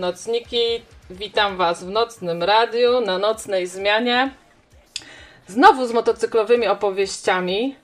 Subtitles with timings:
[0.00, 4.30] nocniki, witam Was w nocnym radiu, na nocnej zmianie.
[5.46, 7.76] Znowu z motocyklowymi opowieściami,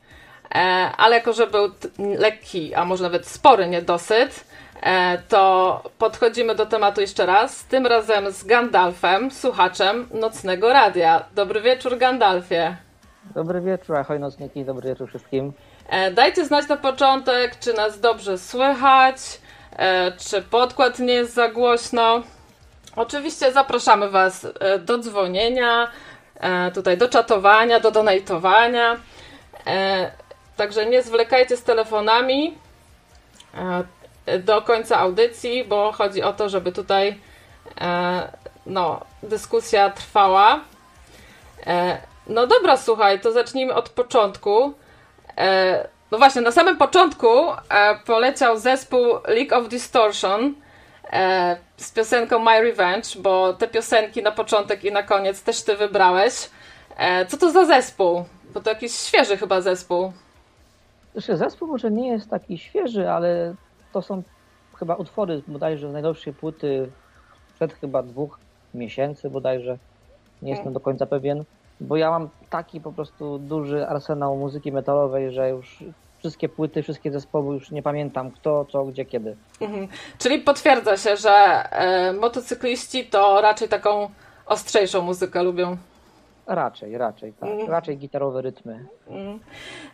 [0.54, 0.58] e,
[0.96, 1.70] ale jako, że był
[2.18, 4.44] lekki, a może nawet spory niedosyt,
[4.82, 11.24] e, to podchodzimy do tematu jeszcze raz, tym razem z Gandalfem, słuchaczem nocnego radia.
[11.34, 12.76] Dobry wieczór, Gandalfie.
[13.34, 15.52] Dobry wieczór, ahoj nocniki, dobry wieczór wszystkim.
[15.88, 19.16] E, Dajcie znać na początek, czy nas dobrze słychać,
[20.28, 22.22] czy podkład nie jest za głośno.
[22.96, 25.90] Oczywiście zapraszamy Was e, do dzwonienia,
[26.40, 28.96] e, tutaj do czatowania, do donatowania.
[29.66, 30.10] E,
[30.56, 32.58] Także nie zwlekajcie z telefonami
[34.26, 37.20] e, do końca audycji, bo chodzi o to, żeby tutaj
[37.80, 38.32] e,
[38.66, 40.60] no, dyskusja trwała.
[41.66, 44.74] E, No dobra, słuchaj, to zacznijmy od początku.
[46.10, 47.56] No właśnie, na samym początku e,
[48.06, 50.54] poleciał zespół League of Distortion
[51.12, 55.76] e, z piosenką My Revenge, bo te piosenki na początek i na koniec też ty
[55.76, 56.50] wybrałeś.
[56.96, 58.24] E, Co to za zespół?
[58.54, 60.12] Bo to jakiś świeży chyba zespół.
[61.12, 63.54] Znaczy, zespół może nie jest taki świeży, ale
[63.92, 64.22] to są
[64.78, 66.90] chyba utwory bodajże z najnowszej płyty
[67.54, 68.38] przed chyba dwóch
[68.74, 69.78] miesięcy bodajże.
[70.42, 71.44] Nie jestem do końca pewien,
[71.80, 75.84] bo ja mam taki po prostu duży arsenał muzyki metalowej, że już
[76.18, 79.36] wszystkie płyty, wszystkie zespoły już nie pamiętam kto, co, gdzie, kiedy.
[79.60, 79.88] Mhm.
[80.18, 84.10] Czyli potwierdza się, że e, motocykliści to raczej taką
[84.46, 85.76] ostrzejszą muzykę lubią.
[86.46, 87.50] Raczej, raczej, tak.
[87.50, 87.70] Mm.
[87.70, 88.86] Raczej gitarowe rytmy.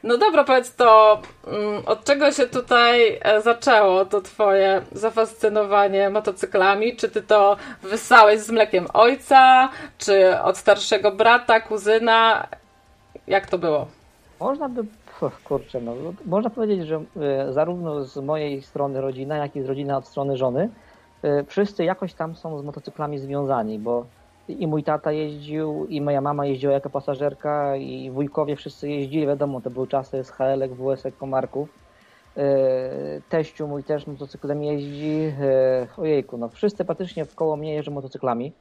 [0.03, 6.97] No dobra, powiedz to, mm, od czego się tutaj e, zaczęło to twoje zafascynowanie motocyklami?
[6.97, 9.69] Czy ty to wysałeś z mlekiem ojca,
[9.99, 12.47] czy od starszego brata, kuzyna?
[13.27, 13.87] Jak to było?
[14.41, 14.85] Można by,
[15.45, 15.95] kurczę, no,
[16.27, 20.37] można powiedzieć, że e, zarówno z mojej strony rodzina, jak i z rodziny od strony
[20.37, 20.69] żony,
[21.23, 24.07] e, wszyscy jakoś tam są z motocyklami związani, bo
[24.49, 29.61] i mój tata jeździł, i moja mama jeździła jako pasażerka, i wujkowie wszyscy jeździli, wiadomo,
[29.61, 31.69] to były czasy z HL-ek, WS-ek, Komarków.
[32.37, 32.41] E,
[33.29, 38.53] Teściu mój też motocyklem jeździ, e, ojejku, no wszyscy praktycznie wkoło mnie jeżdżą motocyklami.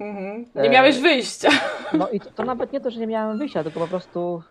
[0.00, 0.44] Mhm.
[0.54, 1.48] Nie E, miałeś wyjścia.
[1.92, 4.42] No i to, to nawet nie to, że nie miałem wyjścia, tylko po prostu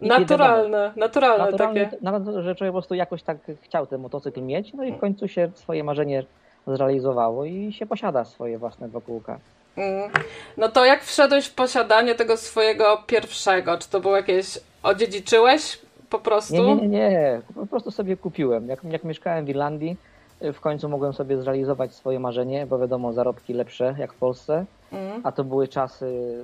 [0.00, 1.96] Naturalne, naturalne Naturalnie, takie.
[2.02, 5.28] nawet, że człowiek po prostu jakoś tak chciał ten motocykl mieć, no i w końcu
[5.28, 6.24] się swoje marzenie
[6.66, 9.38] zrealizowało i się posiada swoje własne dwa kółka.
[9.76, 10.10] Mm.
[10.56, 13.78] No to jak wszedłeś w posiadanie tego swojego pierwszego?
[13.78, 15.78] Czy to było jakieś, odziedziczyłeś
[16.10, 16.54] po prostu?
[16.54, 18.68] Nie, nie, nie, nie, po prostu sobie kupiłem.
[18.68, 19.96] Jak, jak mieszkałem w Irlandii,
[20.40, 25.20] w końcu mogłem sobie zrealizować swoje marzenie, bo wiadomo, zarobki lepsze jak w Polsce, Mm.
[25.24, 26.38] a to były czasy,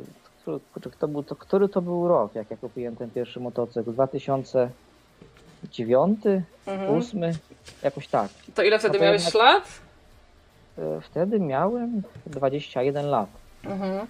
[0.70, 3.92] który, kto był, to, który to był rok, jak ja kupiłem ten pierwszy motocykl?
[3.92, 6.18] 2009,
[6.66, 6.88] Mhm.
[6.88, 7.32] 2008,
[7.82, 8.28] jakoś tak.
[8.54, 9.62] To ile wtedy No to miałeś jednak- lat?
[10.80, 13.28] Y, Wtedy miałem 21 lat.
[13.64, 14.06] Mhm.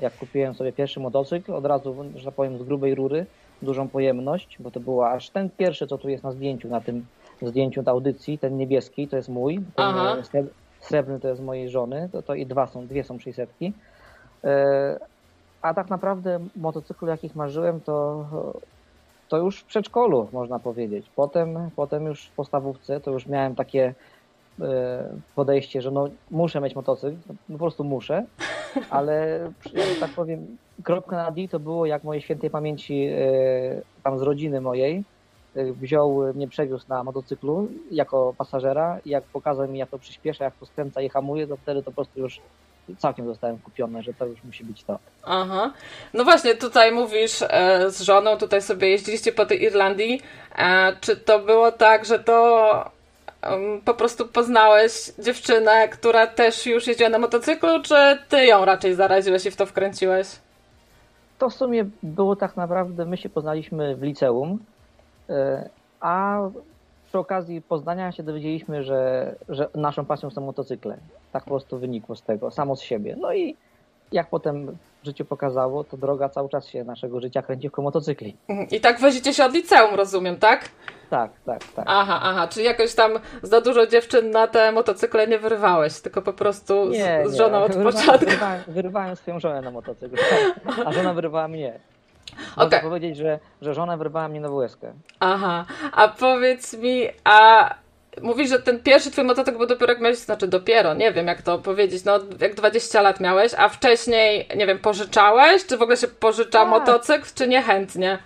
[0.00, 3.26] jak kupiłem sobie pierwszy motocykl, od razu, że tak powiem, z grubej rury,
[3.62, 7.06] dużą pojemność, bo to była aż ten pierwszy, co tu jest na zdjęciu, na tym
[7.42, 10.48] zdjęciu na audycji, ten niebieski, to jest mój, ten e, sreb-
[10.80, 13.50] srebrny to jest mojej żony, to, to i dwa są, dwie są 600.
[14.44, 14.98] E,
[15.62, 18.26] a tak naprawdę motocyklu, jakich marzyłem, to,
[19.28, 21.10] to już w przedszkolu, można powiedzieć.
[21.16, 23.94] Potem, potem już w podstawówce, to już miałem takie e,
[25.34, 28.24] podejście, że no muszę mieć motocykl, no, po prostu muszę,
[28.90, 29.40] ale
[29.74, 33.20] że tak powiem, kropka na D to było jak mojej świętej pamięci e,
[34.02, 35.04] tam z rodziny mojej
[35.56, 40.44] e, wziął mnie, przewiózł na motocyklu jako pasażera i jak pokazał mi jak to przyspiesza,
[40.44, 42.40] jak to skręca i hamuje, to wtedy to po prostu już
[42.98, 44.98] całkiem zostałem kupiony, że to już musi być to.
[45.24, 45.72] Aha.
[46.14, 50.22] No właśnie, tutaj mówisz e, z żoną, tutaj sobie jeździliście po tej Irlandii.
[50.58, 52.97] E, czy to było tak, że to
[53.42, 58.94] em, po prostu poznałeś dziewczynę, która też już jeździła na motocyklu, czy ty ją raczej
[58.94, 60.28] zaraziłeś i w to wkręciłeś?
[61.38, 64.58] To w sumie było tak naprawdę, my się poznaliśmy w liceum,
[65.30, 65.68] e,
[66.00, 66.40] a
[67.08, 70.96] przy okazji Poznania się dowiedzieliśmy, że, że naszą pasją są motocykle.
[71.32, 73.16] Tak po prostu wynikło z tego, samo z siebie.
[73.20, 73.56] No i
[74.12, 78.36] jak potem życie pokazało, to droga cały czas się naszego życia kręci wokół motocykli.
[78.70, 80.68] I tak wozicie się od liceum, rozumiem, tak?
[81.10, 81.84] Tak, tak, tak.
[81.88, 83.12] Aha, aha, czyli jakoś tam
[83.42, 87.72] za dużo dziewczyn na te motocykle nie wyrwałeś, tylko po prostu z, z żoną od
[87.72, 88.26] Wyrwa- początku.
[88.26, 90.16] Wyrwałem, wyrwałem swoją żonę na motocykl,
[90.86, 91.80] a żona wyrwała mnie.
[92.56, 92.80] Można Okej.
[92.80, 94.92] powiedzieć, że, że żona wyrwała mnie na WSkę.
[95.20, 97.70] Aha, a powiedz mi, a
[98.22, 101.42] mówisz, że ten pierwszy twój motocykl był dopiero jak miałeś, znaczy dopiero, nie wiem jak
[101.42, 105.96] to powiedzieć, no jak 20 lat miałeś, a wcześniej, nie wiem, pożyczałeś, czy w ogóle
[105.96, 106.68] się pożycza Tak.
[106.68, 108.18] motocykl, czy niechętnie?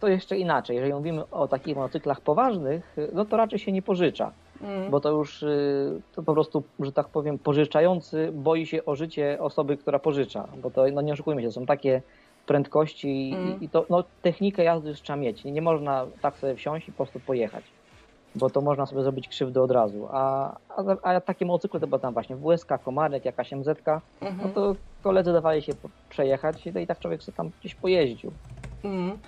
[0.00, 0.76] To jeszcze inaczej.
[0.76, 4.32] Jeżeli mówimy o takich motocyklach poważnych, no to raczej się nie pożycza.
[4.62, 4.90] Mm.
[4.90, 9.36] Bo to już y, to po prostu, że tak powiem, pożyczający boi się o życie
[9.40, 10.48] osoby, która pożycza.
[10.56, 12.02] Bo to, no nie oszukujmy się, to są takie
[12.46, 13.60] prędkości i- Mm.
[13.60, 15.44] i to, no, technikę jazdy już trzeba mieć.
[15.44, 17.64] Nie można tak sobie wsiąść i po prostu pojechać.
[18.36, 20.08] Bo to można sobie zrobić krzywdę od razu.
[20.12, 24.52] A, a, a takie motocykle to była tam właśnie WSK, Komarek, jakaś MZ, no Mhm.
[24.52, 25.72] to koledzy dawali się
[26.08, 28.32] przejechać no i tak człowiek sobie tam gdzieś pojeździł.
[28.84, 29.18] Mm.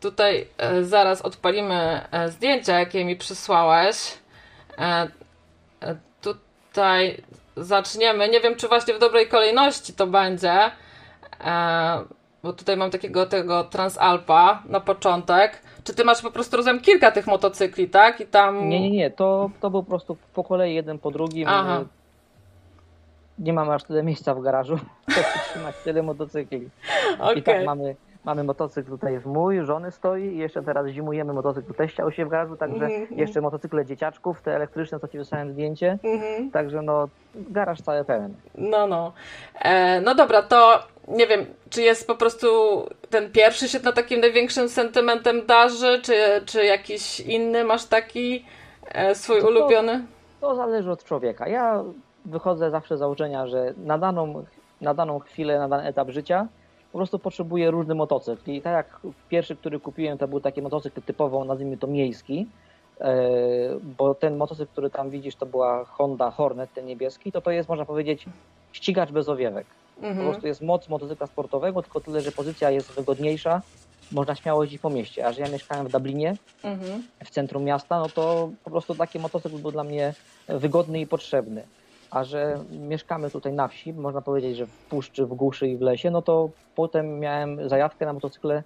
[0.00, 3.96] Tutaj e, zaraz odpalimy e, zdjęcia, jakie mi przysłałeś.
[4.78, 5.08] E,
[5.82, 7.22] e, tutaj
[7.56, 8.28] zaczniemy.
[8.28, 10.70] Nie wiem, czy właśnie w dobrej kolejności to będzie.
[11.44, 12.04] E,
[12.42, 15.62] bo tutaj mam takiego tego Transalpa na początek.
[15.86, 18.20] Czy ty masz po prostu rozumiem kilka tych motocykli, tak?
[18.20, 18.68] I tam.
[18.68, 21.48] Nie, nie, nie, to, to był po prostu po kolei jeden po drugim.
[21.48, 21.84] Aha.
[23.38, 24.78] Nie mamy aż tyle miejsca w garażu,
[25.08, 26.68] żeby trzymać tyle motocykli.
[27.18, 27.38] Okej.
[27.38, 27.96] I tak mamy,
[28.26, 32.26] mamy motocykl tutaj jest mój, żony stoi i jeszcze teraz zimujemy motocykl teścia u się
[32.26, 33.06] w garażu, także Mhm.
[33.20, 35.98] jeszcze motocykle dzieciaczków, te elektryczne, co ci wysłałem zdjęcie.
[36.04, 36.50] Mhm.
[36.50, 38.34] Także no, garaż cały pełen.
[38.54, 39.12] No, no.
[39.62, 40.78] E, no dobra, to
[41.08, 42.46] nie wiem, czy jest po prostu
[43.10, 46.14] ten pierwszy się na takim największym sentymentem darzy, czy,
[46.46, 48.44] czy jakiś inny masz taki
[48.84, 50.04] e, swój To to- ulubiony?
[50.40, 51.48] To zależy od człowieka.
[51.48, 51.84] Ja
[52.24, 54.44] wychodzę zawsze z założenia, że na daną,
[54.80, 56.46] na daną chwilę, na dany etap życia
[56.96, 58.50] po prostu potrzebuję różny motocykl.
[58.50, 62.50] I tak jak pierwszy, który kupiłem, to był taki motocykl typowo, nazwijmy to miejski,
[63.00, 67.50] e, bo ten motocykl, który tam widzisz, to była Honda Hornet, ten niebieski, to to
[67.50, 68.26] jest, można powiedzieć,
[68.72, 69.66] ścigacz bez owiewek.
[69.94, 70.26] Po Mhm.
[70.26, 73.62] prostu jest moc motocykla sportowego, tylko tyle, że pozycja jest wygodniejsza,
[74.10, 75.26] można śmiało jeździć po mieście.
[75.26, 77.02] A że ja mieszkałem w Dublinie, Mhm.
[77.24, 80.14] w centrum miasta, no to po prostu taki motocykl był dla mnie
[80.48, 81.68] wygodny i potrzebny.
[82.10, 85.80] A że mieszkamy tutaj na wsi, można powiedzieć, że w puszczy, w głuszy i w
[85.80, 88.62] lesie, no to potem miałem zajawkę na motocykle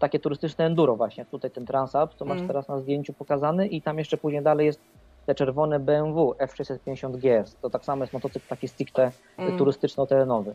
[0.00, 1.24] takie turystyczne enduro właśnie.
[1.24, 2.48] Tutaj ten Transalp, to masz Mm.
[2.48, 4.80] teraz na zdjęciu pokazany i tam jeszcze później dalej jest
[5.26, 7.56] te czerwone BMW F650 GS.
[7.62, 9.58] To tak samo jest motocykl taki stricte Mm.
[9.58, 10.54] turystyczno-terenowy.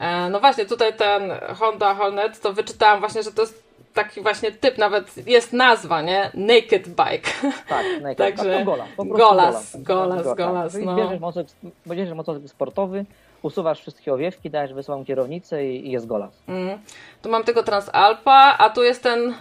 [0.00, 4.52] E, no właśnie, tutaj ten Honda Hornet, to wyczytałam właśnie, że to jest taki właśnie
[4.52, 6.30] typ, nawet jest nazwa, nie?
[6.34, 7.30] Naked Bike.
[7.68, 8.88] Tak, no i Także tak, to golas.
[8.96, 10.96] Po prostu golas, golas, golas, Tak, golas, Czyli no.
[10.96, 11.52] Bierzesz motocykl,
[11.86, 13.04] bierzesz motocykl sportowy,
[13.42, 16.42] usuwasz wszystkie owiewki, dajesz wysoką kierownicę i, i jest golas.
[16.48, 16.78] Mm.
[17.22, 19.34] Tu mam tego Transalpa, a tu jest ten,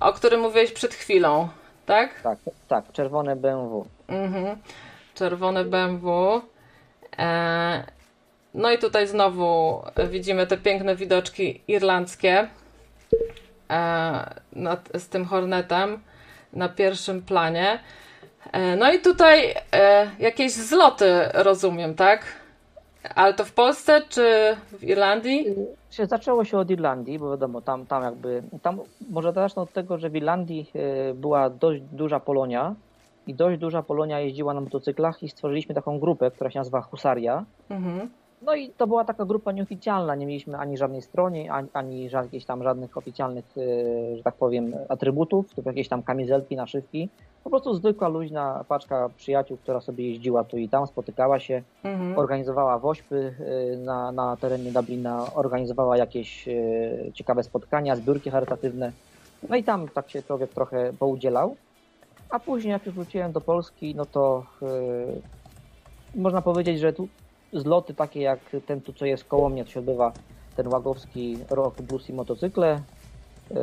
[0.00, 1.48] o którym mówiłeś przed chwilą,
[1.86, 2.20] tak?
[2.22, 2.38] Tak,
[2.68, 3.86] tak, czerwone BMW.
[4.08, 4.56] Mhm.
[5.14, 6.40] Czerwone BMW.
[7.18, 7.84] E,
[8.54, 12.48] no i tutaj znowu widzimy te piękne widoczki irlandzkie
[14.52, 15.98] nad, z tym Hornetem
[16.52, 17.78] na pierwszym planie.
[18.52, 22.24] E, no i tutaj e, jakieś zloty rozumiem, tak?
[23.14, 25.46] Ale to w Polsce czy w Irlandii?
[25.90, 29.98] Się zaczęło się od Irlandii, bo wiadomo, tam, tam jakby, tam może zacznę od tego,
[29.98, 32.74] że w Irlandii e, była dość duża Polonia
[33.26, 37.44] i dość duża Polonia jeździła na motocyklach i stworzyliśmy taką grupę, która się nazywa Husaria.
[37.70, 38.10] Mhm.
[38.46, 42.44] No i to była taka grupa nieoficjalna, nie mieliśmy ani żadnej stronie, ani, ani jakichś
[42.44, 43.44] tam żadnych oficjalnych,
[44.12, 47.08] e, że tak powiem, atrybutów, typu jakieś tam kamizelki, naszywki.
[47.44, 52.18] Po prostu zwykła, luźna paczka przyjaciół, która sobie jeździła tu i tam, spotykała się, Mhm.
[52.18, 53.34] organizowała wośpy
[53.74, 56.52] e, na, na terenie Dublina, organizowała jakieś e,
[57.14, 58.92] ciekawe spotkania, zbiórki charytatywne.
[59.48, 61.56] No i tam tak się człowiek trochę poudzielał.
[62.30, 64.66] A później, jak już wróciłem do Polski, no to e,
[66.20, 67.08] można powiedzieć, że tu
[67.52, 70.12] zloty takie jak ten tu, co jest koło mnie, to się odbywa
[70.56, 72.80] ten łagowski rok blues i motocykle.
[73.50, 73.56] E,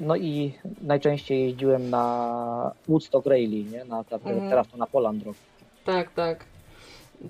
[0.00, 3.84] No i najczęściej jeździłem na Woodstock Rally, nie?
[3.84, 4.50] Na, Mhm.
[4.50, 5.36] teraz to na Poland Rock.
[5.84, 6.44] Tak, tak.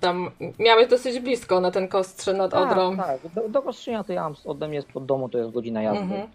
[0.01, 2.97] tam miałeś dosyć blisko na ten Kostrze nad Odrą.
[2.97, 3.33] Tak, tak.
[3.33, 6.01] Do, do Kostrzynia to ja mam ode mnie spod domu to jest godzina jazdy.
[6.03, 6.29] Mhm.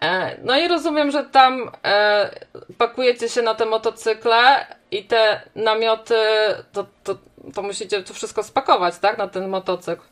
[0.00, 2.30] E, No i rozumiem, że tam e,
[2.78, 6.14] pakujecie się na te motocykle i te namioty,
[6.72, 7.14] to, to,
[7.54, 9.18] to musicie to wszystko spakować, tak?
[9.18, 10.02] Na ten motocykl.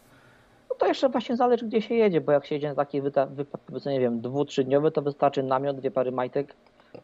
[0.71, 3.61] No to jeszcze właśnie zależy gdzie się jedzie, bo jak się jedzie na taki wypad,
[3.87, 6.55] nie wiem, dwu, trzydniowy, to wystarczy namiot, dwie pary majtek.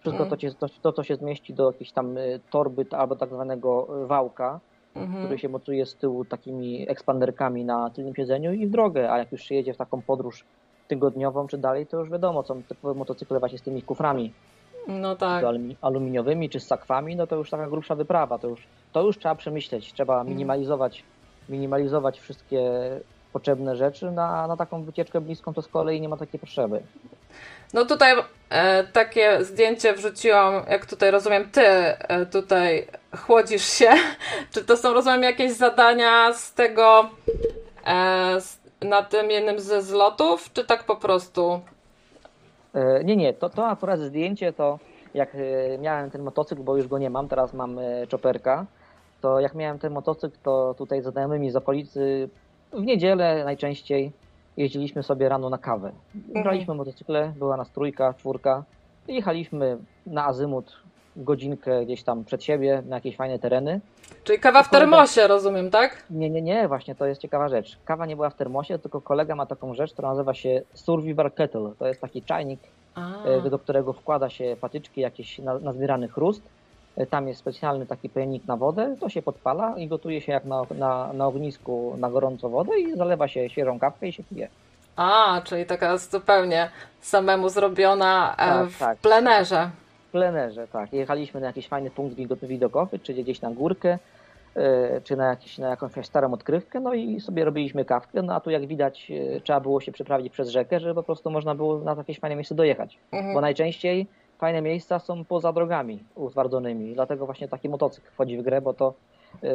[0.00, 0.30] Wszystko Mhm.
[0.30, 4.61] to, ci- to, się zmieści do jakiejś tam y, torby albo tak zwanego y, wałka,
[4.97, 5.25] Mhm.
[5.25, 9.33] który się mocuje z tyłu takimi ekspanderkami na tylnym siedzeniu i w drogę, a jak
[9.33, 10.45] już się jedzie w taką podróż
[10.88, 14.33] tygodniową czy dalej, to już wiadomo, są typowe motocykle właśnie z tymi kuframi
[14.88, 15.45] No tak.
[15.80, 18.66] aluminiowymi, czy z sakwami, no to już taka grubsza wyprawa, to już,
[18.97, 20.29] to już trzeba przemyśleć, trzeba Mhm.
[20.29, 21.03] minimalizować,
[21.49, 22.71] minimalizować wszystkie
[23.33, 26.83] potrzebne rzeczy, na, na taką wycieczkę bliską to z kolei nie ma takiej potrzeby.
[27.75, 28.15] No tutaj
[28.50, 32.87] e, takie zdjęcie wrzuciłam, jak tutaj rozumiem, ty e, tutaj
[33.17, 33.91] chłodzisz się.
[34.53, 37.09] Czy to są, rozumiem, jakieś zadania z tego,
[37.87, 41.61] e, z, na tym jednym ze zlotów, czy tak po prostu?
[42.75, 44.79] E, Nie, nie, to, to akurat zdjęcie to
[45.15, 48.67] jak e, miałem ten motocykl, bo już go nie mam, teraz mam e, chopperka,
[49.26, 52.28] to jak miałem ten motocykl, to tutaj z znajomymi z okolicy
[52.73, 54.12] w niedzielę najczęściej
[54.56, 55.92] jeździliśmy sobie rano na kawę.
[56.14, 58.64] Braliśmy motocykle, była nas trójka, czwórka
[59.09, 60.76] i jechaliśmy na azymut
[61.16, 63.80] godzinkę gdzieś tam przed siebie na jakieś fajne tereny.
[64.25, 66.02] Czyli kawa w termosie, rozumiem, tak?
[66.11, 67.78] Nie, nie, nie, właśnie to jest ciekawa rzecz.
[67.85, 71.73] Kawa nie była w termosie, tylko kolega ma taką rzecz, która nazywa się Survivor Kettle.
[71.78, 72.61] To jest taki czajnik,
[72.95, 76.42] A, e, do którego wkłada się patyczki, jakiś na- nazbierany chrust.
[77.11, 80.62] Tam jest specjalny taki pojemnik na wodę, to się podpala i gotuje się jak na,
[80.79, 84.49] na, na ognisku na gorąco wodę i zalewa się świeżą kawkę i się pije.
[84.97, 88.99] A, czyli taka zupełnie samemu zrobiona e, Tak, w tak.
[88.99, 89.71] plenerze.
[90.09, 90.93] W plenerze, tak.
[90.93, 93.99] Jechaliśmy na jakiś fajny punkt widok- widokowy, czy gdzieś na górkę,
[94.57, 98.41] e, czy na, jakiś, na jakąś starą odkrywkę, no i sobie robiliśmy kawkę, no a
[98.41, 101.79] tu jak widać e, trzeba było się przeprawić przez rzekę, żeby po prostu można było
[101.79, 102.99] na jakieś fajne miejsce dojechać.
[103.12, 103.35] Mhm.
[103.35, 104.07] Bo najczęściej
[104.38, 106.95] fajne miejsca są poza drogami utwardzonymi.
[106.95, 108.95] Dlatego właśnie taki motocykl wchodzi w grę, bo to
[109.43, 109.50] yy,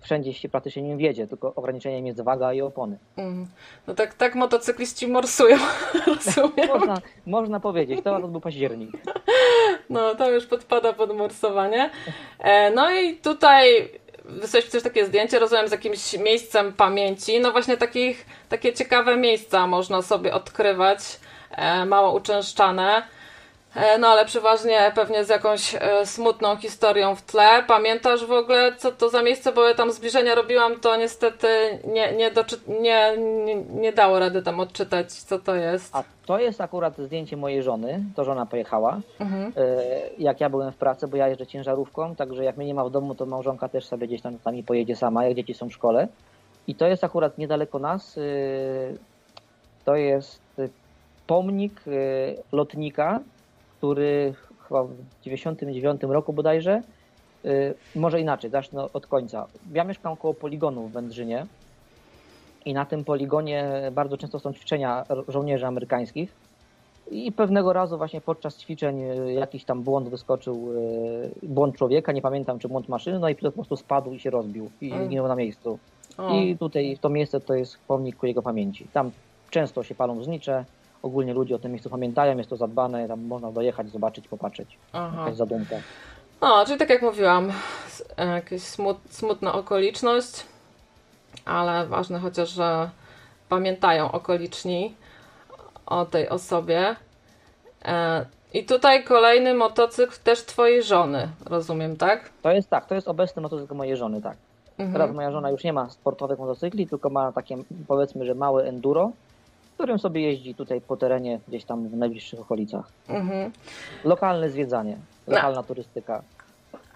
[0.00, 2.98] wszędzie się praktycznie nim wiedzie, tylko ograniczeniem jest waga i opony.
[3.16, 3.46] Mm.
[3.86, 5.56] No tak, tak motocykliści morsują,
[6.06, 6.68] rozumiem.
[6.68, 8.90] Można, można powiedzieć, to był październik.
[9.90, 11.90] No, to już podpada pod morsowanie.
[12.38, 13.90] E, no i tutaj
[14.24, 17.40] wysłałeś też takie zdjęcie, rozumiem, z jakimś miejscem pamięci.
[17.40, 23.02] No właśnie takich, takie ciekawe miejsca można sobie odkrywać, e, mało uczęszczane.
[23.74, 27.62] E, no ale przeważnie pewnie z jakąś e, smutną historią w tle.
[27.66, 29.52] Pamiętasz w ogóle, co to za miejsce?
[29.52, 31.46] Bo ja tam zbliżenia robiłam, to niestety
[31.84, 32.30] nie, nie,
[32.80, 35.96] nie, nie, nie dało rady tam odczytać, co to jest.
[35.96, 39.00] A to jest akurat zdjęcie mojej żony, to żona pojechała.
[39.20, 39.52] Mhm.
[39.56, 39.82] E,
[40.18, 42.90] Jak ja byłem w pracy, bo ja jeżdżę ciężarówką, także jak mnie nie ma w
[42.90, 45.72] domu, to małżonka też sobie gdzieś tam z nami pojedzie sama, jak dzieci są w
[45.72, 46.08] szkole.
[46.66, 48.18] I to jest akurat niedaleko nas.
[49.84, 50.40] To jest
[51.26, 51.80] pomnik
[52.52, 53.20] lotnika,
[53.84, 54.34] który
[54.68, 56.82] chyba w 99 roku bodajże,
[57.44, 57.50] e,
[57.96, 59.46] może inaczej, zacznę od końca.
[59.72, 61.46] Ja mieszkam koło poligonu w Wędrzynie
[62.64, 66.32] i na tym poligonie bardzo często są ćwiczenia żołnierzy amerykańskich.
[67.10, 70.70] I pewnego razu właśnie podczas ćwiczeń e, jakiś tam błąd wyskoczył,
[71.42, 74.20] e, błąd człowieka, nie pamiętam czy błąd maszyny, no i pilot po prostu spadł i
[74.20, 75.06] się rozbił i Mm.
[75.06, 75.78] zginął na miejscu.
[76.34, 78.86] I tutaj to miejsce to jest pomnik ku jego pamięci.
[78.92, 79.10] Tam
[79.50, 80.64] często się palą znicze,
[81.04, 84.78] ogólnie ludzie o tym miejscu pamiętają, jest to zadbane, tam można dojechać, zobaczyć, popatrzeć.
[84.92, 85.16] Aha.
[85.20, 85.76] Jakaś zadumka.
[86.40, 87.52] No, czyli tak jak mówiłam,
[88.16, 90.44] e, jakaś smut, smutna okoliczność,
[91.44, 92.90] ale ważne chociaż, że
[93.48, 94.94] pamiętają okoliczni
[95.86, 96.96] o tej osobie.
[97.84, 102.30] E, I tutaj kolejny motocykl też twojej żony, rozumiem, tak?
[102.42, 104.36] To jest tak, to jest obecny motocykl mojej żony, tak.
[104.76, 105.14] Teraz Mhm.
[105.14, 107.56] moja żona już nie ma sportowych motocykli, tylko ma takie
[107.88, 109.10] powiedzmy, że małe enduro,
[109.74, 112.84] którym sobie jeździ tutaj po terenie gdzieś tam w najbliższych okolicach.
[113.08, 113.52] Mhm.
[114.04, 116.22] Lokalne zwiedzanie, lokalna turystyka.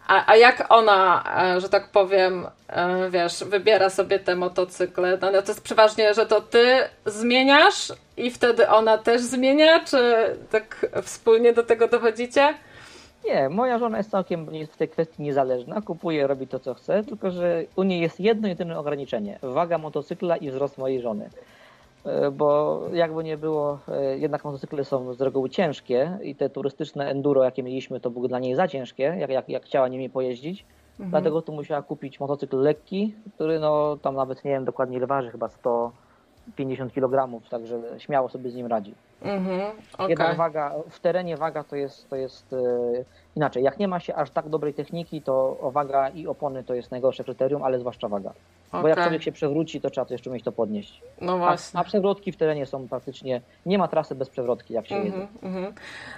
[0.08, 5.18] A, a jak ona, e, że tak powiem, e, wiesz, wybiera sobie te motocykle?
[5.23, 9.99] No, no to jest przeważnie, że to ty zmieniasz i wtedy ona też zmienia, czy
[10.50, 12.54] tak wspólnie do tego dochodzicie?
[13.25, 17.30] Nie, moja żona jest całkiem w tej kwestii niezależna, kupuje, robi to co chce, tylko
[17.30, 19.38] że u niej jest jedno jedyne ograniczenie.
[19.42, 21.30] Waga motocykla i wzrost mojej żony.
[22.05, 27.11] E, Bo jakby nie było, e, jednak motocykle są z reguły ciężkie i te turystyczne
[27.11, 30.64] enduro, jakie mieliśmy, to były dla niej za ciężkie, jak, jak, jak chciała nimi pojeździć.
[30.90, 31.11] Mhm.
[31.11, 35.31] Dlatego tu musiała kupić motocykl lekki, który no tam nawet nie wiem dokładnie ile waży,
[35.31, 38.95] chyba 150 kg, także śmiało sobie z nim radzi.
[39.23, 39.61] Mhm,
[39.95, 40.09] okej.
[40.09, 42.57] Jednak waga, w terenie waga to jest, to jest e,
[43.37, 43.62] inaczej.
[43.62, 47.25] Jak nie ma się aż tak dobrej techniki, to waga i opony to jest najgorsze
[47.25, 48.33] kryterium, ale zwłaszcza waga.
[48.72, 51.00] Bo jak człowiek się przewróci, to trzeba to jeszcze umieć to podnieść.
[51.20, 51.80] No A, właśnie.
[51.80, 55.06] a przewrotki w terenie są praktycznie, nie ma trasy bez przewrotki, jak się jedzie.
[55.06, 55.75] Mhm, mhm.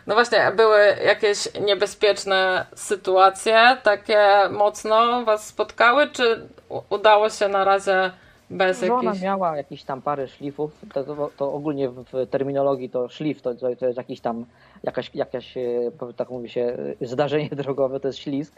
[0.07, 4.19] No właśnie, a były jakieś niebezpieczne sytuacje, takie
[4.51, 6.49] mocno was spotkały, czy
[6.91, 8.11] udało się na razie
[8.51, 9.23] bez Żona jakichś...
[9.25, 13.87] miała jakieś tam parę szlifów, to, to, to ogólnie w, terminologii to szlif to, to,
[13.87, 14.45] jest jakiś tam,
[14.83, 18.55] jakaś, jakaś, e, tak mówi się, e, zdarzenie drogowe, to jest ślizg,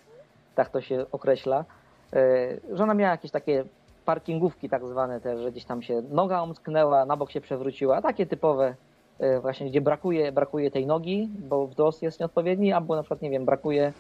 [0.55, 1.65] tak to się określa.
[2.13, 3.65] E, Żona miała jakieś takie
[4.03, 8.27] parkingówki tak zwane też, że gdzieś tam się noga omsknęła, na bok się przewróciła, takie
[8.27, 8.75] typowe
[9.19, 13.31] e, właśnie, gdzie brakuje, brakuje tej nogi, bo wzrost jest nieodpowiedni, albo na przykład, nie
[13.31, 13.93] wiem, brakuje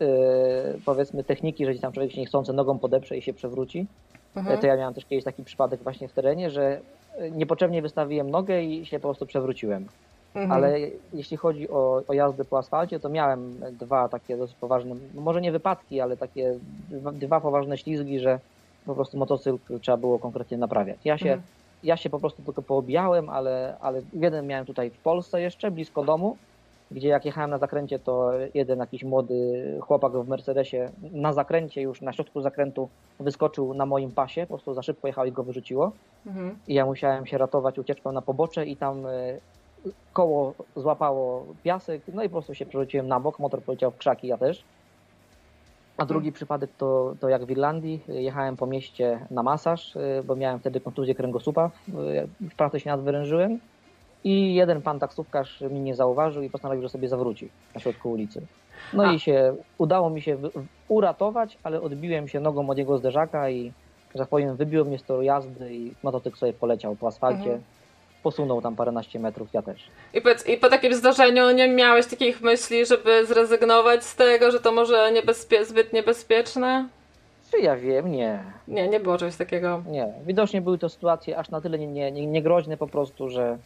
[0.00, 0.04] e,
[0.84, 3.86] powiedzmy techniki, że gdzieś tam człowiek się niechcący nogą podeprze i się przewróci.
[4.36, 4.60] Mhm.
[4.60, 6.80] To ja miałem też kiedyś taki przypadek właśnie w terenie, że
[7.16, 9.86] e, niepotrzebnie wystawiłem nogę i się po prostu przewróciłem.
[10.34, 10.52] Mhm.
[10.52, 10.78] Ale
[11.12, 15.52] jeśli chodzi o, o jazdę po asfalcie, to miałem dwa takie dosyć poważne, może nie
[15.52, 16.58] wypadki, ale takie
[17.12, 18.40] dwa poważne ślizgi, że
[18.86, 20.98] po prostu motocykl trzeba było konkretnie naprawiać.
[21.04, 21.42] Ja się, Mhm.
[21.82, 26.04] ja się po prostu tylko poobijałem, ale, ale jeden miałem tutaj w Polsce jeszcze, blisko
[26.04, 26.36] domu,
[26.90, 32.00] gdzie jak jechałem na zakręcie, to jeden jakiś młody chłopak w Mercedesie na zakręcie, już
[32.00, 32.88] na środku zakrętu
[33.20, 35.92] wyskoczył na moim pasie, po prostu za szybko jechał i go wyrzuciło.
[36.26, 36.58] Mhm.
[36.68, 39.10] I ja musiałem się ratować ucieczką na pobocze i tam e,
[40.12, 44.26] koło złapało piasek, no i po prostu się przerzuciłem na bok, motor poleciał w krzaki,
[44.26, 44.64] ja też.
[45.96, 50.36] A drugi przypadek to, to jak w Irlandii, jechałem po mieście na masaż, e, bo
[50.36, 53.58] miałem wtedy kontuzję kręgosłupa, e, w pracy się nadwyrężyłem
[54.24, 58.42] i jeden pan taksówkarz mnie nie zauważył i postanowił, że sobie zawróci na środku ulicy.
[58.92, 59.12] No A.
[59.12, 60.36] i się udało mi się
[60.88, 63.72] uratować, ale odbiłem się nogą od jego zderzaka i,
[64.14, 67.52] że tak powiem, wybiło mnie z toru jazdy i motocykl sobie poleciał po asfalcie.
[67.52, 67.62] Mhm.
[68.22, 69.84] Posunął tam paręnaście metrów, ja też.
[70.14, 74.60] I, powiedz, I po takim zdarzeniu nie miałeś takich myśli, żeby zrezygnować z tego, że
[74.60, 76.88] to może niebezpie- zbyt niebezpieczne?
[77.50, 78.12] Czy ja wiem?
[78.12, 78.44] Nie.
[78.68, 79.82] Nie, nie było czegoś takiego.
[79.86, 80.12] Nie.
[80.26, 83.58] Widocznie były to sytuacje aż na tyle nie, nie, nie, niegroźne po prostu, że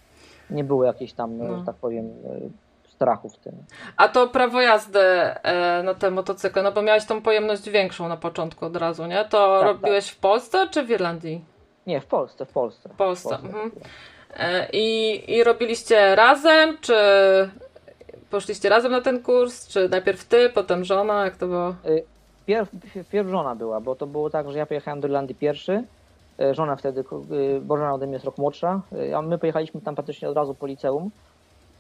[0.51, 1.59] nie było jakiejś tam, No.
[1.59, 3.53] że tak powiem, e, strachu w tym.
[3.97, 8.16] A to prawo jazdy e, na te motocykle, no bo miałeś tą pojemność większą na
[8.16, 9.25] początku od razu, nie?
[9.25, 11.45] To Tak, robiłeś w Polsce czy w Irlandii?
[11.87, 12.88] Nie, w Polsce, w Polsce.
[12.88, 13.35] W Polsce.
[13.35, 13.71] Mhm.
[14.38, 16.94] E, I, I robiliście razem, czy
[18.31, 21.75] poszliście razem na ten kurs, czy najpierw ty, potem żona, jak to było?
[22.46, 22.68] Pierw,
[23.12, 25.85] pierw żona była, bo to było tak, że ja pojechałem do Irlandii pierwszy.
[26.40, 29.81] e, Żona wtedy, e, bo żona ode mnie jest rok młodsza, e, a my pojechaliśmy
[29.81, 31.11] tam praktycznie od razu po liceum.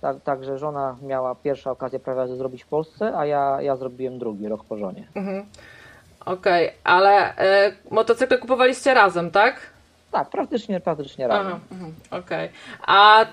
[0.00, 4.48] Tak, także żona miała pierwsza okazję prawie zrobić w Polsce, a ja, ja zrobiłem drugi
[4.48, 5.06] rok po żonie.
[5.14, 5.44] Mhm.
[6.26, 9.60] Okej, ale e, motocykle kupowaliście razem, tak?
[10.16, 11.60] Tak, praktycznie, praktycznie razem.
[11.72, 12.48] Mhm, okej.
[12.86, 13.26] A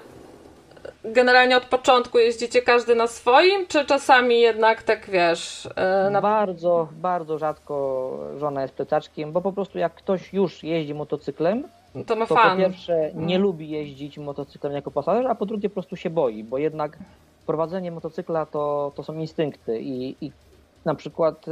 [1.04, 6.22] generalnie od początku jeździcie każdy na swoim, czy czasami jednak tak wiesz, e, na...
[6.22, 11.63] Bardzo, bardzo rzadko żona jest plecaczkiem, bo po prostu jak ktoś już jeździ motocyklem,
[12.08, 15.74] to ma to po pierwsze nie lubi jeździć motocyklem jako pasażer, a po drugie po
[15.74, 16.98] prostu się boi, bo jednak
[17.46, 20.32] prowadzenie motocykla to, to są instynkty i, i
[20.86, 21.46] na przykład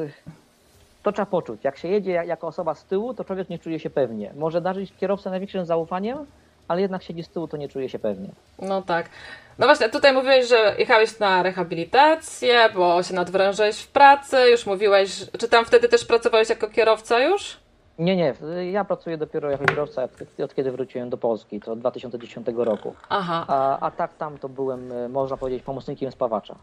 [1.04, 1.64] to trzeba poczuć.
[1.64, 4.32] Jak się jedzie jak- jako osoba z tyłu, to człowiek nie czuje się pewnie.
[4.36, 6.26] Może darzyć kierowcę największym zaufaniem,
[6.68, 8.30] ale jednak siedzi z tyłu, to nie czuje się pewnie.
[8.60, 9.10] No tak.
[9.60, 15.26] No właśnie, tutaj mówiłeś, że jechałeś na rehabilitację, bo się nadwrężyłeś w pracy, już mówiłeś,
[15.40, 17.58] czy tam wtedy też pracowałeś jako kierowca już?
[18.00, 18.34] Nie, nie,
[18.72, 20.12] ja pracuję dopiero jako kierowca od,
[20.44, 22.96] od kiedy wróciłem do Polski, to od 2010 roku.
[23.10, 23.46] Aha.
[23.48, 26.56] A, a tak tam to byłem, y, można powiedzieć, pomocnikiem spawacza.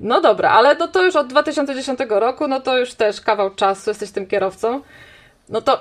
[0.00, 3.90] No dobra, ale no to już od 2010 roku, no to już też kawał czasu
[3.90, 4.80] jesteś tym kierowcą.
[5.48, 5.80] No to,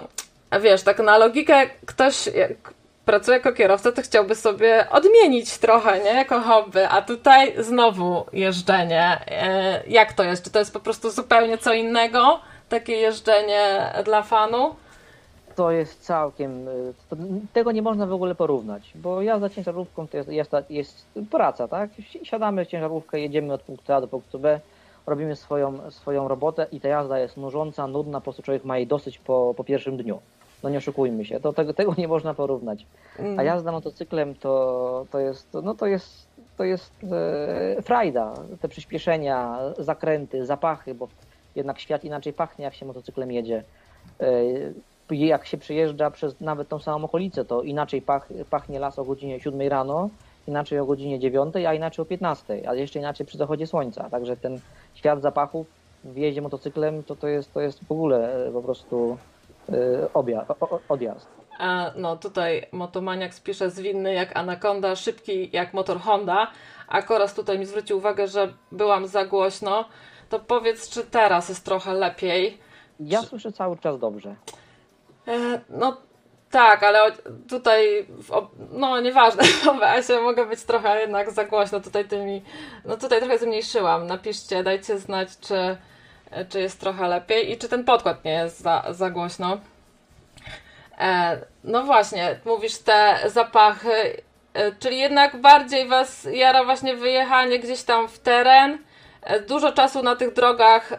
[0.62, 2.74] wiesz, tak na logikę ktoś jak
[3.06, 6.14] pracuje jako kierowca, to chciałby sobie odmienić trochę, nie?
[6.14, 9.22] Jako hobby, a tutaj znowu jeżdżenie.
[9.28, 10.44] E, Jak to jest?
[10.44, 12.40] Czy to jest po prostu zupełnie co innego?
[12.70, 14.76] Takie jeżdżenie dla fanu?
[15.60, 16.68] To jest całkiem.
[16.68, 17.16] y, To,
[17.54, 21.90] tego nie można w ogóle porównać, bo jazda ciężarówką to jest, jest, jest praca, tak?
[22.00, 24.60] Si- Siadamy w ciężarówkę, jedziemy od punktu A do punktu B,
[25.08, 28.88] robimy swoją, swoją robotę i ta jazda jest nużąca, nudna, po prostu człowiek ma jej
[28.88, 30.20] dosyć po, po pierwszym dniu.
[30.64, 32.86] No nie oszukujmy się, to tego, tego nie można porównać.
[33.40, 36.92] A jazda motocyklem to, to jest, no to jest, to jest
[37.78, 38.34] e, frajda.
[38.62, 41.08] Te przyspieszenia, zakręty, zapachy, bo
[41.56, 43.64] jednak świat inaczej pachnie, jak się motocyklem jedzie.
[45.12, 49.40] Jak się przyjeżdża przez nawet tą samą okolicę, to inaczej pach, pachnie las o godzinie
[49.40, 50.10] 7 rano,
[50.48, 54.10] inaczej o godzinie 9, a inaczej o 15, ale jeszcze inaczej przy zachodzie słońca.
[54.10, 54.60] Także ten
[54.94, 55.68] świat zapachów
[56.04, 59.18] w jeździe motocyklem to, to, jest, to jest w ogóle e, po prostu
[59.70, 60.46] e, obja,
[60.90, 61.28] odjazd.
[61.60, 66.48] A, no tutaj Motomaniak spisze zwinny jak Anaconda, szybki jak motor Honda.
[66.88, 69.86] A Koraz tutaj mi zwrócił uwagę, że byłam za głośno.
[70.30, 72.58] To powiedz, czy teraz jest trochę lepiej?
[73.00, 74.36] Ja słyszę cały czas dobrze.
[75.30, 75.98] E, No
[76.52, 77.00] tak, ale
[77.50, 78.06] tutaj,
[78.72, 82.44] no nieważne, w OBS-ie mogę być trochę jednak za głośno tutaj tymi,
[82.86, 84.08] no tutaj trochę zmniejszyłam.
[84.08, 85.78] Napiszcie, dajcie znać, czy,
[86.50, 89.58] czy jest trochę lepiej i czy ten podkład nie jest za, za głośno.
[90.98, 94.22] E, no właśnie, mówisz te zapachy,
[94.54, 98.78] e, czyli jednak bardziej was jara właśnie wyjechanie gdzieś tam w teren.
[99.48, 100.94] Dużo czasu na tych drogach,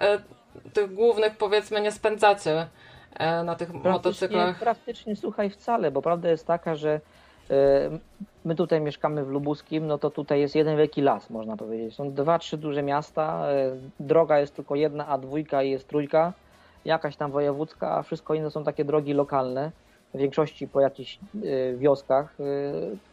[0.72, 2.66] tych głównych powiedzmy nie spędzacie
[3.44, 4.58] na tych Praktycznie, motocyklach.
[4.58, 7.00] praktycznie słuchaj wcale, bo prawda jest taka, że
[7.50, 7.54] e,
[8.44, 11.94] my tutaj mieszkamy w Lubuskim, no to tutaj jest jeden wielki las, można powiedzieć.
[11.94, 16.32] Są dwa, trzy duże miasta, e, droga jest tylko jedna, a dwójka i jest trójka,
[16.84, 19.70] jakaś tam wojewódzka, a wszystko inne są takie drogi lokalne,
[20.14, 22.44] w większości po jakichś e, wioskach, e,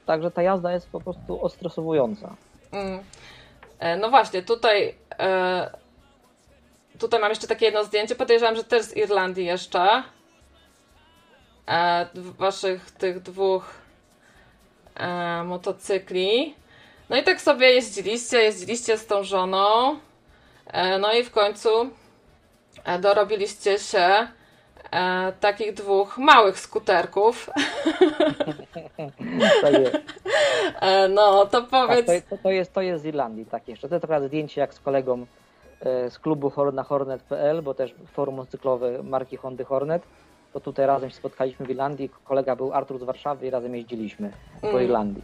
[0.05, 2.35] także ta jazda jest po prostu ostresowująca.
[2.71, 2.99] Mm.
[3.79, 5.69] E, No właśnie, tutaj e,
[6.99, 8.15] tutaj mam jeszcze takie jedno zdjęcie.
[8.15, 10.03] Podejrzewam, że też z Irlandii jeszcze.
[11.67, 13.73] E, waszych tych dwóch
[14.95, 16.55] e, motocykli.
[17.09, 19.97] No i tak sobie jeździliście, jeździliście z tą żoną.
[20.67, 21.69] E, no i w końcu
[22.85, 24.27] e, dorobiliście się
[24.91, 27.49] e, takich dwóch małych skuterków.
[29.61, 29.95] Tak jest.
[30.81, 32.05] E, no to Tak, powiedz.
[32.05, 33.89] to, to, to, jest, to jest z Irlandii, tak jeszcze.
[33.89, 35.25] To jest akurat zdjęcie jak z kolegą
[35.81, 40.03] z klubu na Hornet.pl, bo też forum motocyklowe marki Hondy Hornet.
[40.53, 42.09] To tutaj razem się spotkaliśmy w Irlandii.
[42.23, 44.83] Kolega był Artur z Warszawy i razem jeździliśmy po Mm.
[44.83, 45.23] Irlandii.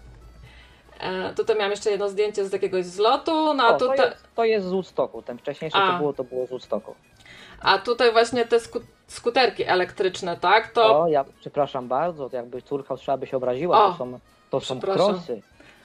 [0.99, 4.43] E, tutaj miałam jeszcze jedno zdjęcie z jakiegoś zlotu, no O, to, tutaj, jest, to
[4.45, 5.21] jest z Woodstocku.
[5.21, 6.95] Ten wcześniejszy to było, to było z Woodstocku.
[7.61, 10.67] a tutaj właśnie te sku, skuterki elektryczne, tak?
[10.71, 11.01] To.
[11.01, 13.85] O, ja przepraszam bardzo, to jakby córka usłyszała, by się obraziła.
[13.85, 15.41] O, To są, to są krosy.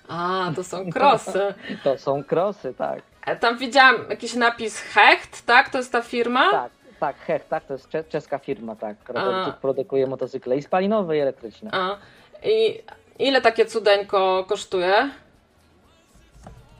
[0.09, 1.55] A, to są krosy.
[1.85, 3.03] To są krosy, tak.
[3.29, 5.69] E, Tam widziałam jakiś napis Hecht, tak?
[5.69, 6.51] To jest ta firma?
[6.51, 9.53] Tak, tak, Hech, tak, to jest cze- czeska firma, tak, A.
[9.61, 11.71] produkuje motocykle i spalinowe i elektryczne.
[11.73, 11.97] A,
[12.43, 12.83] I
[13.19, 15.11] ile takie cudeńko kosztuje?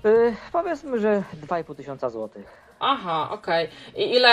[0.07, 2.68] Y, powiedzmy, że 2,5 tysiąca złotych.
[2.81, 3.69] Aha, okej.
[3.97, 4.29] I ile,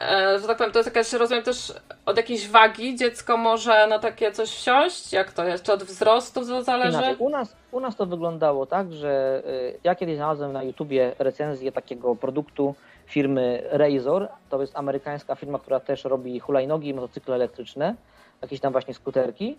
[0.00, 1.72] e, że tak powiem, to jest jakaś, rozumiem też
[2.06, 5.12] od jakiejś wagi dziecko może na takie coś wsiąść?
[5.12, 5.64] Jak to jest?
[5.64, 6.98] Czy od wzrostu to zależy?
[6.98, 11.12] Inaczej, u nas, u nas to wyglądało tak, że y, ja kiedyś znalazłem na YouTubie
[11.18, 12.74] recenzję takiego produktu
[13.06, 14.28] firmy Razor.
[14.50, 17.94] To jest amerykańska firma, która też robi hulajnogi i motocykle elektryczne,
[18.42, 19.58] jakieś tam właśnie skuterki.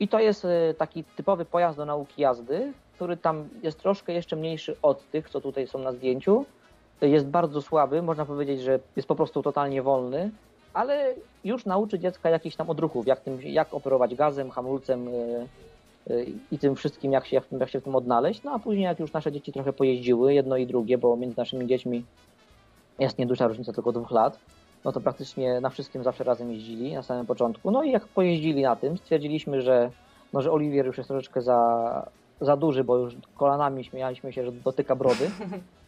[0.00, 4.36] I to jest y, taki typowy pojazd do nauki jazdy, który tam jest troszkę jeszcze
[4.36, 6.44] mniejszy od tych, co tutaj są na zdjęciu.
[7.00, 10.30] Jest bardzo słaby, można powiedzieć, że jest po prostu totalnie wolny,
[10.74, 15.48] ale już nauczy dziecka jakichś tam odruchów, jak, tym, jak operować gazem, hamulcem, y,
[16.10, 18.42] y, i tym wszystkim, jak się, jak, się w tym odnaleźć.
[18.42, 21.66] No a później, jak już nasze dzieci trochę pojeździły, jedno i drugie, bo między naszymi
[21.66, 22.04] dziećmi
[22.98, 24.38] jest nieduża różnica tylko dwóch lat,
[24.84, 27.70] no to praktycznie na wszystkim zawsze razem jeździli na samym początku.
[27.70, 29.90] No i jak pojeździli na tym, stwierdziliśmy, że,
[30.32, 32.06] no, że Oliwier już jest troszeczkę za,
[32.40, 35.30] za duży, bo już kolanami śmialiśmy się, że dotyka brody.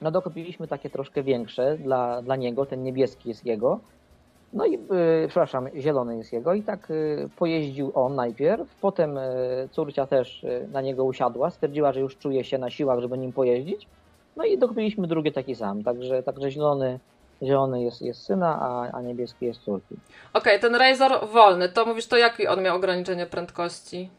[0.00, 3.80] No dokupiliśmy takie troszkę większe dla, dla niego, ten niebieski jest jego.
[4.52, 4.78] No i, y,
[5.28, 10.68] przepraszam, zielony jest jego i tak y, pojeździł on najpierw, potem y, córcia też y,
[10.72, 13.86] na niego usiadła, stwierdziła, że już czuje się na siłach, żeby nim pojeździć.
[14.36, 16.98] No i dokupiliśmy drugi taki sam, także, także zielony,
[17.42, 19.96] zielony jest, jest syna, a, a niebieski jest córki.
[20.32, 24.10] Okej, ten Razor wolny, to mówisz, to jakie on miał ograniczenie prędkości?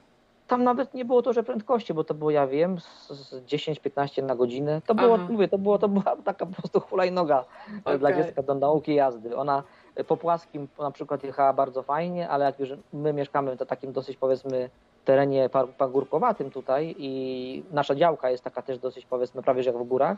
[0.50, 4.24] Tam nawet nie było to, że prędkości, bo to było, ja wiem, z, z 10-15
[4.24, 4.82] na godzinę.
[4.86, 5.28] To było, Aha.
[5.30, 7.46] mówię, to, było, to była taka po prostu hulajnoga
[7.86, 9.38] e, dla dziecka do nauki jazdy.
[9.38, 9.64] Ona
[9.96, 13.94] e, po płaskim na przykład jechała bardzo fajnie, ale jak już my mieszkamy na takim
[13.94, 14.70] dosyć powiedzmy
[15.06, 19.88] terenie pagórkowatym tutaj i nasza działka jest taka też dosyć powiedzmy prawie że jak w
[19.88, 20.18] górach,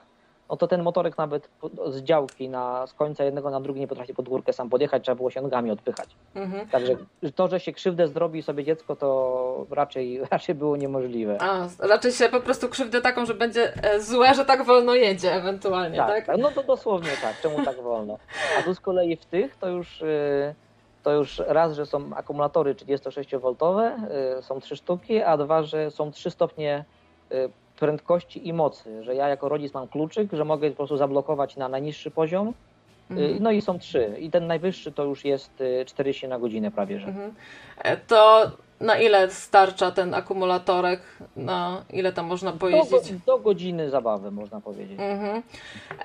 [0.51, 1.49] no to ten motorek nawet
[1.87, 5.15] z działki na, z końca jednego na drugi nie potrafi pod górkę sam podjechać, trzeba
[5.15, 6.09] było się nogami odpychać.
[6.35, 6.69] Mhm.
[6.69, 6.95] Także
[7.35, 11.37] to, że się krzywdę zrobi sobie dziecko, to raczej, raczej było niemożliwe.
[11.41, 15.33] A, raczej się po prostu krzywdę taką, że będzie e, złe, że tak wolno jedzie
[15.33, 16.07] ewentualnie, tak?
[16.07, 18.17] tak, tak, no to dosłownie tak, czemu tak wolno.
[18.59, 20.55] A tu z kolei w tych to już, y,
[21.03, 23.91] to już raz, że są akumulatory 36V,
[24.39, 26.85] y, są trzy sztuki, a dwa, że są trzy stopnie
[27.31, 27.49] y,
[27.85, 31.69] prędkości i mocy, że ja jako rodzic mam kluczyk, że mogę po prostu zablokować na
[31.69, 33.43] najniższy poziom, y, Mhm.
[33.43, 34.15] no i są trzy.
[34.19, 37.07] I ten najwyższy to już jest y, 40 na godzinę prawie, że.
[37.07, 37.33] Mhm.
[37.77, 41.01] E, To na ile starcza ten akumulatorek?
[41.35, 43.11] Na ile tam można Do, pojeździć?
[43.25, 44.99] do godziny zabawy można powiedzieć.
[44.99, 45.41] Mhm.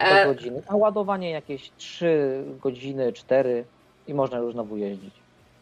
[0.00, 3.64] do E, godziny, a ładowanie jakieś 3 godziny, 4
[4.08, 5.14] i można już znowu jeździć.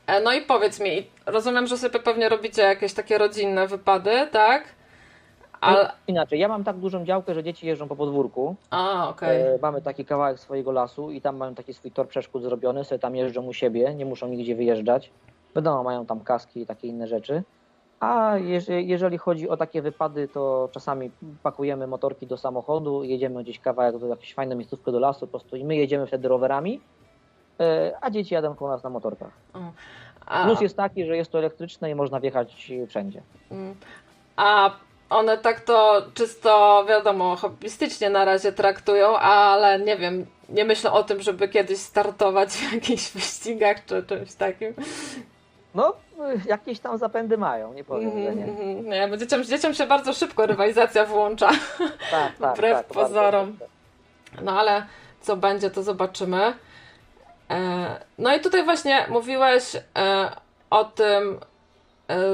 [0.07, 4.65] e, no i powiedz mi, rozumiem, że sobie pewnie robicie jakieś takie rodzinne wypady, tak?
[5.65, 5.93] Ale...
[6.07, 8.57] Inaczej, ja mam tak dużą działkę, że dzieci jeżdżą po podwórku.
[8.71, 9.43] A, okej.
[9.43, 12.99] E, mamy taki kawałek swojego lasu i tam mają taki swój tor przeszkód zrobiony, sobie
[12.99, 15.11] tam jeżdżą u siebie, nie muszą nigdzie wyjeżdżać.
[15.57, 17.43] Wiadomo, mają tam kaski i takie inne rzeczy.
[18.01, 21.11] A jeże- jeżeli chodzi o takie wypady, to czasami
[21.43, 25.57] pakujemy motorki do samochodu, jedziemy gdzieś kawałek do jakieś fajne miejscówkę do lasu, po prostu
[25.57, 26.81] i my jedziemy wtedy rowerami,
[27.61, 29.33] e, a dzieci jadą koło nas na motorkach.
[30.27, 33.23] A, Plus jest taki, że jest to elektryczne i można wjechać wszędzie.
[33.51, 33.75] mm,
[34.37, 34.71] a
[35.11, 41.03] one tak to czysto, wiadomo, hobbystycznie na razie traktują, ale nie wiem, nie myślę o
[41.05, 44.75] tym, żeby kiedyś startować w jakichś wyścigach czy czymś takim.
[45.75, 45.93] No,
[46.47, 48.45] jakieś tam zapędy mają, nie powiem, że Mhm, nie.
[48.45, 48.89] mhm.
[48.89, 51.49] Nie, bo dzieciom, dzieciom się bardzo szybko rywalizacja włącza.
[52.11, 53.59] Tak, tak, Wbrew tak, pozorom.
[54.43, 54.87] No ale
[55.21, 56.55] co będzie, to zobaczymy.
[57.51, 57.87] E,
[58.19, 60.31] No i tutaj właśnie mówiłeś e,
[60.71, 61.41] o tym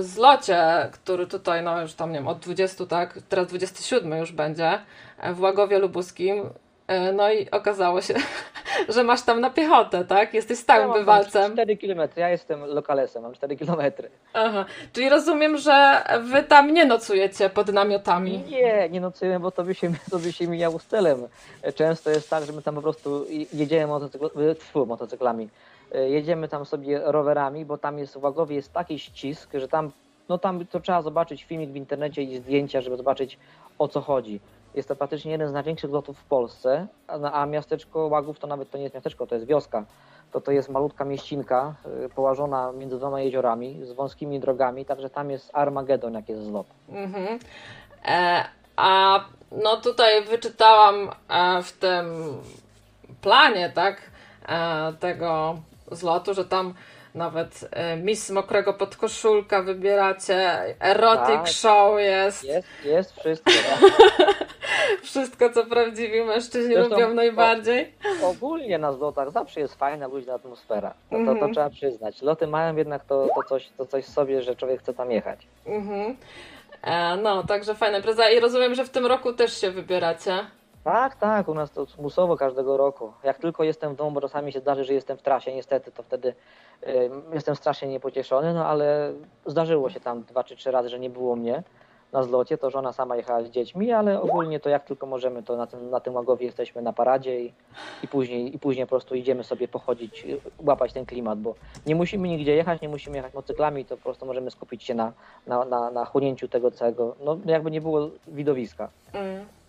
[0.01, 4.79] zlocie, który tutaj, no już tam nie wiem, od 20, tak, teraz 27 już będzie
[5.19, 6.51] e, w Łagowie Lubuskim.
[6.87, 8.15] E, No i okazało się,
[8.95, 10.35] że masz tam na piechotę, tak?
[10.35, 11.53] Jesteś Ja stałym tam bywalcem.
[11.53, 13.93] 4 km, ja jestem lokalesem, mam 4 km.
[14.33, 14.65] Aha.
[14.93, 18.45] Czyli rozumiem, że wy tam nie nocujecie pod namiotami.
[18.49, 21.29] Nie, nie nocujemy, bo to by się, to by się mijało stylem.
[21.75, 25.49] Często jest tak, że my tam po prostu jedziemy motocykl, tfu, motocyklami.
[25.95, 29.91] Jedziemy tam sobie rowerami, bo tam jest w Łagowie jest taki ścisk, że tam,
[30.29, 33.39] no tam to trzeba zobaczyć filmik w internecie i zdjęcia, żeby zobaczyć
[33.79, 34.41] o co chodzi.
[34.75, 38.71] Jest to praktycznie jeden z największych lotów w Polsce, a, a miasteczko Łagów to nawet
[38.71, 39.85] to nie jest miasteczko, to jest wioska.
[40.33, 41.75] To to jest malutka mieścinka
[42.05, 46.67] y, położona między dwoma jeziorami z wąskimi drogami, także tam jest Armagedon, jak jest zlot.
[46.89, 47.39] Mhm.
[48.05, 48.45] E,
[48.77, 49.21] a
[49.53, 52.07] no tutaj wyczytałam e, w tym
[53.21, 54.11] planie, tak,
[54.49, 54.93] e,
[55.91, 56.75] tego zlotu, że tam
[57.15, 61.49] nawet e, Miss Mokrego Podkoszulka wybieracie, erotic Tak.
[61.49, 63.51] show jest, Jest, jest wszystko.
[63.51, 63.91] Tak?
[65.03, 67.93] wszystko co prawdziwi mężczyźni Zresztą- lubią najbardziej.
[68.23, 70.95] Ogólnie na zlotach zawsze jest fajna, luźna atmosfera.
[71.11, 71.53] To, to, to Mhm.
[71.53, 72.23] trzeba przyznać.
[72.23, 75.41] Loty mają jednak to, to, coś, to coś w sobie, że człowiek chce tam jechać.
[75.67, 76.17] Mhm.
[76.83, 80.39] E, no, także fajna impreza i rozumiem, że w tym roku też się wybieracie.
[80.85, 83.13] Tak, tak, u nas to musowo każdego roku.
[83.25, 86.03] Jak tylko jestem w domu, bo czasami się zdarzy, że jestem w trasie, niestety, to
[86.03, 86.35] wtedy
[86.87, 89.13] y, jestem strasznie niepocieszony, no ale
[89.47, 91.63] zdarzyło się tam dwa czy trzy razy, że nie było mnie
[92.13, 95.57] na zlocie, to żona sama jechała z dziećmi, ale ogólnie to jak tylko możemy, to
[95.57, 97.53] na tym, na tym Łagowie jesteśmy na paradzie i,
[98.03, 100.27] i, później, i później po prostu idziemy sobie pochodzić,
[100.59, 101.55] łapać ten klimat, bo
[101.87, 105.13] nie musimy nigdzie jechać, nie musimy jechać motocyklami, to po prostu możemy skupić się na,
[105.47, 108.89] na, na, na chłonięciu tego całego, no jakby nie było widowiska.
[109.13, 109.60] Mm.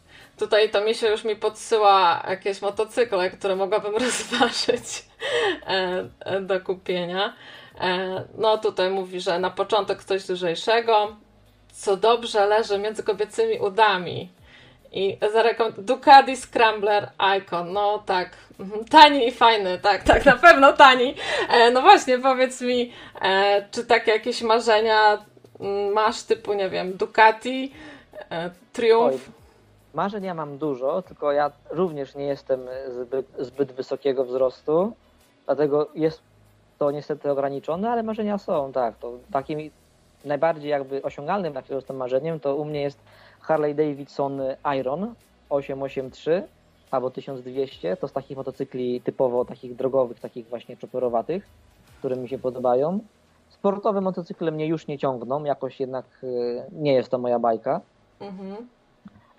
[0.42, 5.06] Tutaj to mi się już mi podsyła jakieś motocykle, które mogłabym rozważyć
[5.68, 7.34] e, e, do kupienia.
[7.82, 11.16] E, No tutaj mówi, że na początek coś lżejszego,
[11.74, 14.30] co dobrze leży między kobiecymi udami.
[14.92, 20.74] I zarekom- Ducati Scrambler Icon, no tak, mhm, tani i fajny, tak, tak, na pewno
[20.74, 21.16] tani.
[21.74, 22.94] No właśnie, powiedz mi,
[23.72, 25.26] czy takie jakieś marzenia
[25.60, 27.72] mm, masz typu, nie wiem, Ducati,
[28.74, 29.14] Triumph?
[29.28, 29.41] Oj,
[29.94, 34.94] Marzeń ja mam dużo, tylko ja również nie jestem zbyt, zbyt wysokiego wzrostu,
[35.46, 36.22] dlatego jest
[36.78, 38.98] to niestety ograniczone, ale marzenia są, tak.
[38.98, 39.60] To takim
[40.26, 43.00] najbardziej jakby osiągalnym takim jestem marzeniem, to u mnie jest
[43.42, 44.42] Harley Davidson
[44.80, 45.14] Iron
[45.50, 46.44] 883
[46.92, 51.48] albo 1200, to z takich motocykli typowo takich drogowych, takich właśnie czoperowatych,
[52.00, 53.00] które mi się podobają.
[53.50, 57.82] Sportowe motocykle mnie już nie ciągną, jakoś jednak y, nie jest to moja bajka.
[58.20, 58.68] Mhm.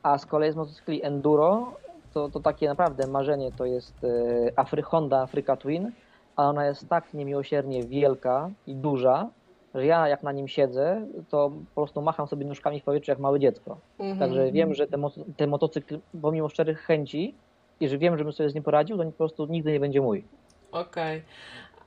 [0.03, 1.73] A z kolei z motocykli enduro,
[2.15, 4.09] to, to takie naprawdę marzenie to jest e,
[4.57, 5.93] Afry, Honda Africa Twin,
[6.37, 9.29] a ona jest tak niemiłosiernie wielka i duża,
[9.75, 13.19] że ja jak na nim siedzę, to po prostu macham sobie nóżkami w powietrzu jak
[13.19, 13.77] małe dziecko.
[13.99, 14.19] Mhm.
[14.19, 15.05] Także wiem, że ten,
[15.37, 17.35] ten motocykl, pomimo szczerych chęci
[17.81, 20.01] i że wiem, że bym sobie z nim poradził, to po prostu nigdy nie będzie
[20.01, 20.25] mój.
[20.73, 21.23] Okej.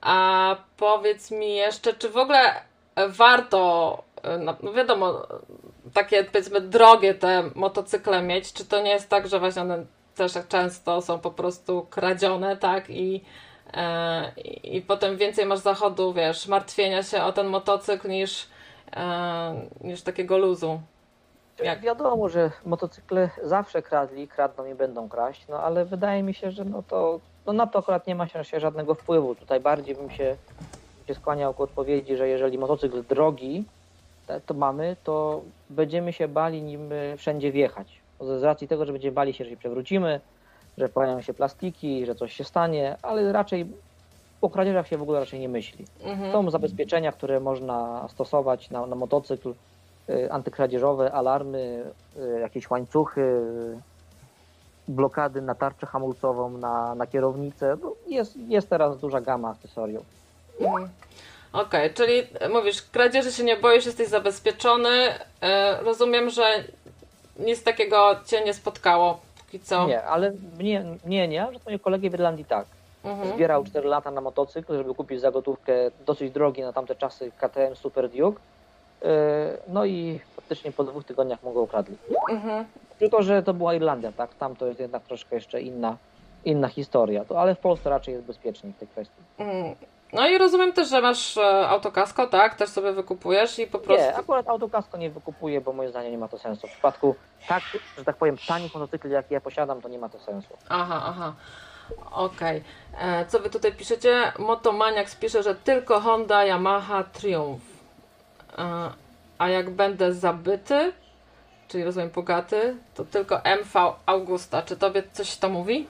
[0.01, 2.39] A powiedz mi jeszcze, czy w ogóle
[3.09, 5.27] warto, e, no wiadomo,
[5.95, 10.33] takie powiedzmy drogie te motocykle mieć, czy to nie jest tak, że właśnie one też
[10.49, 12.89] często są po prostu kradzione, tak?
[12.89, 13.23] I,
[13.73, 14.31] e,
[14.63, 18.47] i, potem więcej masz zachodu, wiesz, martwienia się o ten motocykl niż,
[18.95, 20.81] e, niż takiego luzu.
[21.63, 21.81] Jak?
[21.81, 26.65] Wiadomo, że motocykle zawsze kradli, kradną i będą kraść, no ale wydaje mi się, że
[26.65, 29.35] no to no na to akurat nie ma się żadnego wpływu.
[29.35, 30.35] Tutaj bardziej bym się,
[31.07, 33.63] się skłaniał ku odpowiedzi, że jeżeli motocykl drogi
[34.45, 37.99] to mamy, to będziemy się bali nim y, wszędzie wjechać.
[38.19, 40.21] Z racji tego, że będziemy bali się, że się przewrócimy,
[40.77, 43.67] że pojawią się plastiki, że coś się stanie, ale raczej
[44.41, 45.85] o kradzieżach się w ogóle raczej nie myśli.
[46.03, 46.31] Mhm.
[46.31, 49.53] Są zabezpieczenia, które można stosować na, na motocykl,
[50.09, 51.83] y, antykradzieżowe, alarmy,
[52.17, 53.41] y, jakieś łańcuchy,
[54.87, 57.77] blokady na tarczę hamulcową, na, na kierownicę.
[57.81, 60.05] No jest, jest teraz duża gama akcesoriów.
[60.61, 60.89] Mhm.
[61.55, 64.89] Okej, czyli mówisz, kradzieży się nie boisz, jesteś zabezpieczony.
[65.41, 66.63] E, rozumiem, że
[67.39, 69.87] nic takiego cię nie spotkało póki co.
[69.87, 72.65] Nie, ale mnie, mnie nie, że moje kolegi w Irlandii tak.
[73.03, 73.35] Mhm.
[73.35, 75.73] Zbierał 4 lata na motocykl, żeby kupić za gotówkę
[76.05, 78.41] dosyć drogi na tamte czasy KTM Super Duke.
[79.01, 79.09] Yy,
[79.67, 81.97] No i faktycznie po dwóch tygodniach mu go ukradli.
[82.29, 82.65] Mhm.
[82.99, 84.33] Tylko, że to była Irlandia, tak?
[84.35, 85.97] Tam to jest jednak troszkę jeszcze inna,
[86.45, 87.25] inna historia.
[87.25, 89.21] To, ale w Polsce raczej jest bezpieczniej w tej kwestii.
[89.37, 89.75] Mm.
[90.15, 92.55] No i rozumiem też, że masz e, autokasko, tak?
[92.55, 94.03] Też sobie wykupujesz i po prostu.
[94.05, 96.67] Nie, akurat autokasko nie wykupuję, bo moim zdaniem nie ma to sensu.
[96.67, 97.15] W przypadku
[97.47, 97.63] tak,
[97.97, 100.57] że tak powiem, tanich motocykli, jakie ja posiadam, to nie ma to sensu.
[100.69, 101.33] Aha, aha.
[102.11, 102.63] Okej.
[103.01, 104.31] E, Co wy tutaj piszecie?
[104.39, 107.63] Motomaniax pisze, że tylko Honda, Yamaha, Triumph.
[108.57, 108.89] E,
[109.37, 110.93] A jak będę zabyty,
[111.67, 114.61] czyli rozumiem bogaty, to tylko MV Augusta.
[114.61, 115.87] Czy tobie coś to mówi?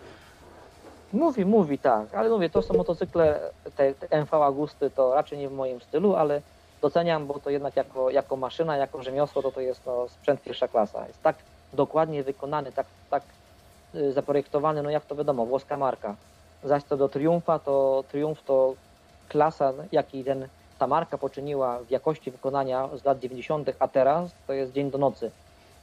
[1.13, 3.39] Mówi, mówi, tak, ale mówię, to są motocykle,
[3.75, 6.41] te, te MV Agusty, to raczej nie w moim stylu, ale
[6.81, 10.67] doceniam, bo to jednak jako, jako maszyna, jako rzemiosło, to to jest no, sprzęt pierwsza
[10.67, 11.07] klasa.
[11.07, 11.35] Jest tak
[11.73, 13.23] dokładnie wykonany, tak, tak
[13.95, 16.15] y, zaprojektowany, no jak to wiadomo, włoska marka.
[16.63, 18.75] Zaś co do Triumfa, to Triumph to
[19.29, 20.47] klasa, jakiej ten,
[20.79, 24.97] ta marka poczyniła w jakości wykonania z lat 90., a teraz to jest dzień do
[24.97, 25.31] nocy.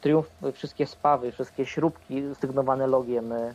[0.01, 3.55] Triumph, y, wszystkie spawy, wszystkie śrubki sygnowane logiem, y,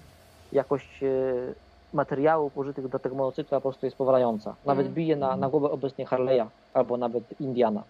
[0.52, 1.54] jakość y,
[1.94, 4.56] materiałów użytych do tego motocykla po prostu jest powalająca.
[4.66, 4.96] Nawet Mm.
[4.96, 7.84] bije na, na głowę obecnie Harley'a albo nawet Indiana.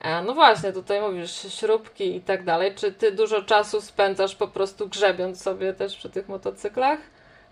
[0.00, 2.74] E, No właśnie, tutaj mówisz śrubki i tak dalej.
[2.74, 6.98] Czy ty dużo czasu spędzasz po prostu grzebiąc sobie też przy tych motocyklach?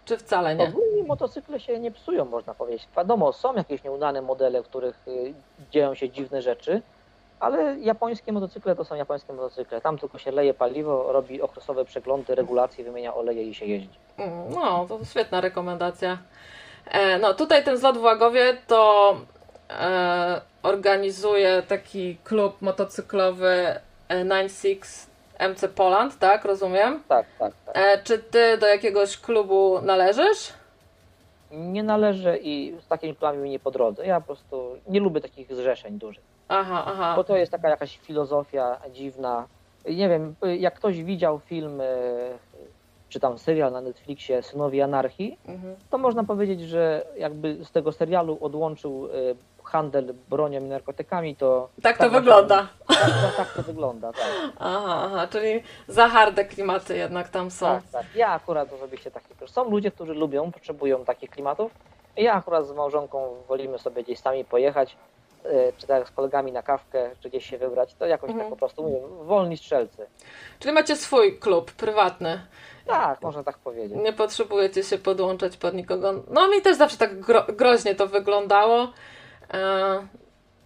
[0.04, 0.64] Czy wcale nie?
[0.68, 2.88] Ogólnie motocykle się nie psują, można powiedzieć.
[2.96, 5.35] Wiadomo, są jakieś nieudane modele, w których y,
[5.70, 6.83] dzieją się dziwne rzeczy,
[7.44, 9.80] ale japońskie motocykle to są japońskie motocykle.
[9.80, 13.98] Tam tylko się leje paliwo, robi okresowe przeglądy, regulacje, wymienia oleje i się jeździ.
[14.18, 16.18] Mm, No, to świetna rekomendacja.
[16.90, 19.16] E, No, tutaj ten zlot w Łagowie to
[19.70, 23.50] e, organizuje taki klub motocyklowy
[24.09, 25.07] e, 96
[25.40, 26.44] MC Poland, tak?
[26.44, 27.02] Rozumiem.
[27.09, 27.76] Tak, tak, tak.
[27.76, 30.52] E, czy ty do jakiegoś klubu należysz?
[31.50, 34.07] Nie należy i z takimi planami mi nie po drodze.
[34.07, 36.34] Ja po prostu nie lubię takich zrzeszeń dużych.
[36.48, 37.12] Aha, aha.
[37.16, 39.46] bo to jest taka jakaś filozofia dziwna.
[39.90, 41.85] Nie wiem, jak ktoś widział film, e,
[43.09, 45.76] czy tam serial na Netflixie Synowie Anarchii, Mhm.
[45.90, 49.11] to można powiedzieć, że jakby z tego serialu odłączył e,
[49.64, 51.68] handel bronią i narkotykami, to...
[51.83, 52.68] Tak to właśnie- wygląda.
[52.88, 54.22] Tak, tak, tak to wygląda, tak.
[54.59, 57.66] Aha, aha, czyli za harde klimaty jednak tam są.
[57.66, 58.07] tak, tak.
[58.16, 59.26] Ja akurat osobiście taki...
[59.46, 61.72] Są ludzie, którzy lubią, potrzebują takich klimatów.
[62.16, 64.96] Ja akurat z małżonką wolimy sobie gdzieś sami pojechać,
[65.78, 68.44] czy tak z kolegami na kawkę, czy gdzieś się wybrać, to jakoś Mhm.
[68.46, 70.07] tak po prostu mówię, wolni strzelcy.
[70.59, 72.40] Czyli macie swój klub prywatny.
[72.87, 73.98] Tak, można tak powiedzieć.
[74.02, 76.12] Nie potrzebujecie się podłączać pod nikogo.
[76.30, 78.92] No mi też zawsze tak gro groźnie to wyglądało.
[79.54, 80.07] E,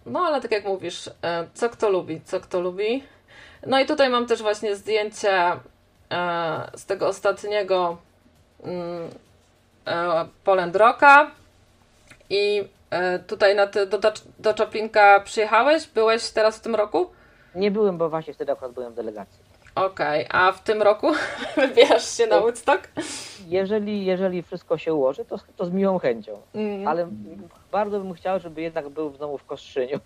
[0.05, 3.03] no ale tak jak mówisz, e, co kto lubi, co kto lubi.
[3.67, 5.57] No i tutaj mam też właśnie zdjęcie e,
[6.75, 7.97] z tego ostatniego
[8.63, 9.09] mm,
[10.43, 11.31] Poland Rocka.
[12.29, 12.67] I
[13.27, 13.99] tutaj na ty, do,
[14.39, 15.87] do Czaplinka przyjechałeś?
[15.87, 17.09] Byłeś teraz w tym roku?
[17.55, 19.49] Nie byłem, bo właśnie wtedy akurat byłem w delegacji.
[19.75, 21.07] Okej, a w tym roku
[21.57, 22.87] wybierasz się na Woodstock?
[23.47, 26.41] Jeżeli, jeżeli wszystko się ułoży, to, to z miłą chęcią.
[26.55, 26.87] Mm.
[26.87, 27.07] Ale
[27.71, 29.99] bardzo bym chciał, żeby jednak był znowu w Kostrzyniu.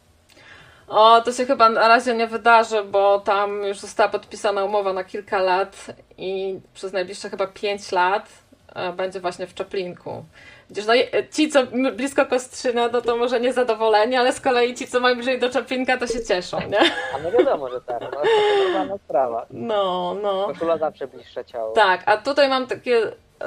[0.87, 5.03] O, to się chyba na razie nie wydarzy, bo tam już została podpisana umowa na
[5.03, 5.85] kilka lat
[6.17, 8.29] i przez najbliższe chyba 5 lat
[8.75, 10.25] e, będzie właśnie w Czaplinku.
[10.73, 10.93] Gdzież no,
[11.31, 11.59] ci, co
[11.95, 15.97] blisko Kostrzyna, no to może niezadowoleni, ale z kolei ci, co mają bliżej do Czaplinka,
[15.97, 16.79] to się cieszą, nie?
[17.15, 18.01] A no wiadomo, że tak.
[18.01, 19.45] No, to normalna sprawa.
[19.49, 20.47] No, no.
[20.47, 21.71] Koszula zawsze bliższe ciało.
[21.71, 23.01] Tak, a tutaj mam takie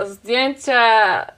[0.04, 0.80] zdjęcie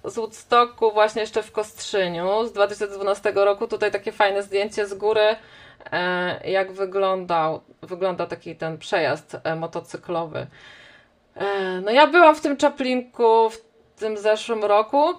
[0.04, 3.68] z Woodstocku właśnie jeszcze w Kostrzyniu z 2012 roku.
[3.68, 5.36] Tutaj takie fajne zdjęcie z góry,
[5.92, 10.46] e, jak wyglądał, wygląda taki ten przejazd e, motocyklowy.
[11.36, 13.58] E, no ja byłam w tym Czaplinku w
[13.98, 15.14] tym zeszłym roku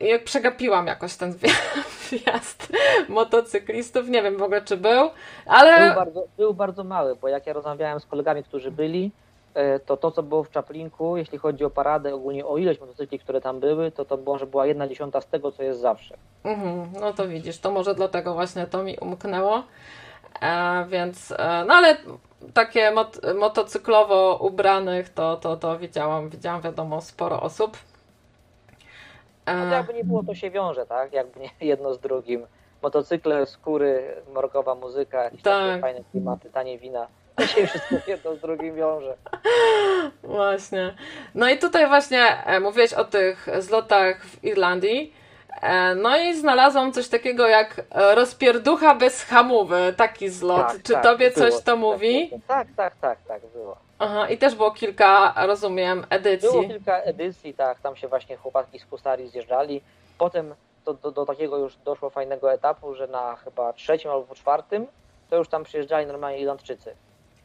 [0.00, 2.72] jak przegapiłam jakoś ten wja- wjazd
[3.08, 4.08] motocyklistów.
[4.08, 5.10] Nie wiem w ogóle czy był,
[5.46, 5.86] ale...
[5.86, 9.10] Był, bardzo, był bardzo mały, bo jak ja rozmawiałem z kolegami, którzy byli,
[9.54, 13.18] e, to to, co było w Czaplinku, jeśli chodzi o paradę, ogólnie o ilość motocykli,
[13.18, 16.16] które tam były, to to może była jedna dziesiąta z tego, co jest zawsze.
[16.44, 19.62] Mhm, no to widzisz, to może dlatego właśnie to mi umknęło.
[20.42, 21.96] E, więc, e, no ale
[22.54, 27.76] takie mot, motocyklowo ubranych to, to, to widziałam, widziałam wiadomo sporo osób.
[29.46, 31.12] No to E, jakby nie było, to się wiąże, tak?
[31.12, 32.46] Jakby nie jedno z drugim.
[32.82, 35.68] Motocykle, skóry, morkowa muzyka, jakieś Tak.
[35.68, 37.06] takie fajne klimaty, tanie wina.
[37.36, 39.14] To się wszystko jedno z drugim wiąże.
[40.22, 40.94] Właśnie.
[41.34, 45.14] No i tutaj właśnie e, mówiłeś o tych zlotach w Irlandii.
[45.62, 50.66] E, No i znalazłam coś takiego jak e, rozpierducha bez hamówy, taki zlot.
[50.66, 52.30] Tak, Czy tak, tobie było coś to mówi?
[52.46, 53.76] Tak, tak, tak, tak, było.
[54.04, 56.68] Aha, i też było kilka, rozumiem, Było edycji.
[56.68, 59.80] kilka edycji, tak, tam się właśnie chłopaki z Hustari zjeżdżali.
[60.18, 64.86] Potem do, do, do takiego już doszło fajnego etapu, że na chyba trzecim albo czwartym
[65.30, 66.94] to już tam przyjeżdżali normalnie Irlandczycy.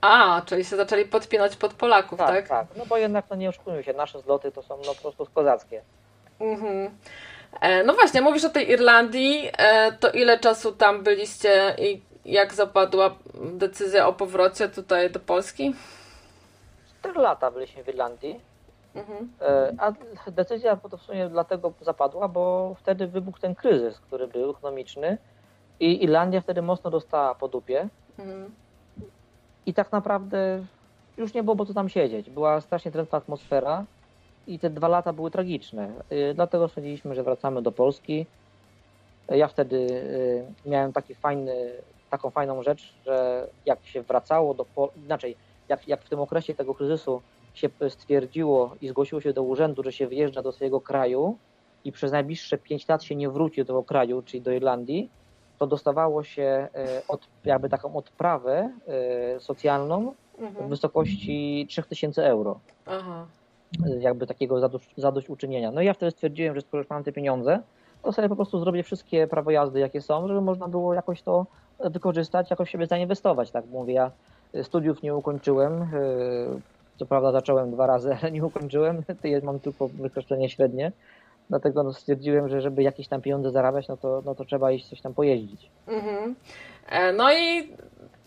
[0.01, 2.27] A, czyli się zaczęli podpinać pod Polaków, tak?
[2.29, 5.01] Tak, tak, no bo jednak no nie oszukujmy się, nasze zloty to są no po
[5.01, 5.81] prostu kozackie.
[6.39, 6.97] Mhm.
[7.61, 12.53] E, No właśnie, mówisz o tej Irlandii, e, to ile czasu tam byliście i jak
[12.53, 15.73] zapadła decyzja o powrocie tutaj do Polski?
[16.99, 18.41] 4 lata byliśmy w Irlandii,
[18.95, 19.29] Mhm.
[19.41, 19.91] e, a
[20.31, 25.17] decyzja to w sumie dlatego zapadła, bo wtedy wybuchł ten kryzys, który był ekonomiczny
[25.79, 27.89] i Irlandia wtedy mocno dostała po dupie
[28.19, 28.55] Mhm.
[29.65, 30.65] i tak naprawdę
[31.17, 32.29] już nie było po co tam siedzieć.
[32.29, 33.85] Była strasznie trętna atmosfera
[34.47, 35.91] i te dwa lata były tragiczne.
[36.11, 38.25] Y, Dlatego stwierdziliśmy, że wracamy do Polski.
[39.29, 39.87] Ja wtedy
[40.65, 45.37] miałem taki fajny, taką fajną rzecz, że jak się wracało do Polski, inaczej,
[45.69, 49.91] jak, jak w tym okresie tego kryzysu się stwierdziło i zgłosiło się do urzędu, że
[49.91, 51.39] się wyjeżdża do swojego kraju
[51.83, 55.11] i przez najbliższe 5 lat się nie wróci do tego kraju, czyli do Irlandii,
[55.57, 58.77] to dostawało się y, od, jakby taką odprawę
[59.37, 60.69] y, socjalną w Mhm.
[60.69, 63.27] wysokości 3000 euro, Aha.
[63.87, 65.71] y, jakby takiego zadość, zadośćuczynienia.
[65.71, 67.63] No i ja wtedy stwierdziłem, że skoro już mam te pieniądze,
[68.01, 71.47] to sobie po prostu zrobię wszystkie prawo jazdy, jakie są, żeby można było jakoś to
[71.79, 73.93] wykorzystać, jakoś siebie zainwestować, tak mówię.
[73.93, 74.11] Ja
[74.63, 75.87] studiów nie ukończyłem, y,
[76.99, 79.03] co prawda zacząłem dwa razy, ale nie ukończyłem,
[79.43, 80.91] mam tylko wykształcenie średnie,
[81.49, 84.89] dlatego no stwierdziłem, że żeby jakieś tam pieniądze zarabiać, no to, no to trzeba iść
[84.89, 85.69] coś tam pojeździć.
[85.87, 86.35] Mhm.
[86.89, 87.69] E, No i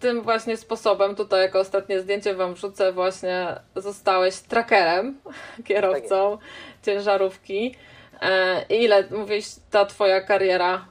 [0.01, 3.47] tym właśnie sposobem, tutaj jako ostatnie zdjęcie wam wrzucę, właśnie
[3.77, 5.19] zostałeś trackerem,
[5.65, 6.39] kierowcą
[6.83, 7.75] ciężarówki.
[8.23, 10.85] E, i Ile, mówisz, ta twoja kariera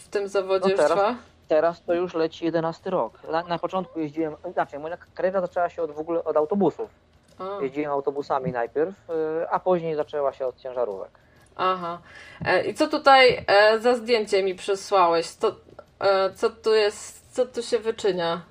[0.00, 1.14] w tym zawodzie No teraz- trwa?
[1.48, 3.18] Teraz to już leci 11 rok.
[3.30, 6.90] Na, na początku jeździłem, znaczy moja kariera zaczęła się od, w ogóle od autobusów.
[7.38, 11.10] A, Jeździłem autobusami najpierw, y, a później zaczęła się od ciężarówek.
[11.56, 11.98] aha.
[12.44, 15.34] E, I co tutaj e, za zdjęcie mi przysłałeś?
[15.36, 15.54] To,
[16.00, 18.42] e, co tu jest, co tu się wyczynia?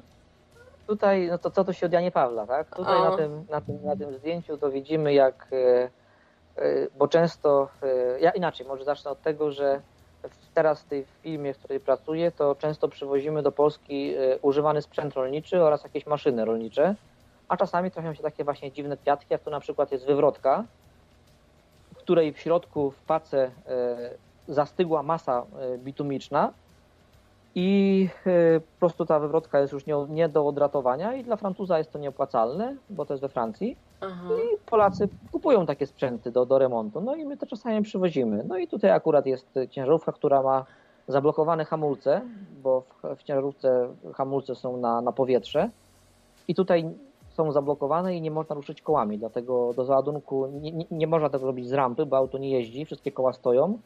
[0.88, 2.76] Tutaj, no to co to się od Janie Pawla, tak?
[2.76, 5.48] Tutaj na tym, na, tym, na tym zdjęciu to widzimy jak,
[6.98, 7.70] bo często,
[8.20, 9.82] ja inaczej, może zacznę od tego, że
[10.58, 15.14] teraz w tej firmie, w której pracuję, to często przywozimy do Polski y, używany sprzęt
[15.14, 16.96] rolniczy oraz jakieś maszyny rolnicze,
[17.48, 20.64] a czasami trafią się takie właśnie dziwne kwiatki, jak tu na przykład jest wywrotka,
[21.94, 23.46] w której w środku w pace
[24.48, 25.46] y, zastygła masa
[25.76, 26.54] y, bitumiczna
[27.56, 28.10] i
[28.74, 32.76] po prostu ta wywrotka jest już nie do odratowania i dla Francuza jest to nieopłacalne,
[32.90, 33.78] bo to jest we Francji.
[34.02, 34.30] Aha.
[34.54, 38.44] I Polacy kupują takie sprzęty do, do remontu, no i my to czasami przywozimy.
[38.48, 40.66] No i tutaj akurat jest ciężarówka, która ma
[41.08, 42.22] zablokowane hamulce,
[42.64, 45.70] bo w, w ciężarówce hamulce są na, na powietrze
[46.48, 46.90] i tutaj
[47.30, 51.46] są zablokowane i nie można ruszyć kołami, dlatego do załadunku nie, nie, nie można tego
[51.46, 53.80] robić z rampy, bo auto nie jeździ, wszystkie koła stoją.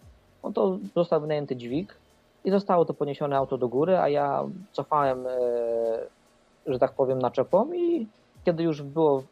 [0.43, 1.97] No to został wynajęty dźwig
[2.45, 5.31] i zostało to poniesione auto do góry, a ja cofałem, e,
[6.67, 8.07] że tak powiem, naczepą i
[8.45, 9.23] kiedy już było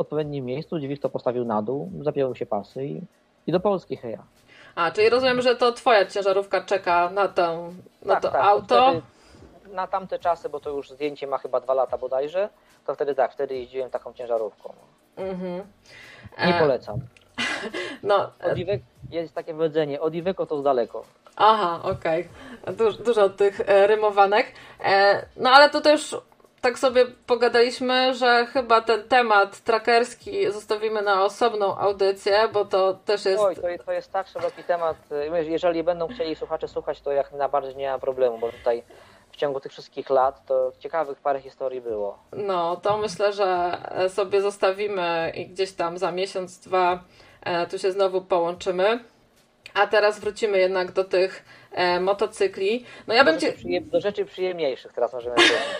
[0.00, 3.00] w odpowiednim miejscu, dźwig to postawił na dół, zapięły się pasy i,
[3.46, 4.22] i do Polski heja.
[4.74, 7.72] A, czyli rozumiem, że to twoja ciężarówka czeka na, tę,
[8.02, 8.90] na Tak, to tak, auto.
[8.90, 12.48] Wtedy, na tamte czasy, bo to już zdjęcie ma chyba dwa lata bodajże,
[12.86, 14.72] to wtedy tak, wtedy jeździłem taką ciężarówką.
[15.16, 15.62] Mhm.
[16.46, 16.98] Nie E, polecam.
[18.02, 21.04] No, e, Od Iwek jest takie powiedzenie, od Iweko to z daleko.
[21.36, 22.28] aha, okej.
[22.76, 24.46] Du- dużo tych e, rymowanek.
[25.36, 26.16] No ale to też
[26.60, 33.24] tak sobie pogadaliśmy, że chyba ten temat trackerski zostawimy na osobną audycję, bo to też
[33.24, 33.42] jest...
[33.42, 34.96] Oj, to, jest- to jest tak szeroki temat.
[35.42, 38.82] Jeżeli będą chcieli słuchacze słuchać, to jak najbardziej nie ma problemu, bo tutaj
[39.32, 42.18] w ciągu tych wszystkich lat to ciekawych parę historii było.
[42.32, 47.04] No, to myślę, że sobie zostawimy i gdzieś tam za miesiąc, dwa
[47.42, 49.04] e, tu się znowu połączymy.
[49.74, 52.84] A teraz wrócimy jednak do tych e, motocykli.
[53.06, 55.36] No ja Do bym rzeczy, do rzeczy przyjemniejszych teraz możemy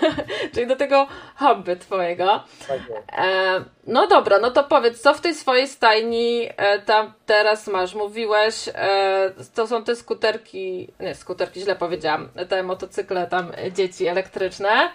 [0.55, 2.45] czyli do tego hobby twojego.
[2.69, 2.79] Tak.
[3.13, 7.95] E, no dobra, no to powiedz, co w tej swojej stajni e, tam teraz masz?
[7.95, 14.07] Mówiłeś, e, to są te skuterki, nie, skuterki, źle powiedziałam, te motocykle tam e, dzieci
[14.07, 14.91] elektryczne.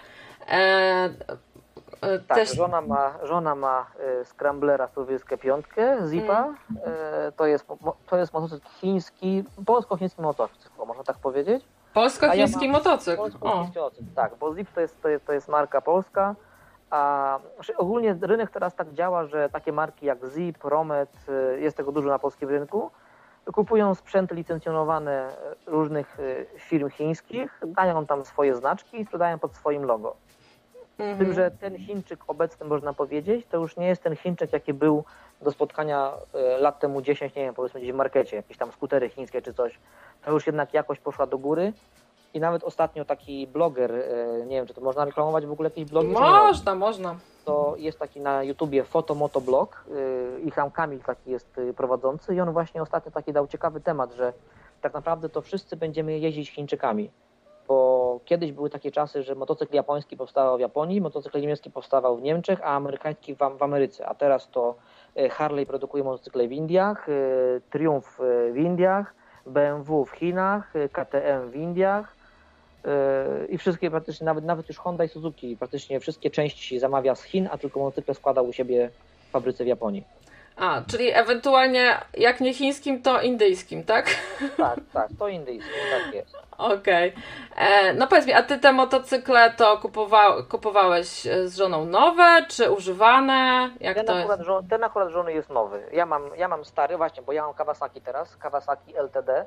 [2.28, 3.86] Tak, też, żona ma, żona ma
[4.20, 4.88] y, Scramblera
[5.40, 6.44] piątkę, Zipa.
[6.44, 6.56] Mm.
[7.28, 7.66] Y, to, jest,
[8.06, 11.64] to jest motocykl chiński, polsko-chiński motocykl, można tak powiedzieć.
[11.94, 13.16] Polsko-chiński ja motocykl.
[13.16, 16.34] Polsko-chiński motocykl, tak, bo Zip to jest, to, jest, to jest marka polska,
[16.90, 21.76] a znaczy ogólnie rynek teraz tak działa, że takie marki jak Zip, Romet, y, jest
[21.76, 22.90] tego dużo na polskim rynku,
[23.52, 25.36] kupują sprzęty licencjonowane
[25.66, 26.18] różnych
[26.58, 30.16] firm chińskich, dają tam swoje znaczki i sprzedają pod swoim logo.
[30.96, 31.18] Z Mhm.
[31.18, 35.04] tym, że ten Chińczyk obecny, można powiedzieć, to już nie jest ten Chińczyk, jaki był
[35.42, 39.08] do spotkania e, lat temu 10, nie wiem, powiedzmy gdzieś w markecie, jakieś tam skutery
[39.08, 39.78] chińskie czy coś.
[40.24, 41.72] To już jednak jakość poszła do góry.
[42.34, 45.84] I nawet ostatnio taki bloger, e, nie wiem, czy to można reklamować w ogóle jakieś
[45.84, 46.08] blogi?
[46.08, 47.16] Można, można.
[47.44, 52.52] to jest taki na YouTubie Fotomotoblog yy, i tam Kamil taki jest prowadzący i on
[52.52, 54.32] właśnie ostatnio taki dał ciekawy temat, że
[54.80, 57.10] tak naprawdę to wszyscy będziemy jeździć Chińczykami,
[57.68, 62.22] bo kiedyś były takie czasy, że motocykl japoński powstawał w Japonii, motocykl niemiecki powstawał w
[62.22, 64.74] Niemczech, a amerykański w, w Ameryce, a teraz to
[65.18, 69.14] y, Harley produkuje motocykle w Indiach, y, Triumph y, w Indiach,
[69.46, 72.16] BMW w Chinach, KTM w Indiach,
[73.48, 77.48] i wszystkie praktycznie, nawet, nawet już Honda i Suzuki, praktycznie wszystkie części zamawia z Chin,
[77.52, 78.90] a tylko motocykle składa u siebie
[79.28, 80.04] w fabryce w Japonii.
[80.56, 84.06] A, czyli ewentualnie jak nie chińskim, to indyjskim, tak?
[84.56, 85.70] Tak, tak, to indyjskie,
[86.04, 86.36] tak jest.
[86.58, 87.12] Okej.
[87.56, 92.46] E, No powiedz mi, a ty te motocykle to kupowa kupowałeś e, z żoną nowe,
[92.48, 93.70] czy używane?
[93.80, 94.30] Jak Ten to jest?
[94.30, 95.82] akurat, żo- ten akurat żony jest nowy.
[95.92, 99.44] Ja mam, ja mam stary, właśnie, bo ja mam Kawasaki teraz, Kawasaki LTD.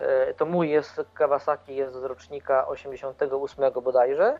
[0.00, 4.38] Yy, To mój jest, Kawasaki jest z rocznika 88 bodajże,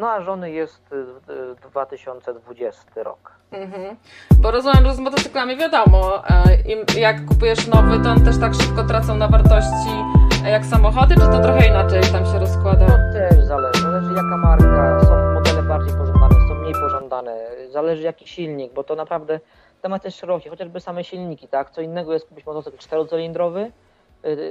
[0.00, 3.32] no a żony jest y, y, 2020 rok.
[3.52, 3.96] Mhm.
[4.38, 8.54] Bo rozumiem, że z motocyklami wiadomo, e, im, jak kupujesz nowy, to on też tak
[8.54, 9.90] szybko tracą na wartości
[10.44, 12.86] e, jak samochody, czy to trochę inaczej tam się rozkłada?
[12.86, 18.26] To też zależy, zależy jaka marka, są modele bardziej pożądane, są mniej pożądane, zależy jaki
[18.26, 19.40] silnik, bo to naprawdę
[19.82, 21.70] temat jest szeroki, chociażby same silniki, tak?
[21.70, 23.89] Co innego jest kupić motocykl czterocylindrowy, y,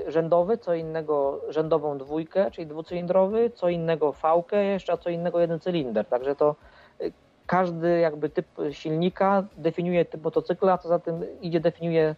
[0.08, 5.60] rzędowy, co innego rzędową dwójkę, czyli dwucylindrowy, co innego fałkę jeszcze, a co innego jeden
[5.60, 6.56] cylinder, także to
[7.02, 7.14] y,
[7.48, 12.16] każdy jakby typ silnika definiuje typ motocykla, a co za tym idzie definiuje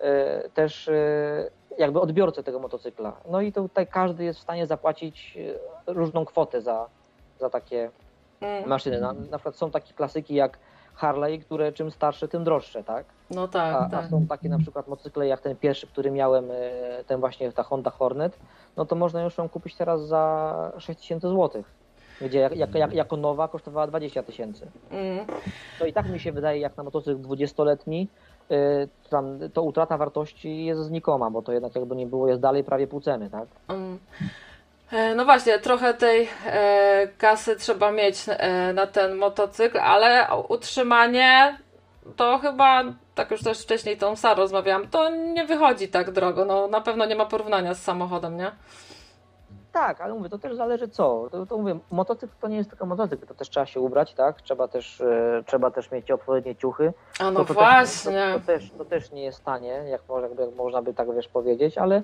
[0.00, 3.12] y, też y, jakby odbiorcę tego motocykla.
[3.30, 6.88] No i tutaj każdy jest w stanie zapłacić y, różną kwotę za,
[7.38, 7.90] za takie
[8.42, 8.68] Mm.
[8.68, 9.00] maszyny.
[9.00, 10.58] Na, na przykład są takie klasyki jak
[10.94, 13.06] Harley, które czym starsze, tym droższe, tak?
[13.34, 14.10] No tak, A, a tak.
[14.10, 17.90] są takie na przykład motocykle jak ten pierwszy, który miałem, y, ten właśnie ta Honda
[17.90, 18.38] Hornet,
[18.76, 21.64] no to można już ją kupić teraz za 6000 zł.
[22.20, 24.66] Gdzie jak, jak, jak, jako nowa kosztowała 20 tysięcy.
[24.90, 25.26] Mm.
[25.78, 28.08] To i tak mi się wydaje, jak na motocykl 20-letni,
[28.50, 32.64] y, tam, to utrata wartości jest znikoma, bo to jednak jakby nie było, jest dalej
[32.64, 33.48] prawie pół ceny, tak?
[33.68, 33.98] Mm.
[34.92, 41.58] E, No właśnie, trochę tej e, kasy trzeba mieć e, na ten motocykl, ale utrzymanie
[42.16, 42.84] to chyba,
[43.14, 46.44] tak już też wcześniej tą Sarą rozmawiałam, to nie wychodzi tak drogo.
[46.44, 48.52] No na pewno nie ma porównania z samochodem, nie?
[49.72, 51.28] Tak, ale mówię, to też zależy co.
[51.30, 54.42] To, to mówię, motocykl to nie jest tylko motocykl, to też trzeba się ubrać, tak?
[54.42, 56.92] Trzeba też, e, trzeba też mieć odpowiednie ciuchy.
[57.20, 58.12] A no to, to właśnie.
[58.12, 61.14] Też, to, to, też, to też nie jest tanie, jak, może, jak można by tak
[61.14, 62.02] wiesz powiedzieć, ale,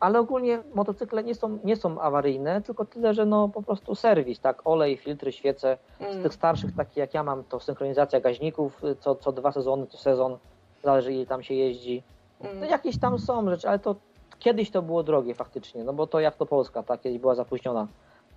[0.00, 4.40] ale ogólnie motocykle nie są, nie są awaryjne, tylko tyle, że no po prostu serwis,
[4.40, 4.62] tak?
[4.64, 5.78] Olej, filtry, świece.
[6.00, 6.22] Z Mm.
[6.22, 9.96] tych starszych, takich jak ja mam, to synchronizacja gaźników, y, co, co dwa sezony, to
[9.96, 10.38] sezon,
[10.84, 12.02] zależy ile tam się jeździ.
[12.44, 12.64] No Mm.
[12.70, 13.94] jakieś tam są rzeczy, ale to
[14.38, 17.86] kiedyś to było drogie faktycznie, no bo to jak to Polska, tak, kiedyś była zapóźniona.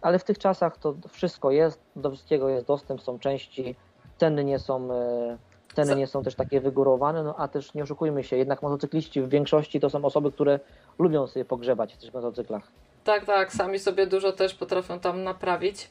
[0.01, 3.76] Ale w tych czasach to wszystko jest, do wszystkiego jest dostęp, są części,
[4.18, 5.38] ceny nie są, e,
[5.74, 9.30] ceny nie są też takie wygórowane, no a też nie oszukujmy się, jednak motocykliści w
[9.30, 10.59] większości to są osoby, które
[10.99, 12.63] lubią sobie pogrzebać w tych motocyklach.
[13.03, 15.89] Tak, tak, sami sobie dużo też potrafią tam naprawić.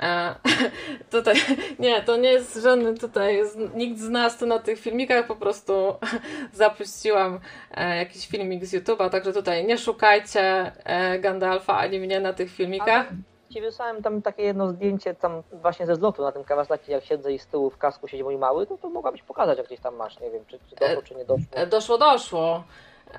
[0.00, 0.34] E,
[1.10, 1.34] tutaj,
[1.78, 5.36] nie, to nie jest żadny tutaj, z, nikt z nas tu na tych filmikach, po
[5.36, 5.94] prostu
[6.52, 7.40] zapuściłam
[7.74, 12.50] e, jakiś filmik z YouTube'a, także tutaj nie szukajcie e, Gandalfa ani mnie na tych
[12.50, 13.06] filmikach.
[13.54, 17.32] Ci wysłałem tam takie jedno zdjęcie tam właśnie ze zlotu na tym Kawasaki, jak siedzę
[17.32, 19.96] i z tyłu w kasku siedzi mój mały, to, to mogłabyś pokazać, jak gdzieś tam
[19.96, 21.46] masz, nie wiem, czy, czy doszło, czy nie doszło.
[21.52, 22.64] E, Doszło, doszło.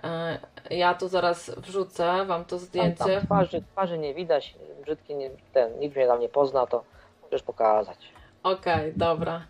[0.04, 3.04] E, ja tu zaraz wrzucę wam to Tam, zdjęcie.
[3.06, 6.84] tam twarzy, twarzy nie widać, brzydki nie, ten, nikt mnie tam nie pozna, to
[7.24, 7.98] możesz pokazać.
[8.44, 9.42] Okej, dobra.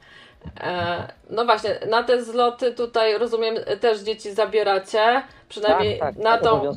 [0.62, 6.38] E, no właśnie, na te zloty tutaj rozumiem też dzieci zabieracie, przynajmniej tak, tak, na,
[6.38, 6.74] tą,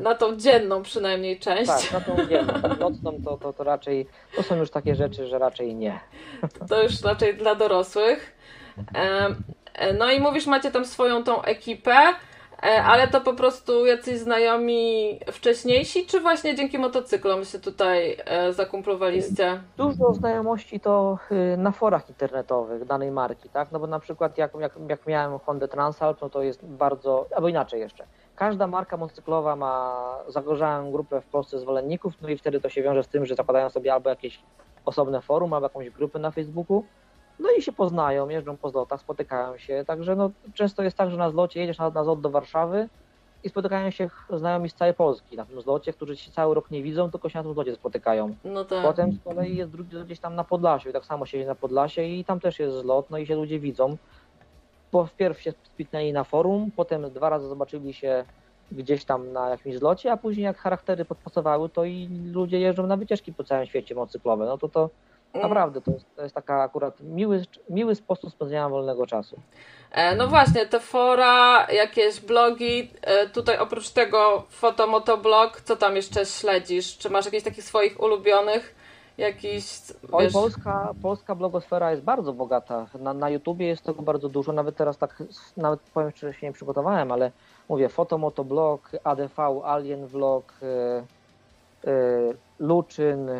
[0.00, 1.70] na tą dzienną przynajmniej część.
[1.70, 5.38] Tak, na tą dzienną, nocną to, to, to raczej, to są już takie rzeczy, że
[5.38, 6.00] raczej nie.
[6.68, 8.36] To już raczej dla dorosłych.
[8.94, 9.28] E,
[9.74, 11.96] e, no i mówisz, macie tam swoją tą ekipę,
[12.62, 19.60] ale to po prostu jacyś znajomi wcześniejsi, czy właśnie dzięki motocyklom się tutaj e, zakumplowaliście?
[19.76, 23.72] Dużo znajomości to y, na forach internetowych danej marki, tak?
[23.72, 27.48] No bo na przykład jak, jak, jak miałem Hondę Transalp, no to jest bardzo, albo
[27.48, 28.04] inaczej jeszcze.
[28.36, 29.96] Każda marka motocyklowa ma
[30.28, 33.70] zagorzałą grupę w Polsce zwolenników, no i wtedy to się wiąże z tym, że zakładają
[33.70, 34.40] sobie albo jakieś
[34.84, 36.84] osobne forum, albo jakąś grupę na Facebooku,
[37.40, 41.16] no i się poznają, jeżdżą po zlotach, spotykają się, także no często jest tak, że
[41.16, 42.88] na zlocie jedziesz na, na zlot do Warszawy,
[43.44, 46.82] i spotykają się znajomi z całej Polski na tym zlocie, którzy się cały rok nie
[46.82, 48.34] widzą, tylko się na tym zlocie spotykają.
[48.44, 48.82] No tak.
[48.82, 51.54] Potem z kolei jest drugi zlot gdzieś tam na Podlasiu i tak samo siedzi na
[51.54, 53.96] Podlasie i tam też jest zlot, no i się ludzie widzą.
[54.92, 58.24] Bo wpierw się spiknęli na forum, potem dwa razy zobaczyli się
[58.72, 62.96] gdzieś tam na jakimś zlocie, a później jak charaktery podpasowały, to i ludzie jeżdżą na
[62.96, 64.46] wycieczki po całym świecie motocyklowe.
[64.46, 64.90] No to to.
[65.34, 69.36] Naprawdę to jest, to jest taka akurat miły, miły sposób spędzania wolnego czasu.
[69.90, 76.26] E, No właśnie, te fora, jakieś blogi, e, tutaj oprócz tego fotomotoblog, co tam jeszcze
[76.26, 76.98] śledzisz?
[76.98, 78.74] Czy masz jakieś takich swoich ulubionych,
[79.18, 79.64] jakiś,
[80.12, 82.86] Oj, wiesz, polska, polska blogosfera jest bardzo bogata.
[82.98, 84.52] Na, na YouTubie jest tego bardzo dużo.
[84.52, 85.22] Nawet teraz tak,
[85.56, 87.30] nawet powiem szczerze, się nie przygotowałem, ale
[87.68, 93.30] mówię, fotomotoblog, ADV, Alien Vlog, yy, yy, Luczyn,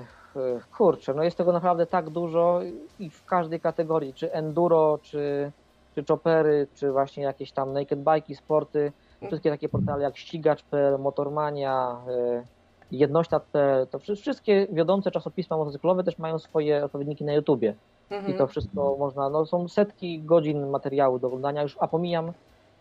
[0.76, 2.60] kurczę, no jest tego naprawdę tak dużo
[2.98, 5.52] i w każdej kategorii, czy enduro, czy,
[5.94, 8.92] czy chopery, czy właśnie jakieś tam naked bike'i, sporty,
[9.26, 12.42] wszystkie takie portale jak ścigacz.pl, motormania, yy,
[12.90, 17.74] Jednośtat.pl, to wszy- wszystkie wiodące czasopisma motocyklowe też mają swoje odpowiedniki na YouTubie.
[18.10, 18.38] I mhm.
[18.38, 22.32] to wszystko można, no są setki godzin materiału do oglądania już, a pomijam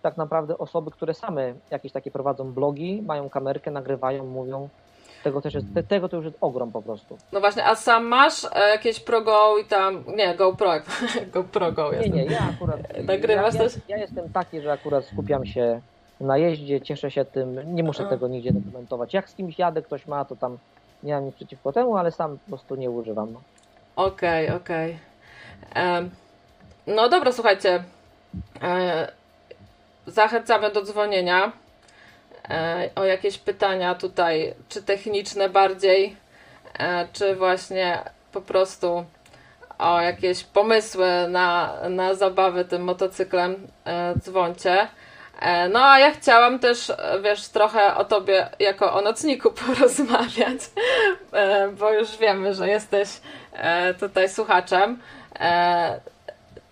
[0.02, 4.70] tak naprawdę osoby, które same jakieś takie prowadzą blogi, mają kamerkę, nagrywają, mówią.
[5.24, 7.18] Tego też jest, te, tego to już jest ogrom po prostu.
[7.32, 10.72] No właśnie, a sam masz e, jakieś ProGo i tam, nie, GoPro,
[11.34, 12.06] GoPro Go jest.
[12.06, 12.80] Nie, nie, ja akurat.
[13.08, 13.80] Nagrywasz ja, ja, też?
[13.88, 15.82] ja jestem taki, że akurat skupiam się
[16.22, 19.14] na jeździe, cieszę się tym, nie muszę tego nigdzie dokumentować.
[19.14, 20.58] Jak z kimś jadę, ktoś ma, to tam
[21.04, 23.36] nie mam nic przeciwko temu, ale sam po prostu nie używam.
[23.96, 25.00] Okej, okej.
[25.74, 26.10] Em,
[26.88, 27.84] No dobra, słuchajcie.
[28.62, 29.12] E,
[30.08, 31.52] Zachęcamy do dzwonienia.
[32.50, 36.16] E, O jakieś pytania tutaj, czy techniczne bardziej,
[36.80, 38.00] e, czy właśnie
[38.32, 39.06] po prostu
[39.78, 44.88] o jakieś pomysły na, na zabawę tym motocyklem e, dzwońcie.
[45.70, 46.92] No a ja chciałam też,
[47.24, 50.60] wiesz, trochę o tobie jako o nocniku porozmawiać,
[51.80, 53.10] bo już wiemy, że jesteś
[54.00, 55.00] tutaj słuchaczem.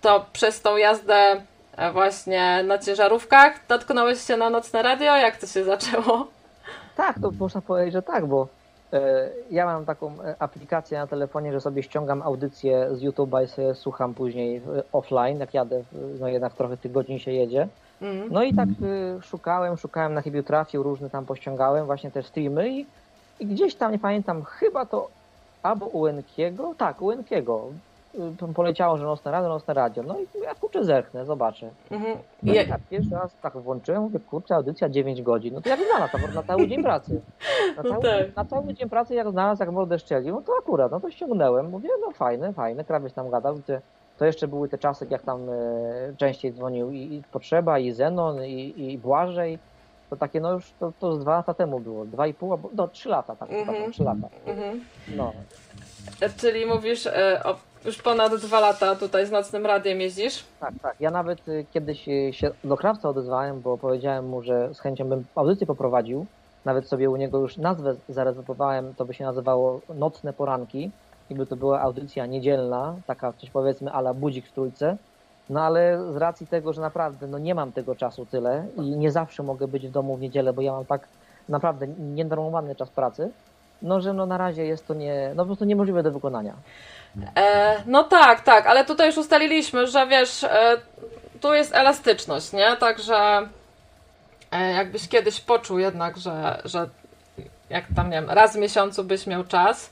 [0.01, 1.41] To przez tą jazdę
[1.93, 5.17] właśnie na ciężarówkach natknąłeś się na nocne radio?
[5.17, 6.27] Jak to się zaczęło?
[6.95, 8.47] Tak, to można powiedzieć, że tak, bo
[8.93, 13.47] e, ja mam taką e, aplikację na telefonie, że sobie ściągam audycję z YouTube'a i
[13.47, 14.61] sobie słucham później e,
[14.91, 15.83] offline, jak jadę,
[16.19, 17.67] no jednak trochę tych godzin się jedzie.
[18.01, 18.27] Mm.
[18.31, 18.69] No i tak
[19.21, 22.85] szukałem, szukałem na chybił trafił, różne tam pościągałem, właśnie te streamy i,
[23.39, 25.09] i gdzieś tam, nie pamiętam, chyba to
[25.63, 27.86] albo u Enkiego, tak, u Enkiego y,
[28.55, 30.03] poleciało, że nocne radio, nocne radio.
[30.03, 31.69] No i ja kurczę zerknę, zobaczę.
[31.91, 32.17] Mhm.
[32.43, 35.53] No tak pierwszy raz tak włączyłem, mówię, kurczę, audycja 9 godzin.
[35.53, 37.21] No to jak znalazł na, na cały dzień pracy.
[37.77, 38.35] Na No cały, tak.
[38.35, 41.69] na cały dzień pracy jak znalazł, jak mordę szczelił, no to akurat, no to ściągnąłem.
[41.69, 43.55] Mówię, no fajne, fajne, krawiec tam gadał.
[44.17, 45.53] To jeszcze były te czasy, jak tam e,
[46.17, 49.59] częściej dzwonił i, i Potrzeba, i Zenon, i, i Błażej.
[50.09, 52.69] To takie, no już to, to z dwa lata temu było, dwa i pół, albo,
[52.75, 53.65] no trzy lata, tak, Mhm.
[53.65, 54.27] przepraszam, trzy lata.
[54.45, 54.81] Mhm.
[55.15, 55.33] No,
[56.21, 57.55] E, Czyli mówisz, e, o,
[57.85, 60.43] już ponad dwa lata tutaj z nocnym radiem jeździsz?
[60.59, 60.95] Tak, tak.
[60.99, 65.05] Ja nawet y, kiedyś y, się do krawca odezwałem, bo powiedziałem mu, że z chęcią
[65.09, 66.25] bym audycję poprowadził.
[66.65, 70.91] Nawet sobie u niego już nazwę zarezerwowałem, to by się nazywało Nocne Poranki.
[71.29, 74.97] I by to była audycja niedzielna, taka coś powiedzmy ala budzik w trójce.
[75.49, 79.11] No ale z racji tego, że naprawdę no nie mam tego czasu tyle i nie
[79.11, 81.07] zawsze mogę być w domu w niedzielę, bo ja mam tak
[81.49, 83.31] naprawdę nienormowany czas pracy,
[83.81, 86.53] no że no na razie jest to nie, no po prostu niemożliwe do wykonania.
[87.35, 90.77] E, no tak, tak, ale tutaj już ustaliliśmy, że wiesz, e,
[91.41, 92.75] tu jest elastyczność, nie?
[92.75, 93.47] Także
[94.51, 96.89] e, jakbyś kiedyś poczuł jednak, że, że
[97.69, 99.89] jak tam, nie wiem, raz w miesiącu byś miał czas,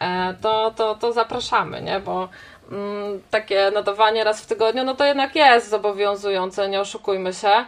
[0.00, 2.00] e, to, to, to zapraszamy, nie?
[2.00, 2.28] Bo
[3.30, 7.48] takie nadawanie raz w tygodniu, no to jednak jest zobowiązujące, nie oszukujmy się.
[7.48, 7.64] E,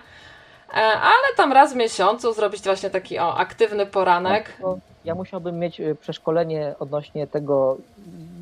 [0.82, 4.56] ale tam raz w miesiącu zrobić właśnie taki o, aktywny poranek.
[4.60, 7.76] To ja musiałbym mieć y, przeszkolenie odnośnie tego,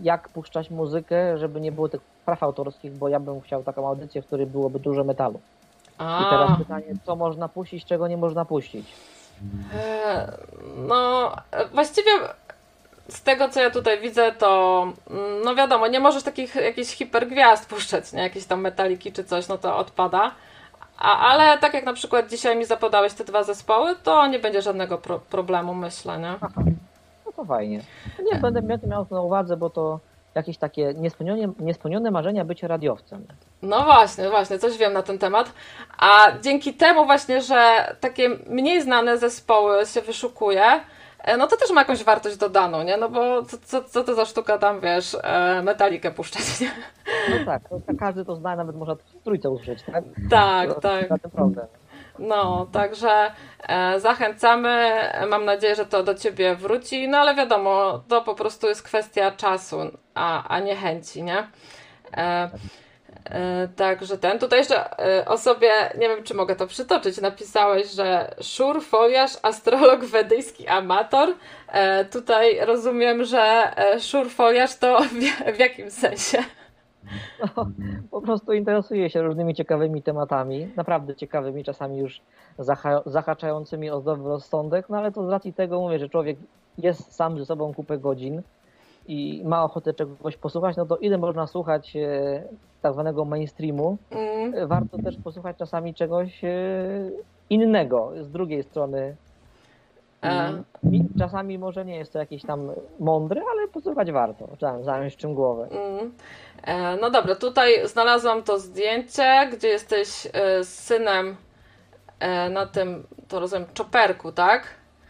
[0.02, 4.22] jak puszczać muzykę, żeby nie było tych praw autorskich, bo ja bym chciał taką audycję,
[4.22, 5.40] w której byłoby dużo metalu.
[5.94, 6.56] I teraz A.
[6.56, 8.86] pytanie, co można puścić, czego nie można puścić.
[9.74, 10.32] E,
[10.76, 12.10] No, e, właściwie
[13.08, 17.68] z tego, co ja tutaj widzę, to mm, no wiadomo, nie możesz takich jakichś hipergwiazd
[17.68, 18.22] puszczać, nie?
[18.22, 20.32] Jakieś tam metaliki czy coś, no to odpada.
[20.98, 24.62] A, ale tak jak na przykład dzisiaj mi zapodałeś te dwa zespoły, to nie będzie
[24.62, 26.34] żadnego pro problemu, myślę, nie?
[26.40, 26.62] Aha,
[27.26, 27.80] no to fajnie.
[28.32, 30.00] Nie będę miał, miał to na uwadze, bo to
[30.34, 33.26] jakieś takie niespełnione, niespełnione marzenia bycia radiowcem.
[33.62, 35.52] No właśnie, właśnie, coś wiem na ten temat.
[35.98, 40.80] A dzięki temu właśnie, że takie mniej znane zespoły się wyszukuje,
[41.38, 42.96] no to też ma jakąś wartość dodaną, nie?
[42.96, 46.70] No bo co, co, co to za sztuka tam, wiesz, e, metalikę puszczać, nie?
[47.30, 50.04] No tak, to, każdy to zna, nawet można trójce usłyszeć, tak?
[50.30, 51.10] Tak, to, tak.
[51.10, 51.66] Na tym problem.
[52.18, 53.30] No, także
[53.68, 54.90] e, zachęcamy.
[55.28, 57.08] Mam nadzieję, że to do ciebie wróci.
[57.08, 59.76] No ale wiadomo, to po prostu jest kwestia czasu,
[60.14, 61.38] a, a nie chęci, nie?
[61.38, 62.50] E, e,
[63.76, 64.38] także ten.
[64.38, 69.32] Tutaj jeszcze e, o sobie, nie wiem czy mogę to przytoczyć, napisałeś, że szur, foliarz,
[69.42, 71.28] astrolog wedyjski, amator.
[71.68, 74.98] E, tutaj rozumiem, że e, szur, foliarz to
[75.56, 76.38] w, jakim sensie?
[77.40, 77.66] No,
[78.10, 82.20] po prostu interesuję się różnymi ciekawymi tematami, naprawdę ciekawymi, czasami już
[82.58, 86.36] zaha zahaczającymi o zdrowy rozsądek, no ale to z racji tego mówię, że człowiek
[86.78, 88.42] jest sam ze sobą kupę godzin
[89.08, 92.42] i ma ochotę czegoś posłuchać, no to ile można słuchać e,
[92.82, 96.48] tak zwanego mainstreamu, Mm, warto też posłuchać czasami czegoś e,
[97.50, 99.16] innego z drugiej strony.
[100.22, 100.62] E.
[100.92, 104.48] I Czasami może nie jest to jakieś tam mądre, ale posłuchać warto.
[104.56, 105.68] Trzeba zająć czym głowę.
[105.70, 106.12] mm.
[106.62, 111.36] E, no dobra, tutaj znalazłam to zdjęcie, gdzie jesteś e, z synem
[112.20, 114.62] e, na tym, to rozumiem, czoperku, tak?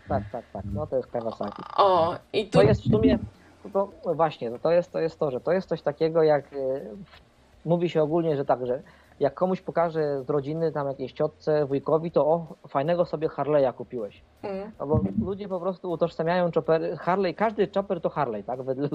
[0.09, 0.63] Tak, tak, tak.
[0.75, 1.63] No to jest Kawasaki.
[1.77, 2.51] O, i tu.
[2.59, 3.19] To jest w sumie,
[3.73, 6.57] to, no właśnie, to jest, to jest to, że to jest coś takiego jak, e,
[7.65, 8.83] mówi się ogólnie, że tak, że
[9.21, 14.23] jak komuś pokaże z rodziny, tam jakiejś ciotce, wujkowi, to o, fajnego sobie Harley'a kupiłeś.
[14.43, 18.89] Mm, No bo ludzie po prostu utożsamiają chopper, Harley, każdy chopper to Harley, tak, wedle,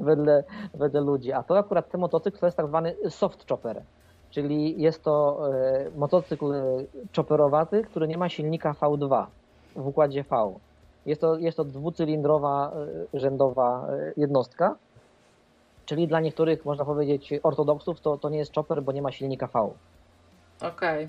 [0.00, 0.44] wedle,
[0.74, 3.82] wedle ludzi, a to akurat ten motocykl to jest tak zwany soft chopper,
[4.30, 6.62] czyli jest to e, motocykl e,
[7.16, 9.26] chopperowaty, który nie ma silnika V2
[9.76, 10.54] w układzie V.
[11.08, 12.72] Jest to, jest to dwucylindrowa
[13.14, 14.74] e, rzędowa e, jednostka,
[15.86, 19.46] czyli dla niektórych, można powiedzieć, ortodoksów to, to nie jest chopper, bo nie ma silnika
[19.54, 19.70] V.
[20.60, 21.08] Okej.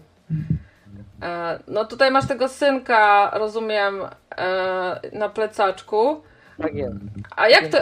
[1.22, 4.02] E, No tutaj masz tego synka, rozumiem,
[4.38, 6.22] e, na plecaczku.
[6.62, 6.95] Tak jest.
[7.36, 7.78] A jak to,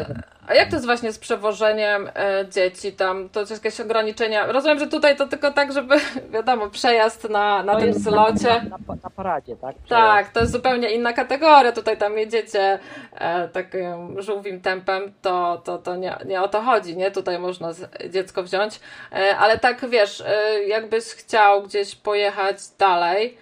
[0.48, 3.30] a jak to jest właśnie z przewożeniem e, dzieci tam?
[3.30, 4.45] To jakieś ograniczenia?
[4.45, 5.95] Rozumiem, że tutaj to tylko tak, żeby,
[6.34, 8.48] wiadomo, przejazd na, na To tym zlocie.
[8.48, 9.76] Na, na, na paradzie, tak?
[9.89, 11.72] Tak, to jest zupełnie inna kategoria.
[11.72, 12.80] Tutaj tam jedziecie
[13.14, 17.12] e, takim żółwim tempem, to, to, to nie, nie o to chodzi, nie?
[17.12, 17.72] Tutaj można
[18.10, 18.80] dziecko wziąć.
[19.12, 23.38] E, ale tak wiesz, e, jakbyś chciał gdzieś pojechać dalej,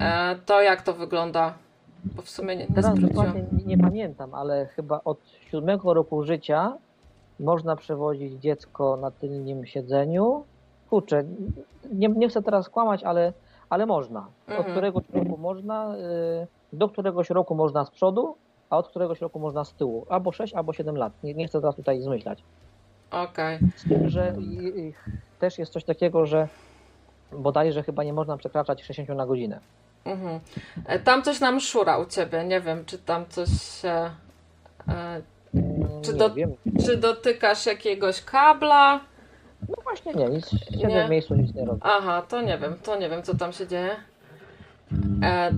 [0.00, 1.61] e, to jak to wygląda?
[2.04, 5.18] Bo w sumie nie, nie dokładnie nie, pamiętam, ale chyba od
[5.50, 6.76] siódmego roku życia
[7.40, 10.44] można przewozić dziecko na tylnym siedzeniu.
[10.90, 11.24] Kurczę,
[11.92, 13.32] nie, nie chcę teraz kłamać, ale,
[13.70, 14.20] ale można.
[14.46, 14.70] Od Mhm.
[14.72, 18.36] któregoś roku można, y, do któregoś roku można z przodu,
[18.70, 20.06] a od któregoś roku można z tyłu.
[20.08, 21.12] Albo 6, albo 7 lat.
[21.22, 22.42] Nie, nie chcę teraz tutaj zmyślać.
[23.10, 23.58] Okej.
[23.76, 24.94] Z tym, że i, i,
[25.38, 26.48] też jest coś takiego, że
[27.32, 29.60] bodajże chyba nie można przekraczać 60 na godzinę.
[30.04, 30.40] Mhm.
[30.86, 32.44] E, Tam coś nam szura u ciebie.
[32.44, 33.48] Nie wiem, czy tam coś
[33.82, 34.10] się.
[34.88, 35.22] E,
[36.04, 36.34] Czy do-
[36.86, 39.00] czy dotykasz jakiegoś kabla?
[39.68, 41.06] No właśnie nie, nic, siedzę Nie.
[41.06, 41.80] w miejscu, nic nie robię.
[41.84, 43.96] Aha, to nie wiem, to nie wiem, co tam się dzieje.
[45.22, 45.50] E,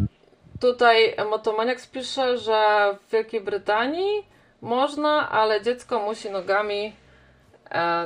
[0.60, 4.26] tutaj Motomaniak pisze, że w Wielkiej Brytanii
[4.62, 6.92] można, ale dziecko musi nogami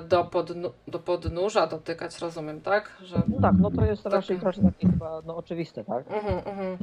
[0.08, 2.90] do, podnu- do podnóża dotykać, rozumiem, tak?
[3.02, 3.22] Że...
[3.28, 6.04] No tak, no to jest raczej, Takie- raczej takie chyba no, oczywiste, tak?
[6.10, 6.78] Mhm, mhm.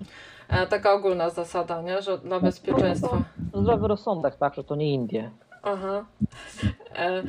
[0.49, 2.01] E, taka ogólna zasada, nie?
[2.01, 3.17] Że dla bezpieczeństwa.
[3.53, 5.31] Zdrowy rozsądek, tak, że to nie Indie.
[5.63, 6.05] Aha.
[6.95, 7.23] E,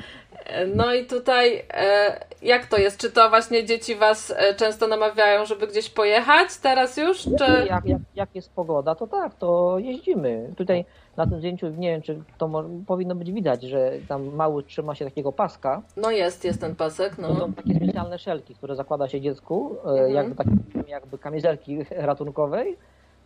[0.45, 3.01] e, No i tutaj e, jak to jest?
[3.01, 7.23] Czy to właśnie dzieci was e, często namawiają, żeby gdzieś pojechać teraz już?
[7.23, 7.67] Czy...
[7.69, 10.53] Jak, jak, jak jest pogoda, to tak, to jeździmy.
[10.57, 10.85] Tutaj
[11.17, 14.95] na tym zdjęciu, nie wiem, czy to mo- powinno być widać, że tam mały trzyma
[14.95, 15.83] się takiego paska.
[15.97, 17.35] No jest, jest ten pasek, To no.
[17.41, 20.11] są takie specjalne szelki, które zakłada się dziecku, e, Mhm.
[20.15, 20.51] jakby takie
[20.89, 22.77] jakby kamizelki ratunkowej.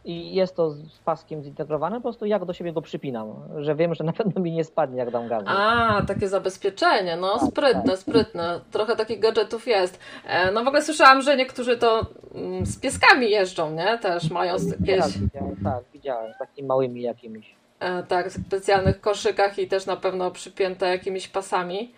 [0.05, 3.95] I jest to z paskiem zintegrowane, po prostu jak do siebie go przypinam, że wiem,
[3.95, 5.47] że na pewno mi nie spadnie, jak dam gazu.
[5.49, 7.99] A, takie zabezpieczenie, no Tak, sprytne, tak.
[7.99, 8.61] sprytne.
[8.71, 10.01] Trochę takich gadżetów jest.
[10.27, 12.01] E, No w ogóle słyszałam, że niektórzy to
[12.35, 13.99] mm, z pieskami jeżdżą, nie?
[13.99, 17.55] Też mają Tak, jakieś, widziałem, tak, widziałem, z takimi małymi jakimiś.
[17.81, 21.95] E, tak, w specjalnych koszykach i też na pewno przypięte jakimiś pasami.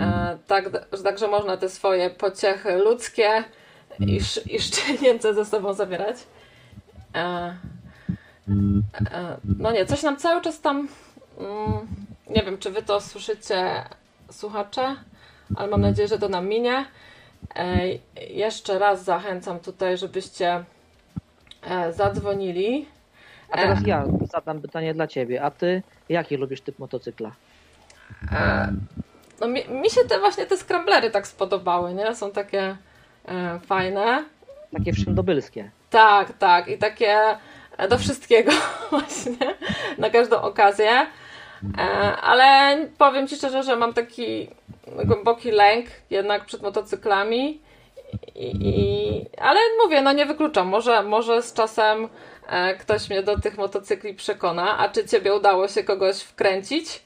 [0.00, 3.44] E, tak, że- także można te swoje pociechy ludzkie
[4.00, 6.16] i, i szczenięce ze sobą zabierać.
[7.14, 7.54] E,
[9.58, 10.88] no nie, coś nam cały czas tam.
[11.38, 11.86] Mm,
[12.30, 13.84] nie wiem, czy wy to słyszycie,
[14.30, 14.96] słuchacze,
[15.56, 16.84] ale mam nadzieję, że to nam minie.
[18.30, 20.64] Jeszcze raz zachęcam tutaj, żebyście
[21.90, 22.86] zadzwonili.
[23.52, 25.42] A teraz ja zadam pytanie dla ciebie.
[25.42, 27.32] A ty jaki lubisz typ motocykla?
[28.32, 28.72] E,
[29.40, 32.14] no mi, mi się te właśnie te scramblery tak spodobały, nie?
[32.14, 32.76] Są takie
[33.28, 34.24] e, fajne.
[34.72, 35.70] Takie wszędobylskie.
[35.90, 36.68] Tak, tak.
[36.68, 37.18] I takie
[37.90, 38.52] do wszystkiego
[38.90, 39.54] właśnie,
[39.98, 41.06] na każdą okazję.
[41.78, 41.82] E,
[42.16, 44.48] ale powiem Ci szczerze, że mam taki
[45.04, 47.60] głęboki lęk jednak przed motocyklami
[48.34, 52.08] i, i, ale mówię, no nie wykluczam, może, może z czasem
[52.48, 54.78] e, ktoś mnie do tych motocykli przekona.
[54.78, 57.02] A czy ciebie udało się kogoś wkręcić?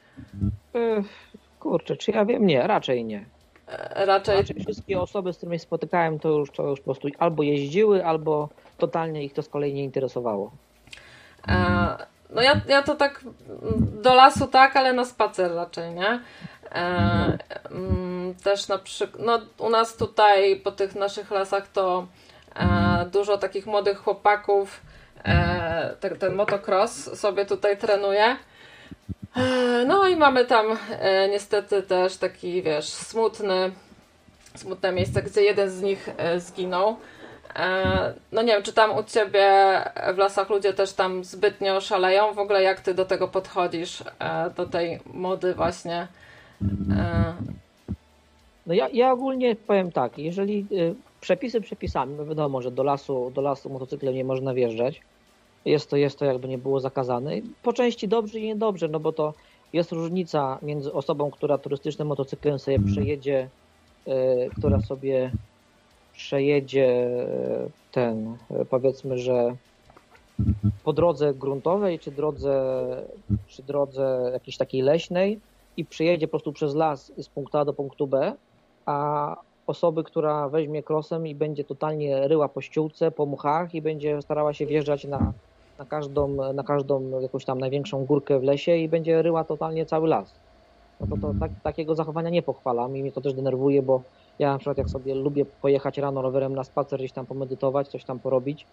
[0.75, 1.03] E,
[1.61, 2.47] kurczę, czy ja wiem?
[2.47, 3.25] Nie, raczej nie.
[3.69, 4.37] E, raczej.
[4.37, 8.49] Raczej wszystkie osoby, z którymi spotykałem, to już, to już po prostu albo jeździły, albo
[8.79, 10.51] totalnie ich to z kolei nie interesowało.
[11.49, 11.57] E,
[12.31, 13.25] no ja, ja to tak
[14.03, 16.21] do lasu tak, ale na spacer raczej, nie?
[16.73, 17.39] E,
[17.71, 22.07] mm, też na przykład, no u nas tutaj po tych naszych lasach to
[22.57, 24.81] e, dużo takich młodych chłopaków
[25.25, 28.37] e, ten, ten motocross sobie tutaj trenuje.
[29.37, 33.71] E, no i mamy tam e, niestety też taki, wiesz, smutny,
[34.55, 36.97] smutne miejsce, gdzie jeden z nich e, zginął.
[38.33, 39.51] No nie wiem, czy tam u ciebie
[40.15, 42.35] w lasach ludzie też tam zbytnio szaleją?
[42.35, 44.05] W ogóle jak ty do tego podchodzisz,
[44.57, 46.09] do tej mody właśnie?
[46.63, 47.35] E,
[48.67, 53.31] No ja, ja ogólnie powiem tak, jeżeli y, przepisy przepisami, no wiadomo, że do lasu,
[53.35, 55.03] do lasu motocyklem nie można wjeżdżać,
[55.65, 57.31] jest to, jest to jakby nie było zakazane.
[57.63, 59.35] Po części dobrze i niedobrze, no bo to
[59.73, 63.49] jest różnica między osobą, która turystycznym motocyklem sobie przejedzie,
[64.09, 65.31] y, która sobie
[66.13, 67.09] przejedzie
[67.93, 68.37] ten,
[68.71, 69.57] powiedzmy, że
[70.85, 72.77] po drodze gruntowej, czy drodze,
[73.49, 75.41] czy drodze jakiejś takiej leśnej
[75.77, 78.33] i przyjedzie po prostu przez las z punktu A do punktu B,
[78.87, 84.23] a osoby, która weźmie krosem i będzie totalnie ryła po ściółce, po muchach i będzie
[84.23, 85.33] starała się wjeżdżać na,
[85.79, 90.09] na, każdą, na każdą jakąś tam największą górkę w lesie i będzie ryła totalnie cały
[90.09, 90.35] las.
[91.01, 94.03] No to, to tak, takiego zachowania nie pochwalam i mnie to też denerwuje, bo
[94.39, 98.05] ja na przykład jak sobie lubię pojechać rano rowerem na spacer, gdzieś tam pomedytować, coś
[98.05, 98.67] tam porobić,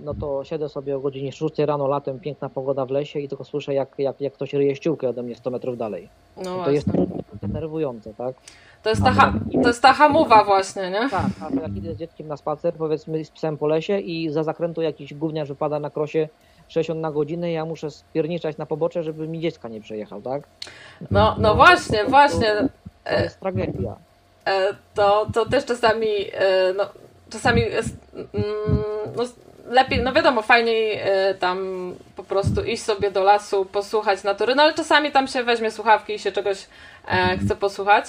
[0.00, 3.44] no to siedzę sobie o godzinie 6 rano latem, piękna pogoda w lesie i tylko
[3.44, 6.08] słyszę jak, jak, jak ktoś ryje ściółkę ode mnie 100 metrów dalej.
[6.36, 6.72] no To właśnie.
[6.74, 6.88] jest
[7.42, 8.34] denerwujące, tak?
[8.82, 11.10] To jest ta, ha- to jest ta hamowa właśnie, nie?
[11.10, 14.42] Tak, albo jak idę z dzieckiem na spacer, powiedzmy z psem po lesie i za
[14.44, 16.28] zakrętu jakiś gówniarz wypada na krosie
[16.68, 20.42] 60 na godzinę, ja muszę spierniczać na pobocze, żeby mi dziecka nie przejechał, tak?
[21.10, 22.68] No, no właśnie, właśnie.
[23.04, 23.96] To jest tragedia.
[24.46, 26.84] E, to, to też czasami, e, no,
[27.30, 28.24] czasami jest, mm,
[29.16, 29.22] no,
[29.68, 31.58] lepiej, no wiadomo, fajniej e, tam
[32.16, 36.14] po prostu iść sobie do lasu, posłuchać natury, no ale czasami tam się weźmie słuchawki
[36.14, 36.66] i się czegoś
[37.08, 38.04] e, chce posłuchać,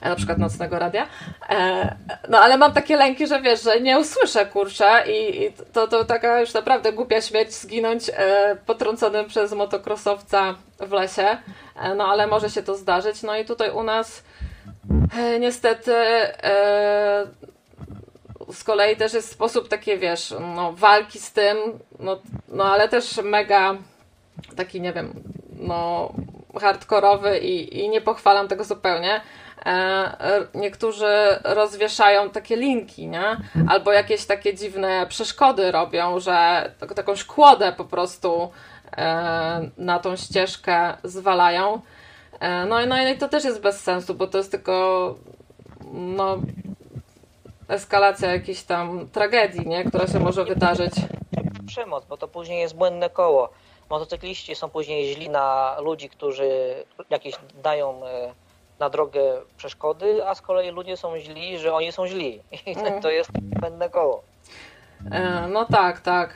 [0.00, 1.06] e, na przykład nocnego radia.
[1.48, 1.96] E,
[2.28, 6.04] no ale mam takie lęki, że wiesz, że nie usłyszę, kurczę i, i to, to
[6.04, 8.10] taka już naprawdę głupia śmierć zginąć
[8.66, 11.36] potrąconym przez motokrosowca w lesie,
[11.96, 14.22] no ale może się to zdarzyć, no i tutaj u nas
[15.40, 15.92] Niestety
[18.52, 21.56] z kolei też jest sposób takie, wiesz, no, walki z tym,
[21.98, 23.76] no, no ale też mega
[24.56, 25.22] taki, nie wiem,
[25.52, 26.12] no
[26.60, 29.20] hardkorowy i, i nie pochwalam tego zupełnie.
[29.66, 31.06] E, niektórzy
[31.44, 33.36] rozwieszają takie linki, nie?
[33.68, 38.50] Albo jakieś takie dziwne przeszkody robią, że tak, takąś kłodę po prostu
[38.96, 41.80] e, na tą ścieżkę zwalają.
[42.40, 45.14] E, No no i to też jest bez sensu, bo to jest tylko
[45.92, 46.38] no,
[47.70, 49.84] eskalacja jakiejś tam tragedii, nie?
[49.84, 50.92] która się może wydarzyć.
[51.66, 53.48] Przemoc, bo to później jest błędne koło.
[53.90, 56.48] Motocykliści są później źli na ludzi, którzy
[57.10, 58.34] jakieś dają e,
[58.78, 59.20] na drogę
[59.56, 62.42] przeszkody, a z kolei ludzie są źli, że oni są źli.
[62.66, 63.02] I Mm.
[63.02, 64.22] to jest błędne koło.
[65.12, 66.30] E, No tak, tak.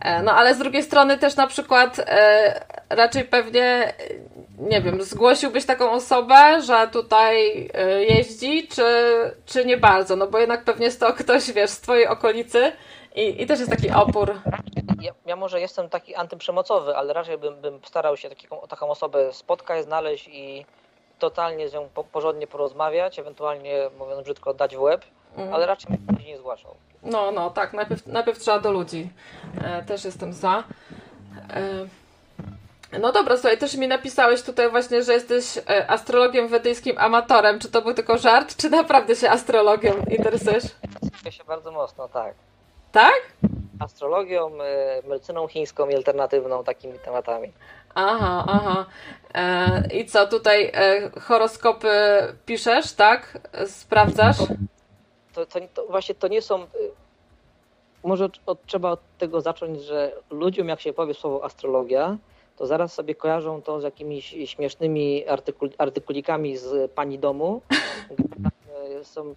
[0.00, 2.00] E, No ale z drugiej strony też na przykład
[2.90, 3.94] raczej pewnie, e,
[4.58, 8.84] nie wiem, zgłosiłbyś taką osobę, że tutaj e, jeździ, czy,
[9.46, 10.16] czy nie bardzo?
[10.16, 12.72] No bo jednak pewnie jest to ktoś, wiesz, z twojej okolicy
[13.14, 14.34] i, i też jest taki opór.
[15.00, 19.32] Ja, ja może jestem taki antyprzemocowy, ale raczej bym, bym starał się taką, taką osobę
[19.32, 20.66] spotkać, znaleźć i
[21.18, 25.04] totalnie z nią po, porządnie porozmawiać, ewentualnie, mówiąc brzydko, dać w łeb,
[25.36, 25.54] Mm.
[25.54, 26.74] ale raczej bym później nie zgłaszał.
[27.02, 29.10] No, no, tak, najpierw, najpierw trzeba do ludzi.
[29.64, 30.64] E, też jestem za.
[32.92, 37.58] E, no dobra, słuchaj, też mi napisałeś tutaj właśnie, że jesteś e, astrologiem wedyjskim amatorem.
[37.58, 40.64] Czy to był tylko żart, czy naprawdę się astrologią interesujesz?
[41.02, 42.34] Interesuję się bardzo mocno, tak.
[42.92, 43.20] Tak?
[43.80, 47.52] Astrologią, e, medycyną chińską i alternatywną, takimi tematami.
[47.94, 48.86] Aha, aha.
[49.34, 51.88] E, I co, tutaj e, horoskopy
[52.46, 53.38] piszesz, tak?
[53.66, 54.36] Sprawdzasz?
[55.34, 56.62] To, to, to właśnie to nie są.
[56.62, 56.66] y,
[58.04, 62.16] Może od, trzeba od tego zacząć, że ludziom, jak się powie słowo astrologia,
[62.58, 67.60] to zaraz sobie kojarzą to z jakimiś śmiesznymi artykul, artykulikami z pani domu.
[69.02, 69.34] Są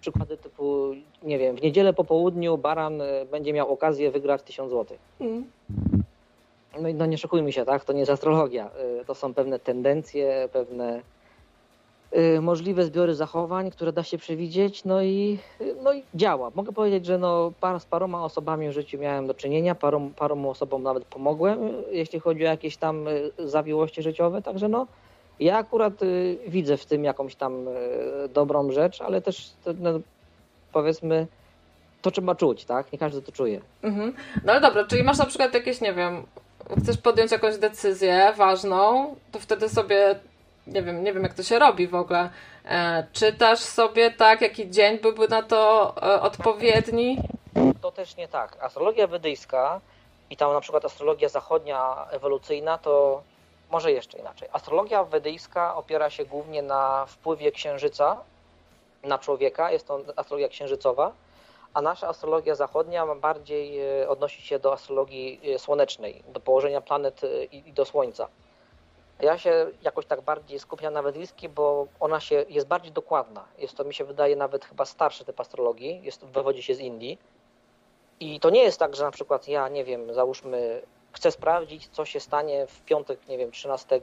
[0.00, 4.70] przykłady typu, nie wiem, w niedzielę po południu baran y, będzie miał okazję wygrać 1000
[4.70, 4.98] zł.
[5.20, 5.44] Mm.
[6.80, 7.84] No, i no nie szokujmy się, tak?
[7.84, 8.70] To nie jest astrologia.
[9.00, 11.00] Y, To są pewne tendencje, pewne
[12.40, 16.50] możliwe zbiory zachowań, które da się przewidzieć, no i, y, no i działa.
[16.54, 20.46] Mogę powiedzieć, że no, par, z paroma osobami w życiu miałem do czynienia, parom, parom
[20.46, 24.86] osobom nawet pomogłem, y, jeśli chodzi o jakieś tam y, zawiłości życiowe, także no,
[25.40, 27.72] ja akurat y, widzę w tym jakąś tam y,
[28.34, 29.50] dobrą rzecz, ale też
[29.80, 29.90] no,
[30.72, 31.26] powiedzmy,
[32.02, 32.92] to trzeba czuć, tak?
[32.92, 33.60] Nie każdy to czuje.
[33.82, 34.12] Mhm.
[34.44, 36.22] No ale dobra, czyli masz na przykład jakieś, nie wiem,
[36.82, 40.18] chcesz podjąć jakąś decyzję ważną, to wtedy sobie,
[40.66, 42.30] nie wiem, nie wiem jak to się robi w ogóle,
[42.64, 47.18] e, czytasz sobie tak, jaki dzień byłby na to e, odpowiedni?
[47.80, 48.56] To też nie tak.
[48.60, 49.80] Astrologia wedyjska
[50.30, 53.22] i tam na przykład astrologia zachodnia ewolucyjna to
[53.70, 54.48] może jeszcze inaczej.
[54.52, 58.16] Astrologia wedyjska opiera się głównie na wpływie księżyca
[59.02, 61.12] na człowieka, jest to astrologia księżycowa,
[61.74, 67.24] a nasza astrologia zachodnia bardziej e, odnosi się do astrologii e, słonecznej, do położenia planet
[67.24, 68.28] e, i i do Słońca.
[69.20, 73.44] Ja się jakoś tak bardziej skupiam na wedyjskiej, bo ona się jest bardziej dokładna.
[73.58, 77.18] Jest to, mi się wydaje, nawet chyba starszy typ astrologii, jest, wywodzi się z Indii.
[78.20, 82.04] I to nie jest tak, że na przykład ja, nie wiem, załóżmy, chcę sprawdzić, co
[82.04, 84.00] się stanie w piątek, nie wiem, 13,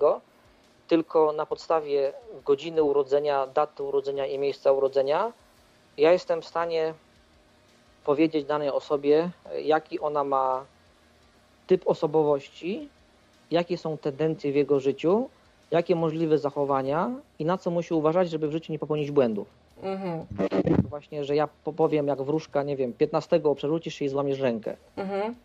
[0.87, 2.13] tylko na podstawie
[2.45, 5.31] godziny urodzenia, daty urodzenia i miejsca urodzenia,
[5.97, 6.93] ja jestem w stanie
[8.03, 9.29] powiedzieć danej osobie,
[9.61, 10.65] jaki ona ma
[11.67, 12.89] typ osobowości,
[13.53, 15.29] jakie są tendencje w jego życiu,
[15.71, 19.47] jakie możliwe zachowania i na co musi uważać, żeby w życiu nie popełnić błędów.
[19.83, 20.25] Mhm,
[20.89, 24.77] Właśnie, że ja po- powiem jak wróżka, nie wiem, 15 przerzucisz się i złamiesz rękę.
[24.97, 25.35] mhm,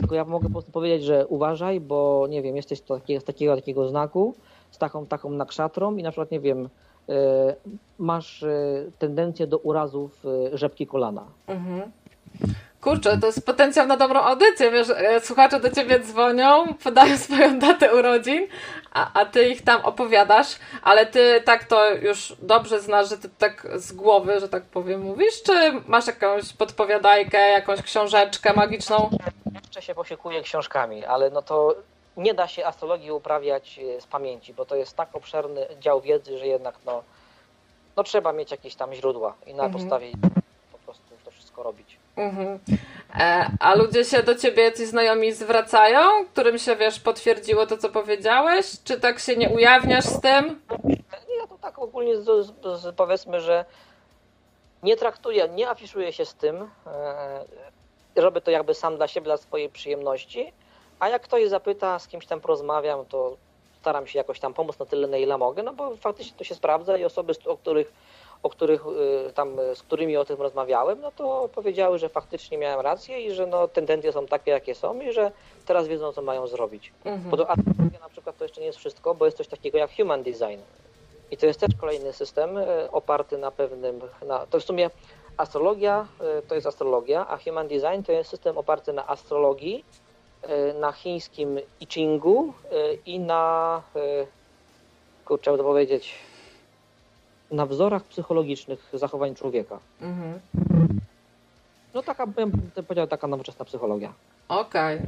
[0.00, 3.24] Tylko ja mogę po prostu powiedzieć, że uważaj, bo nie wiem, jesteś z takiego, z
[3.24, 4.34] takiego, takiego znaku,
[4.70, 6.68] z taką, taką nakszatrą i na przykład, nie wiem,
[7.08, 7.54] e,
[7.98, 11.24] masz e, tendencję do urazów e, rzepki kolana.
[11.46, 11.82] mhm.
[12.80, 17.58] Kurczę, to jest potencjał na dobrą audycję, wiesz, e, słuchacze do ciebie dzwonią, podają swoją
[17.58, 18.46] datę urodzin,
[18.92, 20.46] a, a ty ich tam opowiadasz,
[20.82, 25.00] ale ty tak to już dobrze znasz, że ty tak z głowy, że tak powiem,
[25.00, 29.10] mówisz, czy masz jakąś podpowiadajkę, jakąś książeczkę magiczną?
[29.54, 31.74] Jeszcze się posiekuję książkami, ale no to
[32.16, 36.38] nie da się astrologii uprawiać e, z pamięci, bo to jest tak obszerny dział wiedzy,
[36.38, 37.02] że jednak no,
[37.96, 39.72] no trzeba mieć jakieś tam źródła i na Mhm.
[39.72, 40.12] podstawie
[40.72, 41.99] po prostu to wszystko robić.
[42.16, 42.58] Mhm.
[43.20, 47.88] E, a ludzie się do ciebie, jacyś znajomi zwracają, którym się, wiesz, potwierdziło to, co
[47.88, 48.66] powiedziałeś?
[48.84, 50.60] Czy tak się nie ujawniasz z tym?
[51.40, 53.64] Ja to tak ogólnie z, z, z, powiedzmy, że
[54.82, 56.70] nie traktuję, nie afiszuję się z tym.
[56.86, 57.44] E,
[58.16, 60.52] robię to jakby sam dla siebie, dla swojej przyjemności.
[61.00, 63.36] A jak ktoś zapyta, z kimś tam porozmawiam, to
[63.80, 66.54] staram się jakoś tam pomóc na tyle, na ile mogę, no bo faktycznie to się
[66.54, 67.92] sprawdza i osoby, o których,
[68.42, 68.86] o których
[69.28, 73.20] y, tam, y, z którymi o tym rozmawiałem, no to powiedziały, że faktycznie miałem rację
[73.20, 75.32] i że no, tendencje są takie, jakie są i że
[75.66, 76.92] teraz wiedzą, co mają zrobić.
[77.04, 77.46] Mhm.
[77.48, 80.60] Astrologia na przykład to jeszcze nie jest wszystko, bo jest coś takiego jak human design.
[81.30, 84.90] I to jest też kolejny system e, oparty na pewnym, na, to w sumie
[85.36, 86.06] astrologia
[86.48, 89.84] to jest astrologia, a human design to jest system oparty na astrologii,
[90.80, 92.52] na chińskim I Chingu
[93.06, 93.82] i na,
[95.24, 96.14] kurczę, to powiedzieć,
[97.50, 99.78] na wzorach psychologicznych zachowań człowieka.
[100.00, 100.40] Mhm.
[101.94, 104.12] No taka, bym powiedział, taka nowoczesna psychologia.
[104.48, 105.00] Okej.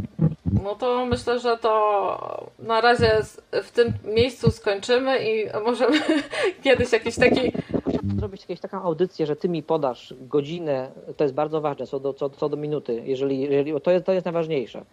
[0.63, 3.21] No to myślę, że to na razie
[3.53, 6.01] w tym miejscu skończymy i możemy
[6.65, 7.53] kiedyś jakiś taki.
[8.19, 12.15] zrobić jakąś taką audycję, że ty mi podasz godzinę, to jest bardzo ważne, co do,
[12.15, 14.85] co, co do minuty, jeżeli, jeżeli to, jest, to jest najważniejsze.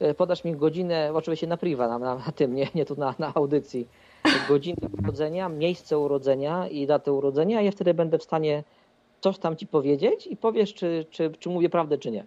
[0.00, 3.14] E, Podasz mi godzinę, oczywiście na priwa, na, na, na tym, nie, nie tu na,
[3.18, 3.88] na audycji,
[4.48, 8.64] godzinę urodzenia, miejsce urodzenia i datę urodzenia, ja wtedy będę w stanie
[9.20, 12.24] coś tam ci powiedzieć i powiesz, czy, czy, czy mówię prawdę, czy nie.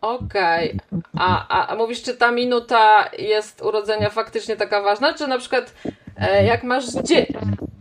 [0.00, 0.78] Okej.
[1.18, 5.74] A, a, a mówisz, czy ta minuta jest urodzenia faktycznie taka ważna, czy na przykład
[6.16, 7.26] e, jak masz dzień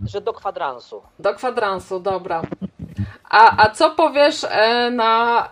[0.07, 1.01] Że do kwadransu.
[1.19, 2.41] do kwadransu, dobra.
[3.29, 5.49] A, a co powiesz e, na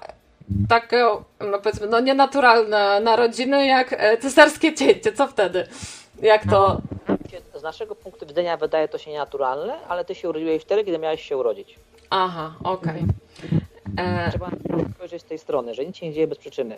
[0.69, 1.05] takie,
[1.51, 5.11] no powiedzmy, no nienaturalne narodziny jak e, cesarskie cięcie?
[5.13, 5.67] Co wtedy?
[6.21, 6.82] Jak to?
[7.07, 7.16] Z
[7.68, 11.38] naszego punktu widzenia wydaje to się nienaturalne, ale ty się urodziłeś wtedy, kiedy miałeś się
[11.38, 11.76] urodzić.
[12.09, 13.03] Aha, okej.
[13.97, 14.49] E, Trzeba
[14.95, 16.76] spojrzeć z tej strony, że nic się nie dzieje bez przyczyny.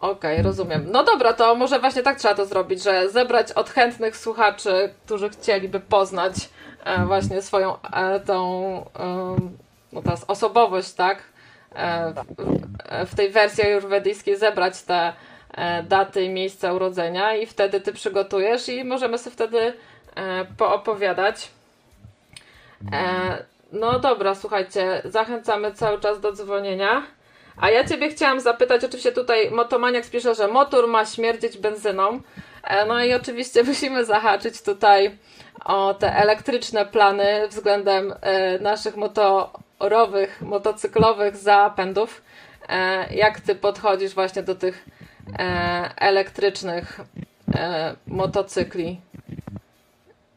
[0.00, 0.86] Okej, rozumiem.
[0.90, 5.30] No dobra, to może właśnie tak trzeba to zrobić, że zebrać od chętnych słuchaczy, którzy
[5.30, 6.34] chcieliby poznać
[6.84, 8.84] e, właśnie swoją e, tą
[9.92, 11.22] no teraz osobowość, tak?
[13.06, 15.12] W, tej wersji ajurwedyjskiej zebrać te
[15.88, 19.72] daty i miejsca urodzenia i wtedy ty przygotujesz i możemy sobie wtedy
[20.56, 21.50] poopowiadać.
[22.92, 27.02] E, no dobra, słuchajcie, zachęcamy cały czas do dzwonienia.
[27.56, 32.20] A ja Ciebie chciałam zapytać, oczywiście tutaj Motomaniak pisze, że motor ma śmierdzieć benzyną.
[32.64, 35.18] E, no i oczywiście musimy zahaczyć tutaj
[35.64, 42.22] o te elektryczne plany względem e, naszych motorowych, motocyklowych zapędów.
[42.68, 44.84] E, jak Ty podchodzisz właśnie do tych
[45.96, 47.00] elektrycznych
[48.06, 49.00] motocykli?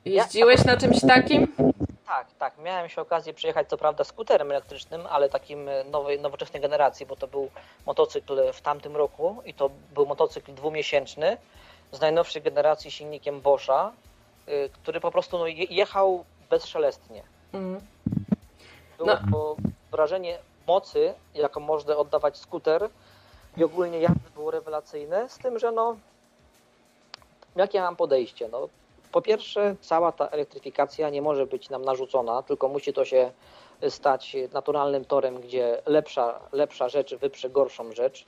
[0.05, 1.47] Jeździłeś na czymś takim?
[2.05, 2.57] Tak, tak.
[2.57, 7.27] Miałem się okazję przejechać co prawda skuterem elektrycznym, ale takim nowej, nowoczesnej generacji, bo to
[7.27, 7.49] był
[7.85, 11.37] motocykl w tamtym roku i to był motocykl dwumiesięczny
[11.91, 13.91] z najnowszej generacji silnikiem Boscha,
[14.47, 17.23] y, który po prostu no, jechał bezszelestnie.
[17.53, 17.81] Mm.
[18.97, 19.55] Było no.
[19.91, 20.37] wrażenie
[20.67, 22.89] mocy, jaką może oddawać skuter
[23.57, 25.95] i ogólnie jazdy było rewelacyjne, z tym, że no
[27.55, 28.47] jakie mam podejście?
[28.47, 28.69] No,
[29.11, 33.31] po pierwsze, cała ta elektryfikacja nie może być nam narzucona, tylko musi to się
[33.89, 38.25] stać naturalnym torem, gdzie lepsza, lepsza rzecz wyprze gorszą rzecz.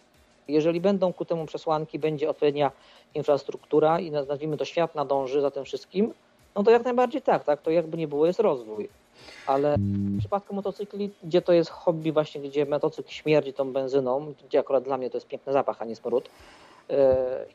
[0.47, 2.71] Jeżeli będą ku temu przesłanki, będzie odpowiednia
[3.15, 6.13] infrastruktura i nazwijmy to świat nadąży za tym wszystkim,
[6.55, 8.89] no to jak najbardziej tak, tak, to jakby nie było jest rozwój.
[9.47, 14.59] Ale w przypadku motocykli, gdzie to jest hobby właśnie, gdzie motocykl śmierdzi tą benzyną, gdzie
[14.59, 16.30] akurat dla mnie to jest piękny zapach, a nie smród,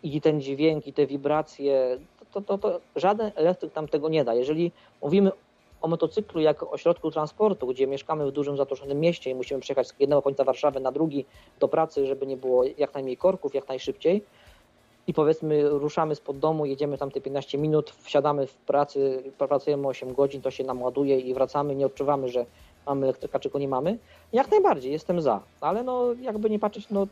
[0.02, 1.98] i ten dźwięk, i te wibracje,
[2.32, 4.34] to, to, to żaden elektryk nam tego nie da.
[4.34, 4.72] Jeżeli
[5.02, 5.30] mówimy
[5.82, 9.88] o motocyklu jako o środku transportu, gdzie mieszkamy w dużym zatłoczonym mieście i musimy przejechać
[9.88, 11.24] z jednego końca Warszawy na drugi
[11.60, 14.22] do pracy, żeby nie było jak najmniej korków, jak najszybciej,
[15.06, 20.14] i powiedzmy ruszamy spod domu, jedziemy tam te 15 minut, wsiadamy w pracy, pracujemy 8
[20.14, 22.46] godzin, to się nam ładuje i wracamy, nie odczuwamy, że
[22.86, 23.98] mamy elektryka, czy go nie mamy.
[24.32, 27.06] Jak najbardziej, jestem za, ale no jakby nie patrzeć, no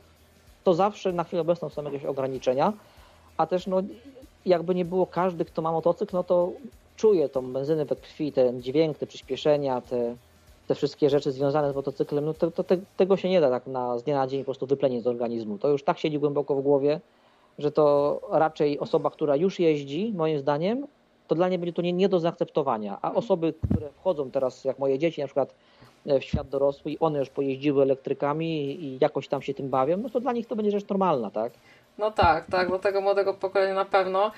[0.65, 2.73] to zawsze na chwilę obecną są jakieś ograniczenia,
[3.37, 3.83] a też no
[4.47, 6.53] jakby nie było każdy, kto ma motocykl, no to
[6.97, 10.17] czuje tą benzynę we krwi, ten dźwięk, te przyspieszenia, te,
[10.67, 13.67] te wszystkie rzeczy związane z motocyklem, no to, to te, tego się nie da tak
[13.67, 15.59] na, z dnia na dzień po prostu wyplenić z organizmu.
[15.59, 17.01] To już tak siedzi głęboko w głowie,
[17.59, 20.87] że to raczej osoba, która już jeździ, moim zdaniem,
[21.29, 22.99] to dla niej będzie to nie, nie do zaakceptowania.
[23.03, 25.55] A osoby, które wchodzą teraz, jak moje dzieci na przykład
[26.07, 30.11] w świat dorosły i one już pojeździły elektrykami i jakoś tam się tym bawią, no
[30.11, 31.53] to dla nich to będzie rzecz normalna, tak?
[31.99, 34.31] No tak, tak, do tego młodego pokolenia na pewno.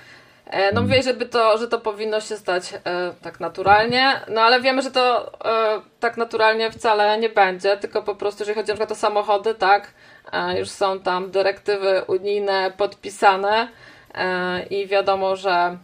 [0.45, 2.79] E, no mówię, żeby to, że to powinno się stać e,
[3.21, 8.15] tak naturalnie, no ale wiemy, że to e, tak naturalnie wcale nie będzie, tylko po
[8.15, 9.93] prostu, jeżeli chodzi na przykład o samochody, tak,
[10.31, 13.67] e, już są tam dyrektywy unijne podpisane
[14.15, 15.77] e, i wiadomo, że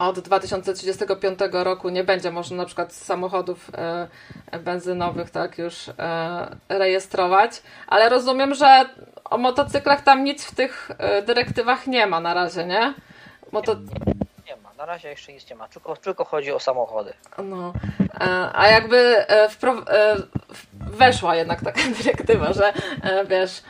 [0.00, 4.08] od 2035 roku nie będzie można na przykład samochodów e,
[4.58, 5.90] benzynowych tak już
[6.68, 8.84] rejestrować, ale rozumiem, że
[9.24, 10.90] o motocyklach tam nic w tych
[11.26, 12.94] dyrektywach nie ma na razie, nie?
[13.52, 13.76] Moto...
[14.80, 17.12] Na razie jeszcze nic nie ma, tylko, tylko chodzi o samochody.
[17.38, 17.72] No,
[18.20, 19.48] e, a jakby e,
[19.88, 20.16] e,
[20.72, 22.72] weszła jednak taka dyrektywa, że
[23.26, 23.62] wiesz,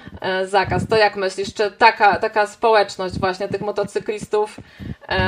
[0.45, 4.57] zakaz, to jak myślisz, czy taka, taka społeczność właśnie tych motocyklistów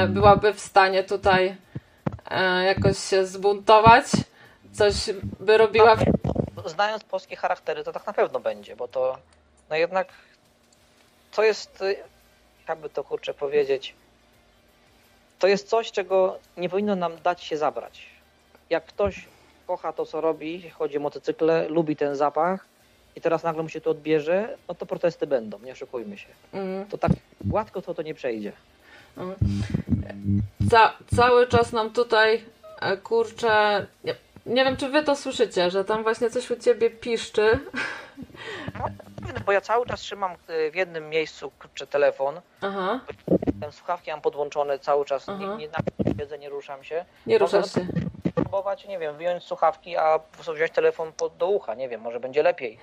[0.09, 1.57] byłaby w stanie tutaj
[2.65, 4.05] jakoś się zbuntować?
[4.73, 4.95] Coś
[5.41, 5.97] by robiła?
[6.67, 9.19] Znając polskie charaktery, to tak na pewno będzie, bo to
[9.71, 10.09] no jednak
[11.33, 11.85] to jest,
[12.69, 13.95] jakby to kurczę powiedzieć,
[15.43, 18.07] to jest coś, czego nie powinno nam dać się zabrać.
[18.71, 19.25] Jak ktoś
[19.67, 22.67] kocha to, co robi, chodzi o motocykle, lubi ten zapach
[23.17, 26.29] i teraz nagle mu się to odbierze, no to protesty będą, nie oszukujmy się.
[26.53, 26.87] Mm.
[26.87, 28.53] To tak gładko to to nie przejdzie.
[30.71, 32.45] Ca cały czas nam tutaj
[32.81, 33.87] e, kurczę.
[34.47, 37.59] Nie, wiem, czy wy to słyszycie, że tam właśnie coś u ciebie piszczy.
[38.79, 38.85] No,
[39.47, 42.41] bo ja cały czas trzymam e, w jednym miejscu kurczę, telefon.
[42.61, 43.01] Aha.
[43.71, 45.69] Słuchawki mam podłączone cały czas, nie, nie,
[46.05, 47.05] nie siedzę, nie ruszam się.
[47.27, 47.87] Nie ruszasz się.
[48.35, 52.01] Próbować, nie wiem, wyjąć słuchawki, a po prostu wziąć telefon pod, do ucha, nie wiem,
[52.01, 52.79] może będzie lepiej.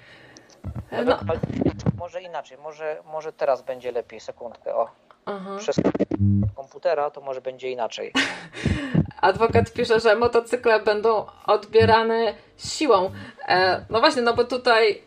[0.91, 1.19] E, no.
[1.97, 4.89] Może inaczej, może, może teraz będzie lepiej, sekundkę, o.
[5.29, 5.57] Aha.
[5.59, 5.79] Przez
[6.55, 8.13] komputera to może będzie inaczej.
[9.21, 13.11] Adwokat pisze, że motocykle będą odbierane siłą.
[13.47, 15.01] E, no właśnie, no bo tutaj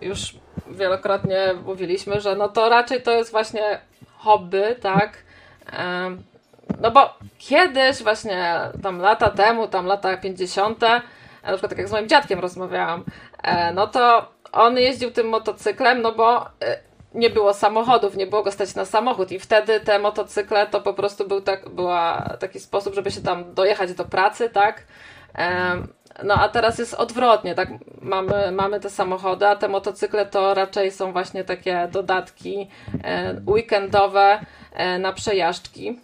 [0.00, 0.34] już
[0.70, 3.80] wielokrotnie mówiliśmy, że no to raczej to jest właśnie
[4.16, 5.22] hobby, tak?
[6.80, 11.02] No bo kiedyś, właśnie tam lata temu, tam lata 50., na
[11.52, 13.04] przykład tak jak z moim dziadkiem rozmawiałam,
[13.42, 18.42] e, no to on jeździł tym motocyklem, no bo e, nie było samochodów, nie było
[18.42, 22.60] go stać na samochód i wtedy te motocykle to po prostu był tak, była taki
[22.60, 24.86] sposób, żeby się tam dojechać do pracy, tak?
[26.24, 27.68] No a teraz jest odwrotnie, tak?
[28.02, 32.68] Mamy, mamy te samochody, a te motocykle to raczej są właśnie takie dodatki
[33.04, 34.40] e, weekendowe
[34.72, 36.00] e, na przejażdżki.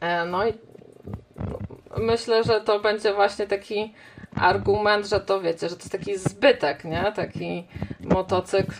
[0.00, 0.52] E, no i
[1.96, 3.94] myślę, że to będzie właśnie taki
[4.36, 7.12] argument, że to wiecie, że to jest taki zbytek, nie?
[7.16, 7.68] Taki
[8.00, 8.74] motocykl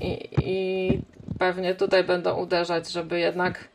[0.00, 1.02] i, i
[1.38, 3.68] pewnie tutaj będą uderzać, żeby jednak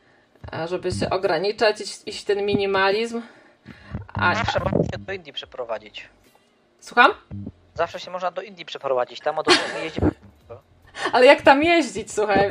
[0.52, 3.22] e, żeby się ograniczać, iść, iść ten minimalizm.
[4.14, 6.08] A, Zawsze można się do Indii przeprowadzić.
[6.80, 7.10] słucham?
[7.74, 9.20] Zawsze się można do Indii przeprowadzić.
[9.20, 10.00] Tam od razu jeździ.
[11.12, 12.50] Ale jak tam jeździć, słuchaj?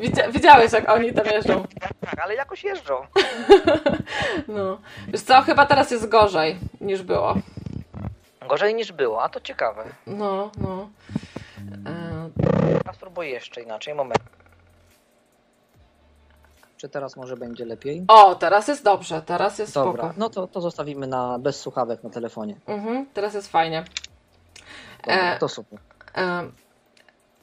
[0.00, 1.64] Widzia, widziałeś, jak oni tam jeżdżą.
[2.00, 2.94] Tak, ale jakoś jeżdżą.
[4.48, 4.78] No.
[5.08, 7.34] Wiesz co, chyba teraz jest gorzej niż było.
[8.48, 9.84] Gorzej niż było, a to ciekawe.
[10.06, 10.88] No, no.
[13.16, 13.94] A spróbuję jeszcze inaczej.
[13.94, 14.18] Moment.
[16.76, 18.04] Czy teraz może będzie lepiej?
[18.08, 20.14] O, teraz jest dobrze, teraz jest Dobra, spoko.
[20.18, 22.56] no to, to zostawimy na bez słuchawek na telefonie.
[22.66, 23.84] Mhm, teraz jest fajnie.
[25.06, 25.78] Dobra, E, to super.
[26.16, 26.50] E,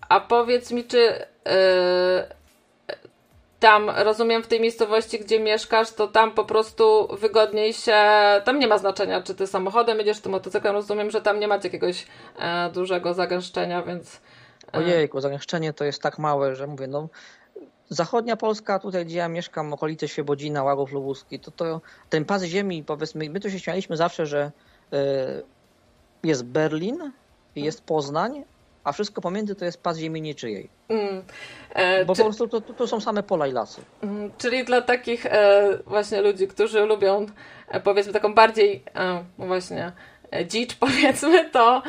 [0.09, 2.35] a powiedz mi, czy e,
[3.59, 7.95] tam, rozumiem, w tej miejscowości, gdzie mieszkasz, to tam po prostu wygodniej się.
[8.45, 10.73] Tam nie ma znaczenia, czy ty samochodem jedziesz, czy motocyklem.
[10.73, 12.07] Rozumiem, że tam nie macie jakiegoś
[12.39, 14.21] e, dużego zagęszczenia, więc.
[14.73, 17.09] Ojejku, zagęszczenie to jest tak małe, że mówię, no
[17.89, 22.83] zachodnia Polska, tutaj gdzie ja mieszkam, okolice Świebodzina, Łagów Lubuski, to, to ten pas ziemi,
[22.83, 24.51] powiedzmy, my tu się śmialiśmy zawsze, że
[24.93, 24.97] y,
[26.23, 27.11] jest Berlin,
[27.55, 28.43] jest Poznań,
[28.83, 30.69] a wszystko pomiędzy to jest pas ziemi niczyjej.
[30.89, 31.23] Mm,
[31.73, 33.81] e, Bo czy, po prostu to, to, to są same pola i lasy.
[34.01, 37.25] mm, czyli dla takich e, właśnie ludzi, którzy lubią
[37.67, 39.91] e, powiedzmy taką bardziej e, właśnie
[40.31, 41.83] e, dzicz powiedzmy, to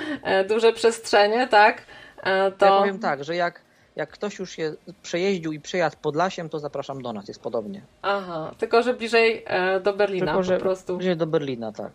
[0.49, 1.83] duże przestrzenie, tak?
[2.25, 2.67] E, to...
[2.67, 3.61] Ja powiem tak, że jak,
[3.97, 7.83] jak ktoś już się przejeździł i przejadł Podlasiem, to zapraszam do nas, jest podobnie.
[8.03, 10.97] Aha, tylko że bliżej e, do Berlina Tylko, że po prostu.
[10.97, 11.93] bliżej do Berlina, tak.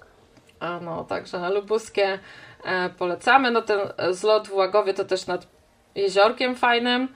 [0.59, 2.19] A no, także na Lubuskie
[2.63, 3.51] e, polecamy.
[3.51, 3.79] No ten
[4.11, 5.47] zlot w Łagowie to też nad
[5.95, 7.07] jeziorkiem fajnym.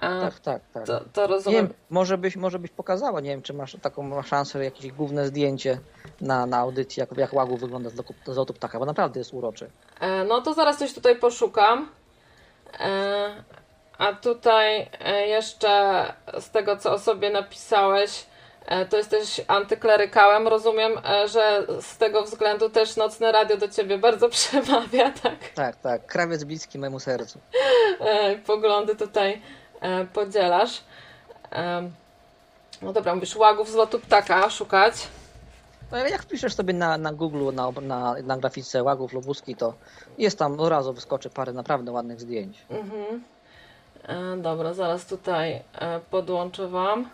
[0.00, 0.86] Tak, tak, tak.
[0.86, 1.66] to, to Nie rozumiem.
[1.66, 5.78] wiem, może byś, może byś pokazała, nie wiem, czy masz taką szansę, jakieś główne zdjęcie
[6.20, 7.90] na, na audycji, jak, jak Łagów wygląda
[8.26, 9.70] z lotu, ptaka, bo naprawdę jest uroczy.
[10.28, 11.88] No to zaraz coś tutaj poszukam.
[12.80, 13.42] E,
[13.98, 16.04] a tutaj e, jeszcze
[16.40, 18.26] z tego, co o sobie napisałeś,
[18.66, 20.48] e, to jesteś antyklerykałem.
[20.48, 20.92] Rozumiem,
[21.26, 25.48] że z tego względu też nocne radio do ciebie bardzo przemawia, tak?
[25.54, 27.38] Tak, tak, krawiec bliski memu sercu.
[28.46, 29.42] poglądy tutaj
[30.14, 30.80] podzielasz.
[32.82, 34.94] No dobra, mówisz łagów z lotu ptaka szukać.
[35.92, 39.74] No, jak wpiszesz sobie na, na Google, na, na, na grafice Łagów Lubuski, to
[40.18, 42.66] jest tam od razu wyskoczy parę naprawdę ładnych zdjęć.
[42.70, 43.22] Mhm.
[44.02, 47.10] E, dobra, zaraz tutaj e, podłączę Wam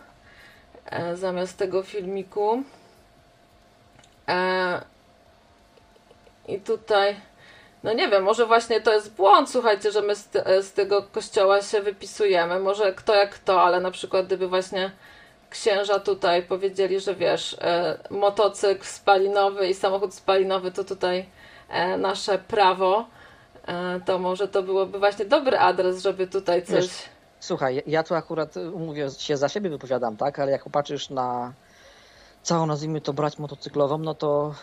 [0.85, 2.63] e, zamiast tego filmiku.
[4.27, 4.81] E,
[6.47, 7.15] I tutaj,
[7.83, 10.29] no nie wiem, może właśnie to jest błąd, słuchajcie, że my z,
[10.61, 12.59] z tego kościoła się wypisujemy.
[12.59, 14.91] Może kto jak kto, ale na przykład gdyby właśnie
[15.55, 21.25] księża tutaj powiedzieli, że wiesz, e, motocykl spalinowy i samochód spalinowy to tutaj
[21.69, 23.05] e, nasze prawo,
[23.67, 26.75] e, to może to byłoby właśnie dobry adres, żeby tutaj coś.
[26.75, 27.09] Wiesz,
[27.39, 31.53] Słuchaj, ja tu akurat y, mówię, się za siebie wypowiadam, tak, ale jak popatrzysz na
[32.43, 34.55] całą, nazwijmy to, brać motocyklową, no to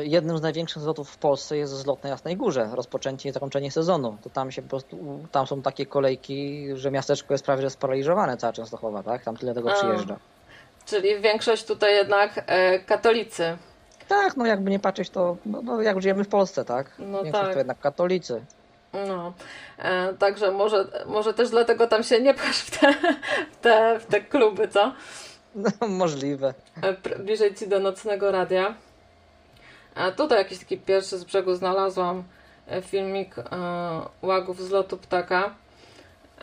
[0.00, 3.70] y, jednym z największych zlotów w Polsce jest zlot na Jasnej Górze, rozpoczęcie i zakończenie
[3.70, 4.18] sezonu.
[4.22, 8.36] To tam się po prostu, tam są takie kolejki, że miasteczko jest prawie że sparaliżowane,
[8.36, 10.37] cała Częstochowa, tak, tam tyle tego A.
[10.88, 13.56] Czyli większość tutaj jednak e, katolicy.
[14.08, 16.92] Tak, no jakby nie patrzeć, to no, no, jak żyjemy w Polsce, tak?
[16.98, 17.52] No Większość tak.
[17.52, 18.44] to jednak katolicy.
[18.92, 19.32] No,
[19.78, 22.94] e, także może, może też dlatego tam się nie pchasz w te,
[23.52, 24.92] w te, w te kluby, co?
[25.54, 26.54] No, możliwe.
[26.82, 28.74] E, bliżej ci do nocnego radia.
[29.94, 32.24] A tutaj jakiś taki pierwszy z brzegu znalazłam
[32.68, 33.44] e, filmik e,
[34.22, 35.54] łagów z lotu ptaka.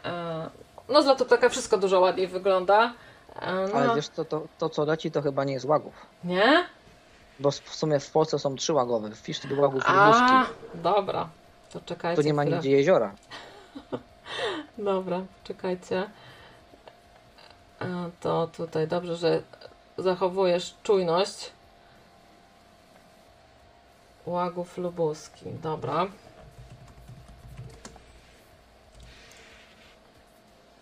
[0.06, 0.50] E,
[0.90, 2.94] no z lotu ptaka wszystko dużo ładniej wygląda.
[3.36, 5.94] E, Ale no, wiesz, to, to, to co leci, to chyba nie jest łagów.
[6.24, 6.66] nie?
[7.40, 9.12] Bo w sumie w Polsce są trzy łagowe.
[9.12, 10.54] Wpisz sobie łagów A, lubuski.
[10.76, 11.30] dobra.
[11.72, 12.22] To czekajcie.
[12.22, 12.58] Tu nie ma chwilę.
[12.58, 13.12] nigdzie jeziora.
[14.78, 16.10] Dobra, czekajcie.
[17.82, 19.42] E, To tutaj dobrze, że
[19.98, 21.52] zachowujesz czujność.
[24.26, 25.46] Łagów Lubuski.
[25.64, 26.08] Dobra.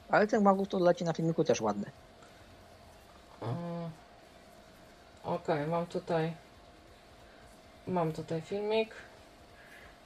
[0.09, 1.91] Ale ten łagów to leci na filmiku też ładny.
[5.23, 6.33] Okej, mam tutaj.
[7.87, 8.95] Mam tutaj filmik.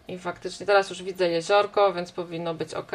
[0.07, 2.91] I faktycznie teraz już widzę jeziorko, więc powinno być ok.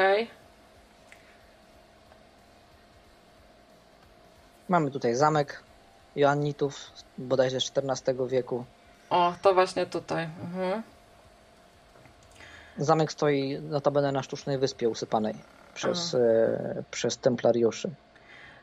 [4.68, 5.62] Mamy tutaj zamek
[6.16, 8.64] Joannitów, bodajże z XIV wieku.
[9.10, 10.24] O, to właśnie tutaj.
[10.24, 10.82] Mhm.
[12.78, 15.34] Zamek stoi notabene na sztucznej wyspie usypanej
[15.74, 17.90] przez, e, przez templariuszy.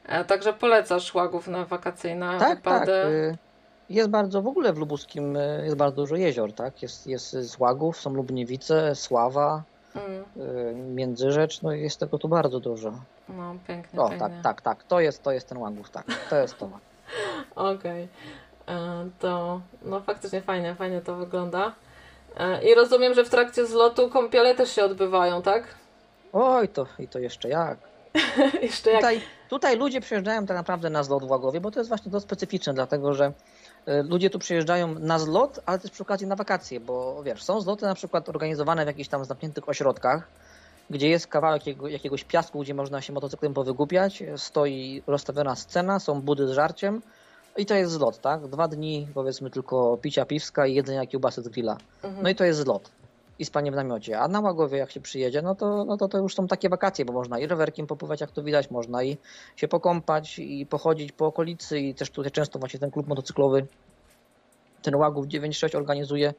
[0.10, 2.80] E, Także polecasz łagów na wakacyjne Tak, tak.
[2.80, 2.92] wypady.
[2.92, 3.38] y,
[3.90, 6.82] Jest bardzo, w ogóle w Lubuskim y, jest bardzo dużo jezior, tak?
[6.82, 9.64] Jest, jest z Łagów, są Lubniewice, Sława,
[9.96, 12.92] Mm, y, Międzyrzecz, no jest tego tu bardzo dużo.
[13.30, 14.28] no, pięknie, O, pięknie.
[14.30, 16.70] tak, tak, tak, to jest, to jest ten Łangów, tak, to jest to.
[17.56, 18.08] Okej.
[18.68, 21.72] E, To, no faktycznie fajnie, fajnie to wygląda.
[22.38, 25.64] E, I rozumiem, że w trakcie zlotu kąpiele też się odbywają, tak?
[26.34, 27.78] Oj, to i to jeszcze jak.
[28.62, 29.00] Jeszcze jak...
[29.00, 32.20] Tutaj, tutaj ludzie przyjeżdżają tak naprawdę na zlot w Łagowie, bo to jest właśnie to
[32.20, 33.34] specyficzne, dlatego że
[33.88, 37.62] y, ludzie tu przyjeżdżają na zlot, ale też przy okazji na wakacje, bo wiesz, są
[37.62, 40.28] zloty na przykład organizowane w jakichś tam zamkniętych ośrodkach,
[40.90, 46.22] gdzie jest kawałek jakiego, jakiegoś piasku, gdzie można się motocyklem powygłupiać, stoi rozstawiona scena, są
[46.22, 47.02] budy z żarciem
[47.58, 48.48] i to jest zlot, tak?
[48.48, 51.78] Dwa dni powiedzmy tylko picia piwska i jedzenia kiełbasy z grilla.
[52.04, 52.24] Mhm.
[52.24, 52.92] No i to jest zlot.
[53.40, 54.20] I spanie w namiocie.
[54.20, 57.06] A na Łagowie jak się przyjedzie, no to, no to to już są takie wakacje,
[57.06, 59.18] bo można i rowerkiem popływać, jak to widać, można i
[59.56, 63.68] się pokąpać i pochodzić po okolicy i też tutaj często właśnie ten klub motocyklowy,
[64.82, 66.34] ten Łagów 96 organizuje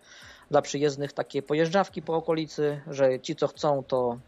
[0.51, 4.18] dla przyjezdnych takie pojeżdżawki po okolicy, że ci co chcą to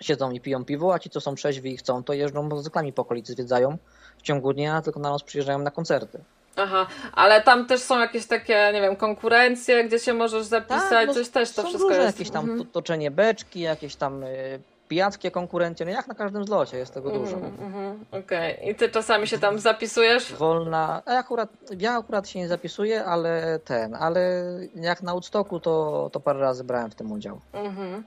[0.00, 3.02] siedzą i piją piwo, a ci co są trzeźwi i chcą to jeżdżą motocyklami po
[3.02, 3.78] okolicy, zwiedzają
[4.18, 6.20] w ciągu dnia, tylko na noc przyjeżdżają na koncerty.
[6.56, 11.14] Aha, ale tam też są jakieś takie, nie wiem, konkurencje, gdzie się możesz zapisać, no,
[11.14, 12.18] coś też to wszystko różne jest.
[12.18, 12.58] jakieś tam Mhm.
[12.58, 17.10] to- toczenie beczki, jakieś tam y, pijackie konkurencje, no jak na każdym zlocie jest tego
[17.10, 17.36] dużo.
[17.36, 20.32] Mhm, mhm, Okej, i ty czasami się tam zapisujesz?
[20.32, 21.48] Wolna, a ja akurat,
[21.78, 24.42] ja akurat się nie zapisuję, ale ten, ale
[24.74, 27.40] jak na Woodstocku to, to parę razy brałem w tym udział.
[27.52, 28.04] Mhm.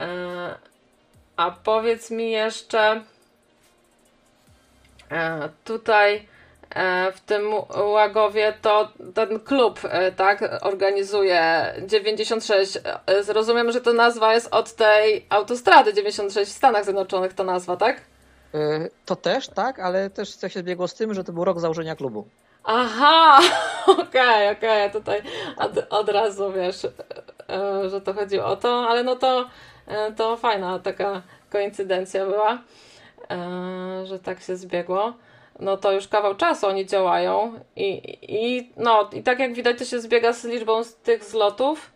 [0.00, 0.54] E,
[1.36, 3.02] a powiedz mi jeszcze
[5.10, 6.28] e, tutaj
[7.14, 7.42] w tym
[7.84, 12.76] Łagowie to ten klub, e, tak, organizuje 96.
[12.76, 17.76] E, Rozumiem, że to nazwa jest od tej autostrady 96 w Stanach Zjednoczonych, ta nazwa,
[17.76, 18.00] tak?
[19.06, 21.96] To też, tak, ale też coś się zbiegło z tym, że to był rok założenia
[21.96, 22.26] klubu.
[22.64, 23.40] Aha,
[24.02, 25.22] okej, okej, tutaj
[25.56, 29.48] od, od razu wiesz, e, że to chodzi o to, ale no to,
[29.86, 32.58] e, to fajna taka koincydencja była,
[33.30, 35.12] e, że tak się zbiegło.
[35.60, 39.84] No to już kawał czasu oni działają i, i no i tak jak widać to
[39.84, 41.92] się zbiega z liczbą z tych zlotów,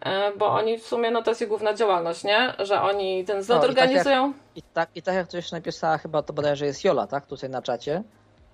[0.00, 2.54] e, bo oni w sumie no to jest ich główna działalność, nie?
[2.58, 4.32] Że oni ten zlot No i tak jak- organizują.
[4.56, 7.62] I tak, I tak jak coś napisała, chyba to bodajże jest Jola, tak, tutaj na
[7.62, 8.02] czacie,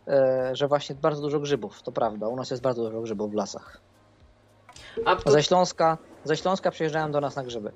[0.09, 3.35] e, że właśnie bardzo dużo grzybów, to prawda, u nas jest bardzo dużo grzybów w
[3.35, 3.81] lasach.
[5.05, 7.72] A tu Ze Śląska, ze Śląska przyjeżdżają do nas na grzyby.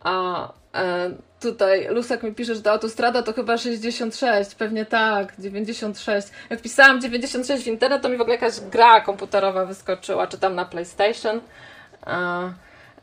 [0.00, 1.10] A e,
[1.40, 6.28] tutaj Lusek mi pisze, że ta autostrada to chyba 66, pewnie tak, 96.
[6.50, 10.54] Jak wpisałam 96 w internet, to mi w ogóle jakaś gra komputerowa wyskoczyła, czy tam
[10.54, 11.40] na PlayStation.
[12.06, 12.52] E,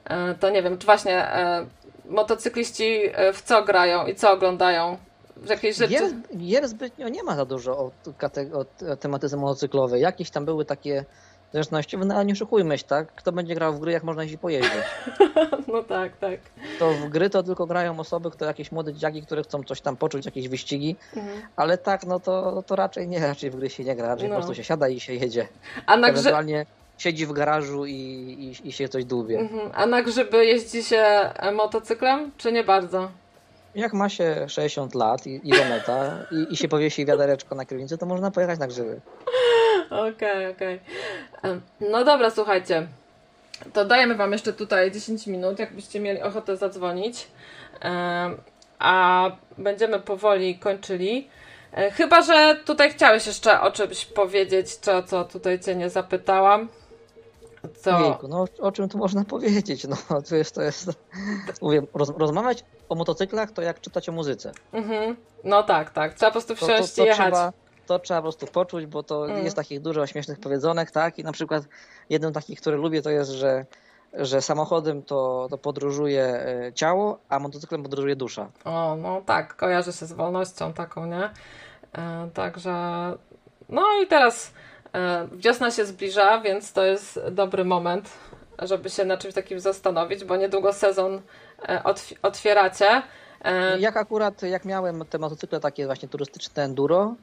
[0.05, 1.65] e, to nie wiem, czy właśnie e,
[2.05, 3.01] motocykliści
[3.33, 4.97] w co grają i co oglądają?
[5.49, 5.93] Jakiejś rzeczy.
[5.93, 7.91] Gier, gier zbytnio nie ma za dużo o,
[8.53, 10.01] o tematyce motocyklowej.
[10.01, 11.05] Jakieś tam były takie
[11.53, 13.07] zręcznościowe, no ale nie oszukujmy się, tak?
[13.15, 14.71] Kto będzie grał w gry, jak można jeździć pojeździć?
[15.67, 16.39] No tak, tak.
[16.79, 19.97] To w gry to tylko grają osoby, które jakieś młode dzieciaki, które chcą coś tam
[19.97, 21.41] poczuć, jakieś wyścigi, Mhm.
[21.55, 24.35] ale tak, no to, to raczej nie, raczej w gry się nie gra, raczej No.
[24.35, 25.47] po prostu się siada i się jedzie.
[25.85, 26.19] A na, grze...
[26.19, 26.65] Ewentualnie
[26.97, 27.91] siedzi w garażu i,
[28.63, 29.39] i, i się coś dłubie.
[29.39, 29.71] Mhm.
[29.73, 33.09] A na grzyby jeździ się e, motocyklem, czy nie bardzo?
[33.75, 37.97] Jak ma się 60 lat i, i doneta i, i się powiesi wiadereczko na kierownicy,
[37.97, 39.01] to można pojechać na grzyby.
[39.89, 40.79] Okej, okej.
[41.79, 42.87] No dobra, słuchajcie.
[43.73, 47.27] To dajemy Wam jeszcze tutaj 10 minut, jakbyście mieli ochotę zadzwonić.
[48.79, 51.27] A będziemy powoli kończyli.
[51.73, 56.67] E, Chyba, że tutaj chciałeś jeszcze o czymś powiedzieć, czy co tutaj Cię nie zapytałam.
[57.77, 57.97] Co?
[57.97, 59.87] Ojejku, no o czym tu można powiedzieć?
[59.87, 60.89] No to jest, to jest,
[61.61, 64.51] mówię, roz, rozmawiać o motocyklach to jak czytać o muzyce.
[64.73, 65.15] Mhm.
[65.43, 66.13] No tak, tak.
[66.13, 67.25] Trzeba po prostu To, to, wsiąść to, i jechać.
[67.33, 67.53] trzeba,
[67.85, 69.43] to trzeba po prostu poczuć, bo to Mm.
[69.43, 71.19] jest takich dużo śmiesznych powiedzonek, tak?
[71.19, 71.63] I na przykład
[72.09, 73.65] jednym takich, który lubię, to jest, że,
[74.13, 78.49] że samochodem to, to podróżuje e, ciało, a motocyklem podróżuje dusza.
[78.65, 81.29] O, no tak, kojarzy się z wolnością taką, nie?
[81.93, 82.73] E, także,
[83.69, 84.53] no i teraz
[84.93, 88.09] e, wiosna się zbliża, więc to jest dobry moment,
[88.61, 91.21] żeby się na czymś takim zastanowić, bo niedługo sezon
[91.69, 93.01] e, otw- otwieracie.
[93.41, 97.15] E, Jak akurat, jak miałem te motocykle takie właśnie turystyczne enduro,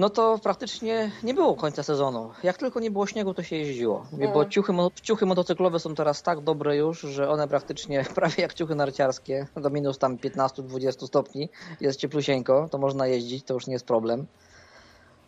[0.00, 2.30] no to praktycznie nie było końca sezonu.
[2.42, 4.06] Jak tylko nie było śniegu, to się jeździło.
[4.12, 4.50] Bo Mm.
[4.50, 4.72] ciuchy,
[5.02, 9.70] ciuchy motocyklowe są teraz tak dobre już, że one praktycznie prawie jak ciuchy narciarskie, do
[9.70, 11.48] minus tam 15-20 stopni
[11.80, 14.26] jest cieplusieńko, to można jeździć, to już nie jest problem.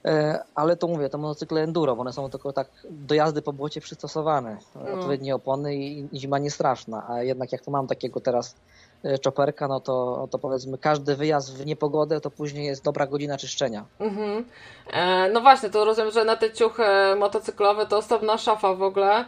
[0.05, 3.53] E, Ale to mówię, to motocykle enduro, bo one są tylko tak do jazdy po
[3.53, 4.57] błocie przystosowane.
[4.74, 4.94] No.
[4.94, 7.07] Odpowiednie opony i, zima nie straszna.
[7.09, 8.55] A jednak jak tu mam takiego teraz
[9.20, 13.85] czoperka, no to, to powiedzmy każdy wyjazd w niepogodę to później jest dobra godzina czyszczenia.
[14.01, 14.45] mhm.
[14.93, 16.83] e, no właśnie, to rozumiem, że na te ciuchy
[17.19, 19.24] motocyklowe to osobna szafa w ogóle.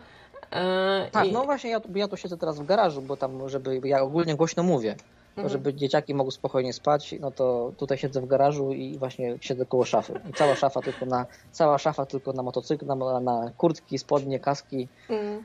[0.52, 3.48] E, Tak, i- no właśnie ja, tu- ja tu siedzę teraz w garażu, bo tam,
[3.48, 4.96] żeby, ja ogólnie głośno mówię,
[5.36, 5.48] Mhm.
[5.48, 9.84] żeby dzieciaki mogły spokojnie spać, no to tutaj siedzę w garażu i właśnie siedzę koło
[9.84, 10.20] szafy.
[10.30, 14.88] I cała szafa tylko na, cała szafa tylko na motocykl, na, na kurtki, spodnie, kaski.
[15.08, 15.44] Mm.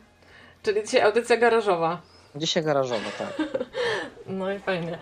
[0.63, 2.01] Czyli dzisiaj audycja garażowa.
[2.35, 3.33] Dzisiaj garażowo, tak.
[4.29, 4.99] No i fajnie.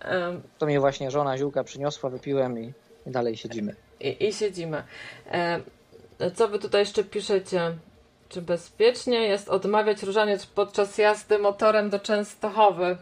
[0.00, 2.72] Em, To mi właśnie żona ziółka przyniosła, wypiłem i,
[3.06, 3.74] i dalej siedzimy.
[4.00, 4.82] I, i siedzimy.
[5.32, 5.60] E,
[6.34, 7.76] co wy tutaj jeszcze piszecie?
[8.28, 12.96] Czy bezpiecznie jest odmawiać różaniec podczas jazdy motorem do Częstochowy?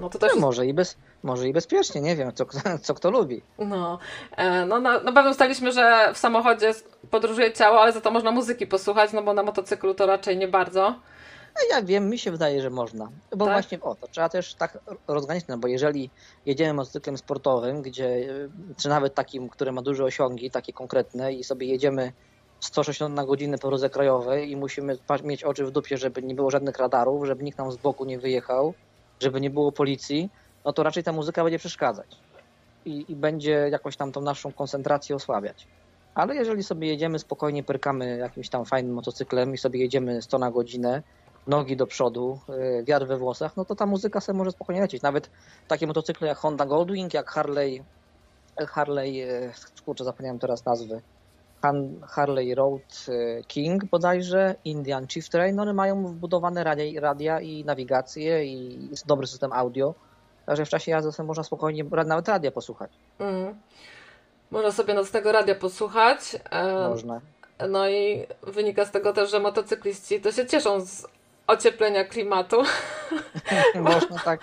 [0.00, 2.44] No to też No, może, i bez, może i bezpiecznie, nie wiem, co,
[2.82, 3.42] co kto lubi.
[3.58, 3.98] no,
[4.36, 6.74] e, no na, na pewno ustaliśmy, że w samochodzie
[7.10, 10.48] podróżuje ciało, ale za to można muzyki posłuchać, no bo na motocyklu to raczej nie
[10.48, 10.94] bardzo.
[11.58, 13.08] A ja wiem, mi się wydaje, że można.
[13.36, 13.54] Bo Tak?
[13.54, 14.78] właśnie o to trzeba też tak
[15.08, 16.10] rozgraniczyć, no bo jeżeli
[16.46, 21.44] jedziemy motocyklem sportowym, gdzie, y, czy nawet takim, który ma duże osiągi, takie konkretne i
[21.44, 22.12] sobie jedziemy
[22.60, 26.50] 160 na godzinę po drodze krajowej i musimy mieć oczy w dupie, żeby nie było
[26.50, 28.74] żadnych radarów, żeby nikt nam z boku nie wyjechał,
[29.20, 30.30] żeby nie było policji,
[30.64, 32.16] no to raczej ta muzyka będzie przeszkadzać
[32.84, 35.68] i, i będzie jakoś tam tą naszą koncentrację osłabiać.
[36.14, 40.50] Ale jeżeli sobie jedziemy spokojnie, pyrkamy jakimś tam fajnym motocyklem i sobie jedziemy 100 na
[40.50, 41.02] godzinę,
[41.48, 42.40] nogi do przodu,
[42.80, 45.02] y, wiatr we włosach, no to ta muzyka sobie może spokojnie lecieć.
[45.02, 45.30] Nawet
[45.68, 47.82] takie motocykle jak Honda Goldwing, jak Harley,
[48.68, 49.52] Harley, y,
[49.84, 51.00] kurczę, zapomniałem teraz nazwy,
[52.06, 58.44] Harley Road y, King bodajże, Indian Chief Train, one mają wbudowane radia, radia i nawigację
[58.44, 59.94] i dobry system audio,
[60.46, 62.90] także w czasie jazdy sobie można spokojnie nawet radia posłuchać.
[63.18, 63.54] Mm.
[64.50, 66.20] Można sobie nocnego radia posłuchać.
[66.88, 67.20] Można.
[67.68, 71.06] No i wynika z tego też, że motocykliści to się cieszą z
[71.48, 72.62] ocieplenia klimatu.
[73.74, 74.40] można, tak,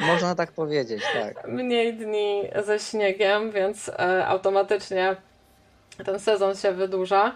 [0.00, 1.48] można tak powiedzieć, tak.
[1.48, 5.16] Mniej dni ze śniegiem, więc e, automatycznie
[6.04, 7.32] ten sezon się wydłuża.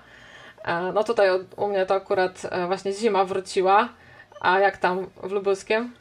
[0.65, 3.89] E, no tutaj u, mnie to akurat e, właśnie zima wróciła.
[4.41, 5.95] A jak tam w Lubuskiem?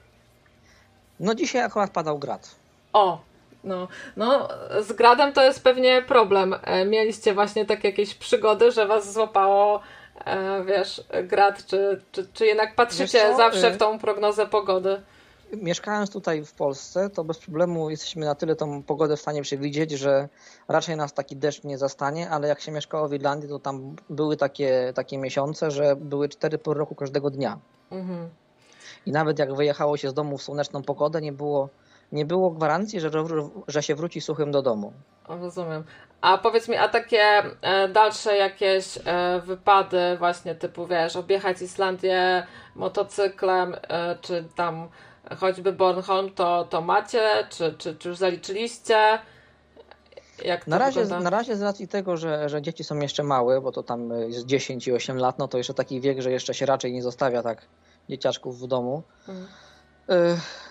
[1.20, 2.56] No dzisiaj akurat padał grad.
[2.94, 3.22] O,
[3.64, 3.88] no,
[4.18, 4.48] no
[4.82, 6.56] z gradem to jest pewnie problem.
[6.86, 9.82] Mieliście właśnie takie jakieś przygody, że was złapało,
[10.66, 15.02] wiesz, grad, czy, czy, czy jednak patrzycie zawsze y- w tą prognozę pogody?
[15.54, 19.92] Mieszkając tutaj w Polsce, to bez problemu jesteśmy na tyle tą pogodę w stanie przewidzieć,
[19.92, 20.30] że
[20.68, 24.38] raczej nas taki deszcz nie zastanie, ale jak się mieszkało w Irlandii, to tam były
[24.38, 27.60] takie, takie miesiące, że były cztery pory roku każdego dnia.
[27.92, 28.30] Mhm.
[29.06, 31.70] I nawet jak wyjechało się z domu w słoneczną pogodę, nie było,
[32.12, 33.10] nie było gwarancji, że,
[33.68, 34.94] że się wróci suchym do domu.
[35.28, 35.84] Rozumiem.
[36.22, 37.22] A powiedz mi, a takie
[37.62, 44.90] e, dalsze jakieś e, wypady właśnie typu, wiesz, objechać Islandię motocyklem, e, czy tam
[45.40, 47.48] choćby Bornholm, to, to macie?
[47.50, 49.20] Czy, czy, czy już zaliczyliście?
[50.68, 51.30] Na razie, wygląda?
[51.30, 54.46] na razie z racji tego, że, że dzieci są jeszcze małe, bo to tam jest
[54.46, 57.44] 10 i 8 lat, no to jeszcze taki wiek, że jeszcze się raczej nie zostawia
[57.44, 57.66] tak
[58.10, 59.04] dzieciaczków w domu.
[59.28, 59.48] Mhm.
[60.10, 60.14] Y,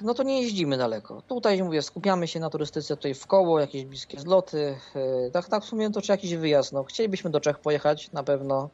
[0.00, 1.22] No to nie jeździmy daleko.
[1.22, 4.76] Tutaj mówię, skupiamy się na turystyce tutaj w koło, jakieś bliskie zloty.
[5.28, 6.72] y, Tak, tak w sumie to czy jakiś wyjazd.
[6.72, 8.70] No, chcielibyśmy do Czech pojechać na pewno.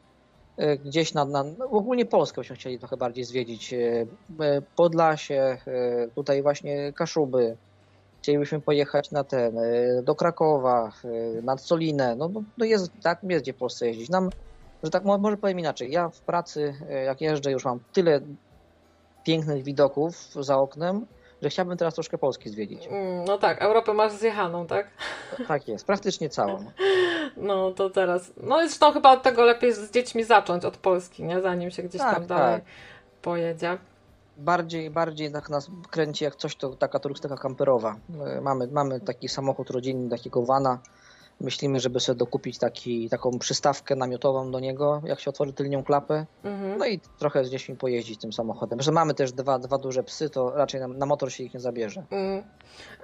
[0.61, 3.73] y, Gdzieś na, na no, ogólnie Polskę byśmy chcieli trochę bardziej zwiedzić.
[4.75, 5.57] Podlasie,
[6.15, 7.57] tutaj właśnie Kaszuby.
[8.21, 9.57] Chcielibyśmy pojechać na ten,
[10.03, 10.91] do Krakowa,
[11.43, 12.15] nad Solinę.
[12.15, 14.09] No, no, no jest, tak, jest gdzie w Polsce jeździć.
[14.09, 14.29] Nam,
[14.83, 15.91] że tak mo- może powiem inaczej.
[15.91, 16.73] Ja w pracy,
[17.05, 18.21] jak jeżdżę, już mam tyle
[19.27, 21.05] pięknych widoków za oknem,
[21.41, 22.87] że chciałbym teraz troszkę Polski zwiedzić.
[22.87, 24.87] Mm, No tak, Europę masz zjechaną, tak?
[25.47, 26.65] Tak jest, praktycznie całą.
[27.37, 28.31] No to teraz.
[28.43, 31.41] No i zresztą chyba od tego lepiej z dziećmi zacząć od Polski, nie?
[31.41, 32.69] Zanim się gdzieś Tak, tam dalej tak.
[33.21, 33.77] pojedzie.
[34.37, 37.95] Bardziej, bardziej tak nas kręci jak coś, to taka turystyka kamperowa.
[38.37, 40.79] E, Mamy, mamy taki samochód rodzinny, takiego vana.
[41.41, 46.25] Myślimy, żeby sobie dokupić taki, taką przystawkę namiotową do niego, jak się otworzy tylnią klapę.
[46.43, 46.77] Mhm.
[46.77, 48.81] No i trochę z dziećmi pojeździć tym samochodem.
[48.81, 51.59] Że mamy też dwa, dwa duże psy, to raczej na, na motor się ich nie
[51.59, 52.03] zabierze.
[52.11, 52.43] Mm.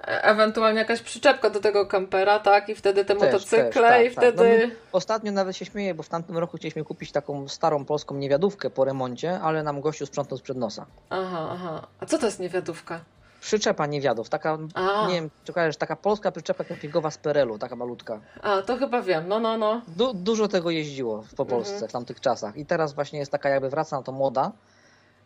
[0.06, 2.68] Ewentualnie jakaś przyczepka do tego kampera, tak?
[2.68, 4.12] I wtedy te Też, motocykle też, tak, i tak.
[4.12, 4.66] wtedy.
[4.66, 8.70] No Ostatnio nawet się śmieję, bo w tamtym roku chcieliśmy kupić taką starą polską niewiadówkę
[8.70, 10.86] po remoncie, ale nam gościu sprzątnął sprzed nosa.
[11.10, 11.86] Aha, aha.
[12.00, 13.00] A co to jest niewiadówka?
[13.44, 15.06] Przyczepa niewiadów, taka, A.
[15.08, 18.20] nie wiem, czy kojarzysz, taka polska przyczepa kempingowa z Perelu, taka malutka.
[18.42, 19.28] A, to chyba wiem.
[19.28, 19.82] No, no, no.
[19.96, 21.88] Du dużo tego jeździło po Polsce Mhm.
[21.88, 24.52] w tamtych czasach i teraz właśnie jest taka jakby wraca na to moda.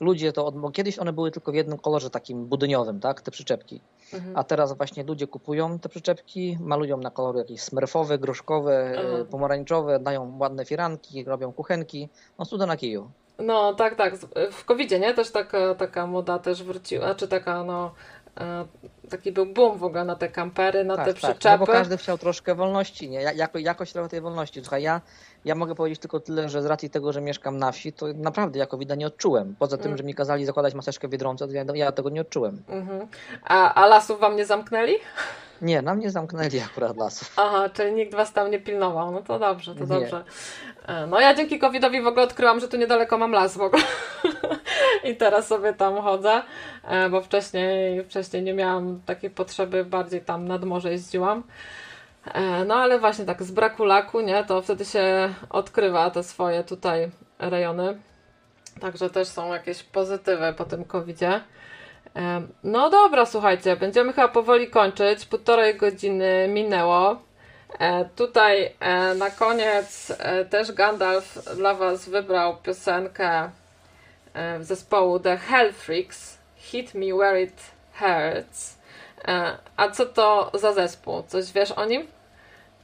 [0.01, 3.81] Ludzie to, od, kiedyś one były tylko w jednym kolorze takim budyniowym, tak, te przyczepki.
[4.15, 4.37] Mhm.
[4.37, 9.99] A teraz właśnie ludzie kupują te przyczepki, malują na kolory jakieś smerfowe, groszkowe, e, pomarańczowe,
[9.99, 12.09] dają ładne firanki, robią kuchenki.
[12.39, 13.11] No cuda na kiju.
[13.39, 14.15] No, tak, tak.
[14.53, 15.15] W covid nie?
[15.15, 17.95] Też taka, taka moda też wróciła, czy taka, no,
[18.41, 18.65] e,
[19.11, 21.59] taki był boom w ogóle na te kampery, na te Tak, tak, przyczepy.
[21.61, 23.23] no bo każdy chciał troszkę wolności, nie?
[23.23, 24.61] Ja- Jako, jakoś trochę tej wolności.
[24.61, 25.01] Słuchaj, ja,
[25.45, 28.59] ja mogę powiedzieć tylko tyle, że z racji tego, że mieszkam na wsi, to naprawdę
[28.59, 29.57] jako widać nie odczułem.
[29.59, 29.99] Poza tym, Mm.
[29.99, 32.63] że mi kazali zakładać maseczkę w Biedronce, to ja, ja tego nie odczułem.
[32.69, 33.07] Mhm.
[33.45, 34.95] A, a lasów wam nie zamknęli?
[35.63, 37.33] Nie, na mnie zamknęli akurat lasów.
[37.37, 39.11] Aha, czyli nikt was tam nie pilnował.
[39.13, 39.87] No to dobrze, to Nie.
[39.87, 40.25] dobrze.
[40.87, 43.83] E, No ja dzięki COVID-owi w ogóle odkryłam, że tu niedaleko mam las w ogóle.
[45.11, 46.43] I teraz sobie tam chodzę,
[46.85, 51.43] e, bo wcześniej, wcześniej nie miałam takiej potrzeby, bardziej tam nad morze jeździłam.
[52.25, 56.65] E, No ale właśnie tak, z braku laku, nie, to wtedy się odkrywa te swoje
[56.65, 57.99] tutaj rejony.
[58.81, 61.41] Także też są jakieś pozytywy po tym covidzie.
[62.15, 65.27] Em, No dobra, słuchajcie, będziemy chyba powoli kończyć.
[65.27, 67.17] Półtorej godziny minęło.
[67.79, 73.51] E, tutaj e, na koniec e, też Gandalf dla Was wybrał piosenkę
[74.35, 77.61] e, zespołu The Hell Freaks Hit Me Where It
[77.99, 78.78] Hurts.
[79.29, 81.23] E, a co to za zespół?
[81.29, 82.07] Coś wiesz o nim?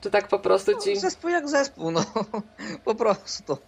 [0.00, 0.96] Czy tak po prostu ci.
[0.96, 2.04] Zespół jak zespół, no.
[2.84, 3.58] Po prostu.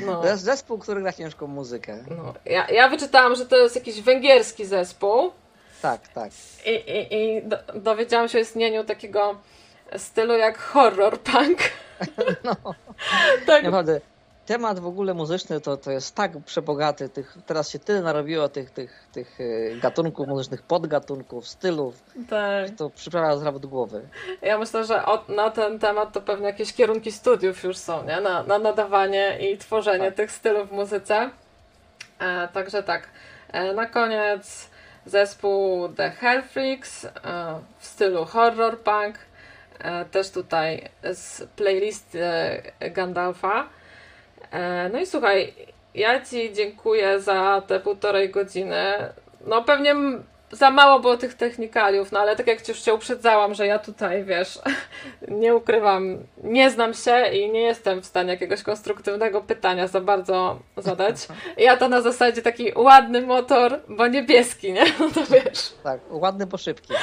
[0.00, 2.04] No, To jest zespół, który gra ciężką muzykę.
[2.10, 2.34] no.
[2.44, 5.32] Ja, ja wyczytałam, że to jest jakiś węgierski zespół.
[5.82, 6.30] Tak, tak.
[6.66, 9.38] I, i, i do, dowiedziałam się o istnieniu takiego
[9.96, 11.58] stylu jak horror punk.
[12.44, 12.56] No.
[13.46, 14.00] tak, Naprawdę,
[14.50, 17.08] temat w ogóle muzyczny to, to jest tak przebogaty.
[17.08, 22.02] Tych, teraz się tyle narobiło tych, tych, tych e, gatunków muzycznych, podgatunków, stylów.
[22.30, 22.70] tak.
[22.76, 24.08] To przyprawia zawód głowy.
[24.42, 28.20] Ja myślę, że na ten temat to pewnie jakieś kierunki studiów już są, nie?
[28.20, 30.14] Na, na nadawanie i tworzenie Tak.
[30.14, 31.30] tych stylów w muzyce.
[32.18, 33.08] E, także tak.
[33.52, 34.70] E, na koniec
[35.06, 37.10] zespół The Hell Freaks e,
[37.78, 39.18] w stylu horror punk.
[39.78, 42.22] E, też tutaj z playlisty
[42.80, 43.79] Gandalfa.
[44.50, 45.54] E, no i słuchaj,
[45.94, 48.94] ja Ci dziękuję za te półtorej godziny.
[49.46, 49.94] No pewnie
[50.52, 53.78] za mało było tych technikaliów, no ale tak jak Ci już Cię uprzedzałam, że ja
[53.78, 54.58] tutaj, wiesz,
[55.28, 60.58] nie ukrywam, nie znam się i nie jestem w stanie jakiegoś konstruktywnego pytania za bardzo
[60.76, 61.28] zadać.
[61.56, 64.84] Ja to na zasadzie taki ładny motor, bo niebieski, nie?
[65.00, 65.72] No to wiesz.
[65.82, 66.94] Tak, ładny po szybki.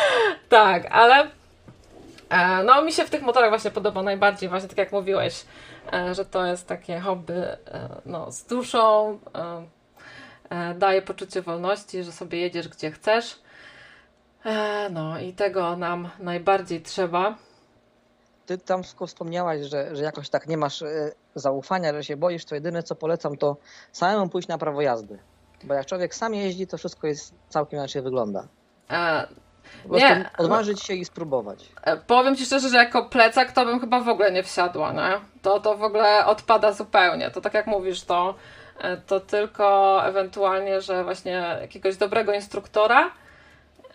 [0.50, 1.28] Tak, ale
[2.30, 5.46] e, no mi się w tych motorach właśnie podoba najbardziej, właśnie tak jak mówiłeś,
[6.12, 7.58] że to jest takie hobby e,
[8.06, 9.66] no, z duszą, e,
[10.50, 13.40] e, daje poczucie wolności, że sobie jedziesz gdzie chcesz.
[14.46, 17.36] E, no i tego nam najbardziej trzeba.
[18.46, 22.56] Ty tam wspomniałaś, że, że jakoś tak nie masz e, zaufania, że się boisz, to
[22.56, 23.58] jedyne co polecam to
[23.92, 25.20] samemu pójść na prawo jazdy.
[25.64, 28.48] Bo jak człowiek sam jeździ, to wszystko jest całkiem inaczej wygląda.
[28.90, 29.28] E,
[29.90, 31.66] Po Nie, odważyć się i spróbować.
[31.84, 35.20] E, Powiem Ci szczerze, że jako plecak to bym chyba w ogóle nie wsiadła, nie?
[35.42, 37.32] To, to w ogóle odpada zupełnie.
[37.32, 38.36] To tak jak mówisz, to,
[38.80, 43.12] e, to tylko ewentualnie, że właśnie jakiegoś dobrego instruktora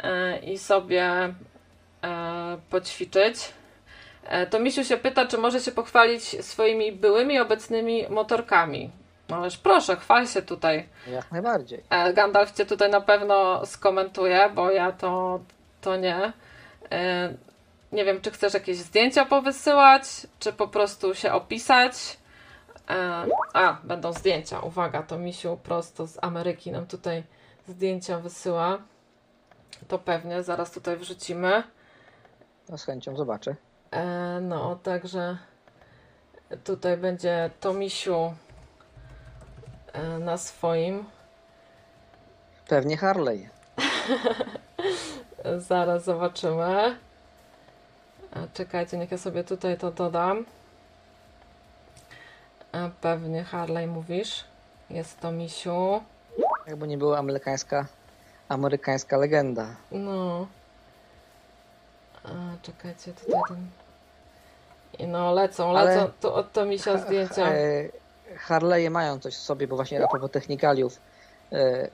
[0.03, 1.35] e, i sobie
[2.70, 3.53] poćwiczyć.
[4.51, 8.90] To Misiu się pyta, czy może się pochwalić swoimi byłymi, obecnymi motorkami.
[9.28, 10.89] No ależ proszę, chwal się tutaj.
[11.12, 11.82] Jak najbardziej.
[12.15, 15.40] Gandalf cię tutaj na pewno skomentuje, bo ja to,
[15.82, 16.32] to nie.
[16.92, 17.34] E,
[17.92, 20.04] Nie wiem, czy chcesz jakieś zdjęcia powysyłać,
[20.38, 21.94] czy po prostu się opisać.
[22.90, 24.60] E, A, będą zdjęcia.
[24.60, 27.22] Uwaga, to Misiu prosto z Ameryki nam tutaj
[27.68, 28.78] zdjęcia wysyła.
[29.88, 31.62] To pewnie zaraz tutaj wrzucimy.
[32.68, 33.56] No, z chęcią zobaczę.
[33.90, 35.36] E, No, także
[36.64, 38.34] tutaj będzie to Misiu
[39.92, 41.04] e, na swoim.
[42.68, 43.48] Pewnie Harley.
[45.59, 46.97] Zaraz zobaczymy.
[48.55, 50.44] Czekajcie, niech ja sobie tutaj to dodam.
[53.01, 54.44] Pewnie Harley mówisz.
[54.90, 56.02] Jest to misiu.
[56.66, 57.86] Jakby nie była amerykańska,
[58.48, 59.66] amerykańska legenda.
[59.93, 60.47] No.
[62.24, 62.28] A,
[62.62, 63.66] czekajcie, tutaj ten.
[64.98, 67.52] I no, lecą, Ale- lecą tu od to misia zdjęcia.
[67.52, 67.89] E,
[68.48, 71.01] Harley'e mają coś w sobie, bo właśnie a propos technikaliów.
[71.52, 71.89] E,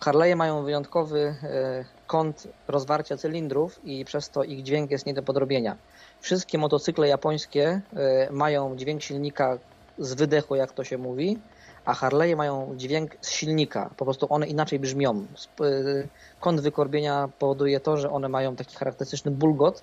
[0.00, 5.22] Harley'e mają wyjątkowy e, kąt rozwarcia cylindrów i przez to ich dźwięk jest nie do
[5.22, 5.76] podrobienia.
[6.20, 9.58] Wszystkie motocykle japońskie e, mają dźwięk silnika
[9.98, 11.38] z wydechu, jak to się mówi,
[11.84, 13.90] a Harley'e mają dźwięk z silnika.
[13.96, 15.26] Po prostu one inaczej brzmią.
[15.60, 15.64] E,
[16.40, 19.82] Kąt wykorbienia powoduje to, że one mają taki charakterystyczny bulgot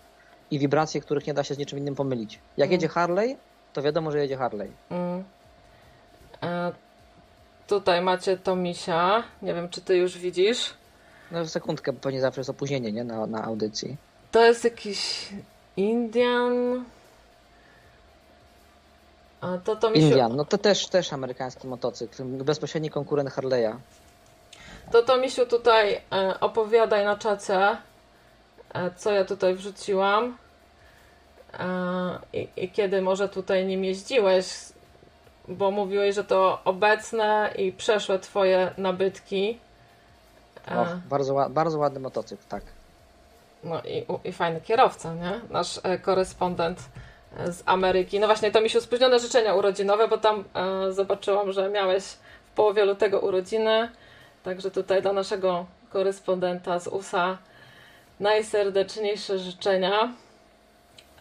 [0.51, 2.39] i wibracje, których nie da się z niczym innym pomylić.
[2.57, 2.71] Jak Mm.
[2.71, 3.37] jedzie Harley,
[3.73, 4.71] to wiadomo, że jedzie Harley.
[4.89, 5.23] Mm.
[6.41, 6.71] A,
[7.67, 9.23] tutaj macie to misia.
[9.41, 10.73] Nie wiem, czy ty już widzisz.
[11.31, 13.03] No sekundkę, bo pewnie zawsze jest opóźnienie, nie?
[13.03, 13.97] Na, na audycji.
[14.31, 15.29] To jest jakiś
[15.77, 16.85] Indian.
[19.41, 23.75] A to to misiu, Indian, no to też, też amerykański motocykl, bezpośredni konkurent Harley'a.
[24.91, 27.77] to to misiu tutaj e, opowiadaj na czacie.
[28.73, 30.37] e, co ja tutaj wrzuciłam
[31.59, 31.65] e,
[32.33, 34.45] i, i kiedy może tutaj nim jeździłeś,
[35.47, 39.59] bo mówiłeś, że to obecne i przeszłe twoje nabytki.
[40.67, 42.63] Och, bardzo, bardzo ładny motocykl, tak.
[43.63, 45.41] No i, i fajny kierowca, nie?
[45.49, 46.79] Nasz e, korespondent
[47.37, 48.19] e, z Ameryki.
[48.19, 52.03] No właśnie, to mi się spóźnione życzenia urodzinowe, bo tam e, zobaczyłam, że miałeś
[52.51, 53.89] w połowie lutego urodziny.
[54.43, 57.37] Także tutaj dla naszego korespondenta z USA
[58.19, 60.13] najserdeczniejsze życzenia.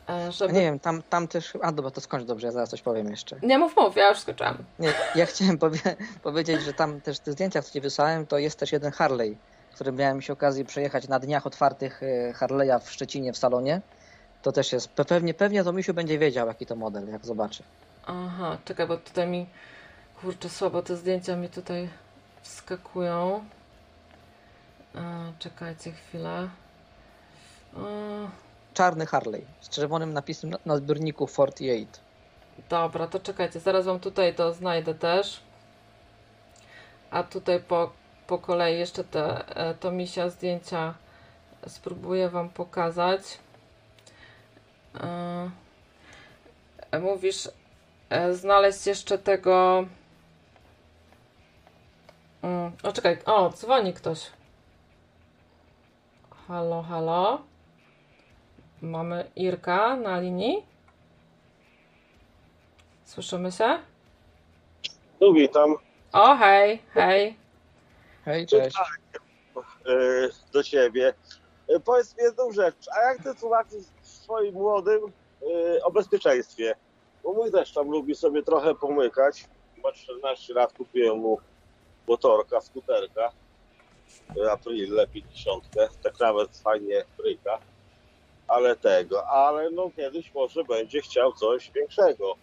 [0.08, 0.52] E, A żeby...
[0.52, 1.52] nie wiem, tam, tam też.
[1.62, 3.36] A dobra, to skończ dobrze, ja zaraz coś powiem jeszcze.
[3.42, 4.58] Nie mów, mów, ja już skończyłam.
[4.78, 5.80] Nie, ja chciałem powie
[6.22, 9.36] powiedzieć, że tam też w tych zdjęciach, co ci wysłałem, to jest też jeden Harley,
[9.74, 13.80] który miałem się okazji przejechać na dniach otwartych e, Harley'a w Szczecinie w salonie.
[14.42, 14.94] To też jest.
[14.94, 17.62] pe- Pewnie, pewnie to Misiu będzie wiedział, jaki to model, jak zobaczy.
[18.06, 19.46] Aha, czekaj, bo tutaj mi,
[20.20, 21.88] kurczę, słabo te zdjęcia mi tutaj
[22.42, 23.44] wskakują.
[24.94, 25.00] E,
[25.38, 26.48] czekajcie chwilę.
[27.76, 27.80] E,
[28.74, 31.86] Czarny Harley z czerwonym napisem na, zbiorniku 48.
[32.68, 35.40] Dobra, to czekajcie, zaraz wam tutaj to znajdę też.
[37.10, 37.92] A tutaj po,
[38.26, 40.94] po kolei jeszcze te e, to misia zdjęcia
[41.66, 43.38] spróbuję wam pokazać.
[45.00, 47.48] E, mówisz
[48.10, 49.86] e, znaleźć jeszcze tego.
[52.42, 54.26] Mm, o, czekaj, o, dzwoni ktoś.
[56.48, 57.53] Halo, halo.
[58.84, 60.66] Mamy Irka na linii.
[63.04, 63.78] Słyszymy się?
[65.20, 65.74] No witam
[66.12, 67.36] O, hej, hej.
[68.24, 68.76] Hej, cześć.
[69.86, 69.92] e,
[70.52, 71.14] do ciebie.
[71.68, 75.00] E, Powiedz mi jedną rzecz, a jak ty tłumaczysz swoim młodym
[75.76, 76.74] e, o bezpieczeństwie?
[77.22, 79.44] Bo mój też tam lubi sobie trochę pomykać.
[79.84, 81.38] Ma 14 lat, kupiłem mu
[82.08, 83.32] motorka, skuterka.
[84.52, 85.64] Aprilę 50,
[86.02, 87.58] tak nawet fajnie bryka.
[88.48, 92.34] Ale tego, ale no kiedyś może będzie chciał coś większego.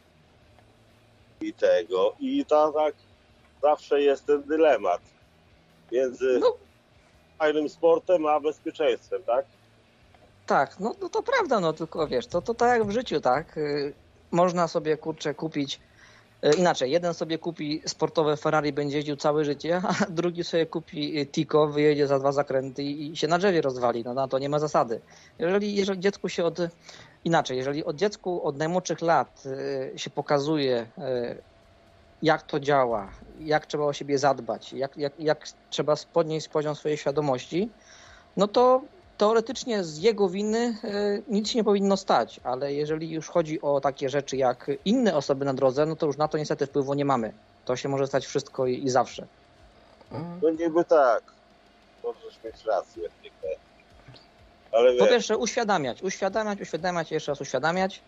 [1.41, 2.15] I tego.
[2.19, 2.95] I to tak
[3.61, 5.01] zawsze jest ten dylemat
[5.91, 6.53] między No.
[7.39, 9.45] fajnym sportem a bezpieczeństwem, tak?
[10.45, 13.57] Tak, no, no to prawda, no tylko wiesz, to, to tak jak w życiu, tak?
[13.57, 13.93] Y,
[14.31, 15.79] Można sobie kurczę kupić
[16.57, 16.91] inaczej.
[16.91, 21.67] Jeden sobie kupi sportowe Ferrari, będzie jeździł całe życie, a drugi sobie kupi y, Tico,
[21.67, 24.03] wyjedzie za dwa zakręty i się na drzewie rozwali.
[24.03, 25.01] No na to nie ma zasady.
[25.39, 26.57] Jeżeli, jeżeli dziecku się od
[27.25, 29.43] inaczej, jeżeli od dziecku od najmłodszych lat
[29.95, 30.87] y, się pokazuje,
[32.21, 36.97] jak to działa, jak trzeba o siebie zadbać, jak, jak, jak trzeba podnieść poziom swojej
[36.97, 37.69] świadomości,
[38.37, 38.81] no to
[39.21, 43.81] teoretycznie z jego winy e, nic się nie powinno stać, ale jeżeli już chodzi o
[43.81, 47.05] takie rzeczy jak inne osoby na drodze, no to już na to niestety wpływu nie
[47.05, 47.33] mamy.
[47.65, 49.27] To się może stać wszystko i, i zawsze.
[50.41, 51.23] No niby tak.
[52.03, 53.03] Możesz mieć rację.
[54.71, 58.01] Ale Po pierwsze uświadamiać, uświadamiać, uświadamiać, jeszcze raz uświadamiać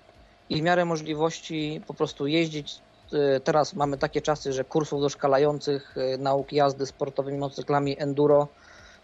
[0.49, 2.75] i w miarę możliwości po prostu jeździć.
[3.13, 8.47] E, Teraz mamy takie czasy, że kursów doszkalających e, nauki jazdy sportowymi motocyklami enduro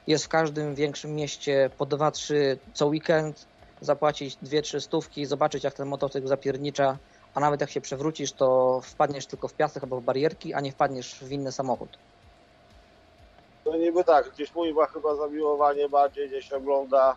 [0.10, 2.34] jest w każdym większym mieście po 2-3
[2.74, 3.46] co weekend,
[3.82, 6.98] zapłacić 2-3 stówki, zobaczyć jak ten motocykl zapiernicza,
[7.36, 10.72] a nawet jak się przewrócisz, to wpadniesz tylko w piasek albo w barierki, a nie
[10.72, 11.98] wpadniesz w inny samochód.
[13.66, 14.30] no niby tak.
[14.30, 17.16] Gdzieś mój ma chyba zamiłowanie bardziej gdzieś ogląda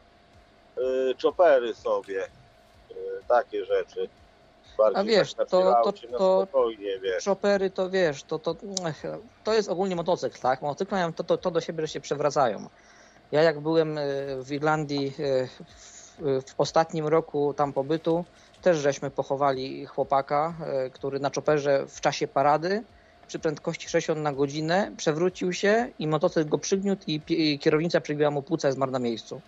[0.79, 2.25] y, sobie.
[2.25, 2.95] Y,
[3.29, 4.09] takie rzeczy.
[4.83, 7.25] Bardziej A wiesz, tak to- to- to- spokojnie, wiesz.
[7.25, 8.57] Chopery to wiesz, to, to,
[9.45, 10.63] to jest ogólnie motocykl, tak?
[10.63, 12.69] Motocykle mają to, to, to do siebie, że się przewracają.
[13.33, 14.03] Ja jak byłem e,
[14.43, 18.25] w Irlandii e, w, w ostatnim roku tam pobytu,
[18.63, 22.83] też żeśmy pochowali chłopaka, e, który na czoperze w czasie parady
[23.29, 28.31] przy prędkości 60 na godzinę przewrócił się i motocykl go przygniótł i, i kierownica przybiła
[28.31, 29.41] mu płuca i zmarł na miejscu.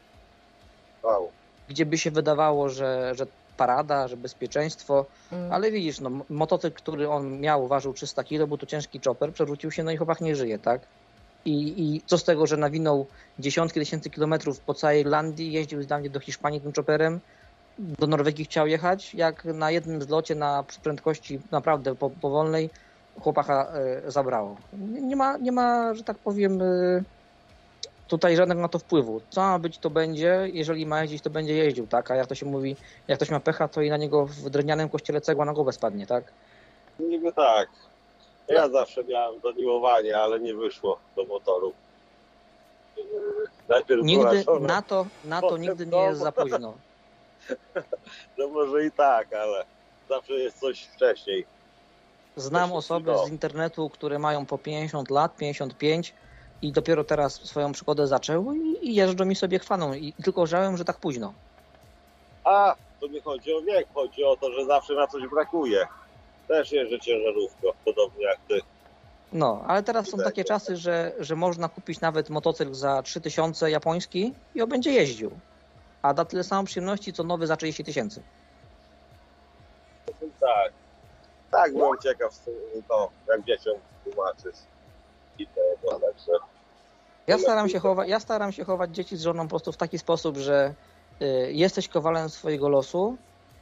[1.02, 1.31] Wow.
[1.69, 3.27] Gdzie by się wydawało, że, że
[3.57, 5.53] parada, że bezpieczeństwo, Mm.
[5.53, 9.71] ale widzisz, no, motocykl, który on miał, ważył 300 kg, był to ciężki chopper, przewrócił
[9.71, 10.81] się, no i chłopak nie żyje, tak?
[11.45, 13.07] I, I co z tego, że nawinął
[13.39, 17.21] dziesiątki tysięcy kilometrów po całej Irlandii, jeździł z Irlandii do Hiszpanii tym chopperem,
[17.79, 22.71] do Norwegii chciał jechać, jak na jednym zlocie na prędkości naprawdę po, powolnej
[23.21, 23.73] chłopaka
[24.07, 24.57] e, zabrało.
[24.73, 27.03] Nie, nie, ma, nie ma, że tak powiem, e,
[28.09, 29.21] tutaj żadnego na to wpływu.
[29.31, 30.49] Co ma być, to będzie.
[30.53, 32.11] Jeżeli ma jeździć, to będzie jeździł, tak?
[32.11, 32.77] A jak to się mówi,
[33.09, 36.07] jak ktoś ma pecha, to i na niego w drewnianym kościele cegła na głowę spadnie,
[36.07, 36.25] tak?
[37.01, 37.69] Niby tak.
[38.49, 41.73] Ja zawsze miałem zamiłowanie, ale nie wyszło do motoru.
[43.69, 46.75] Najpierw Nigdy na to, na to nigdy nie jest za późno.
[48.39, 49.65] No może i tak, ale
[50.09, 51.47] zawsze jest coś wcześniej.
[52.37, 56.15] Znam osoby z internetu, które mają po 50 lat, 55
[56.65, 59.95] i dopiero teraz swoją przygodę zaczął i, jeżdżą mi sobie chwaną.
[59.95, 61.32] I tylko żałem, że tak późno.
[62.45, 65.86] A, to nie chodzi o wiek, chodzi o to, że zawsze na coś brakuje.
[66.49, 68.61] Też jeżdżę ciężarówką, podobnie jak ty.
[69.32, 74.35] No, ale teraz są takie czasy, że, że można kupić nawet motocykl za 3000 japoński
[74.55, 75.31] i on będzie jeździł.
[76.03, 78.23] A da tyle samo przyjemności, co nowy za 30 tysięcy.
[80.41, 80.73] Tak.
[81.51, 82.32] Tak, byłem ciekaw
[82.89, 83.74] to, jak dzieciom
[84.05, 84.57] tłumaczyć.
[85.39, 86.54] I tego, także.
[87.27, 89.99] Ja staram się, chowa, ja staram się chować dzieci z żoną po prostu w taki
[89.99, 90.75] sposób, że
[91.23, 93.17] y, jesteś kowalem swojego losu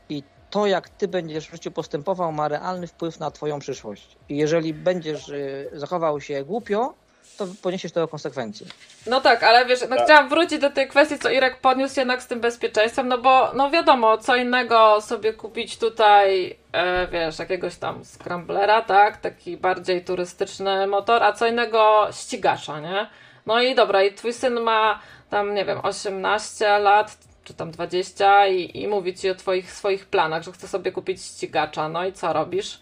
[0.09, 4.16] i to, jak ty będziesz w życiu postępował, ma realny wpływ na twoją przyszłość.
[4.28, 6.94] I jeżeli będziesz y, zachował się głupio,
[7.39, 8.66] to poniesiesz tego konsekwencje.
[9.06, 10.05] No tak, ale wiesz, no Tak.
[10.05, 13.70] chciałam wrócić do tej kwestii, co Irek podniósł jednak z tym bezpieczeństwem, no bo no
[13.70, 20.86] wiadomo, co innego sobie kupić tutaj, e, wiesz, jakiegoś tam scramblera, tak, taki bardziej turystyczny
[20.86, 23.06] motor, a co innego ścigacza, nie?
[23.47, 25.01] No i dobra, i twój syn ma
[25.31, 30.06] tam, nie wiem, 18 lat, czy tam 20 i, i mówi ci o twoich swoich
[30.06, 32.81] planach, że chce sobie kupić ścigacza, no i co robisz?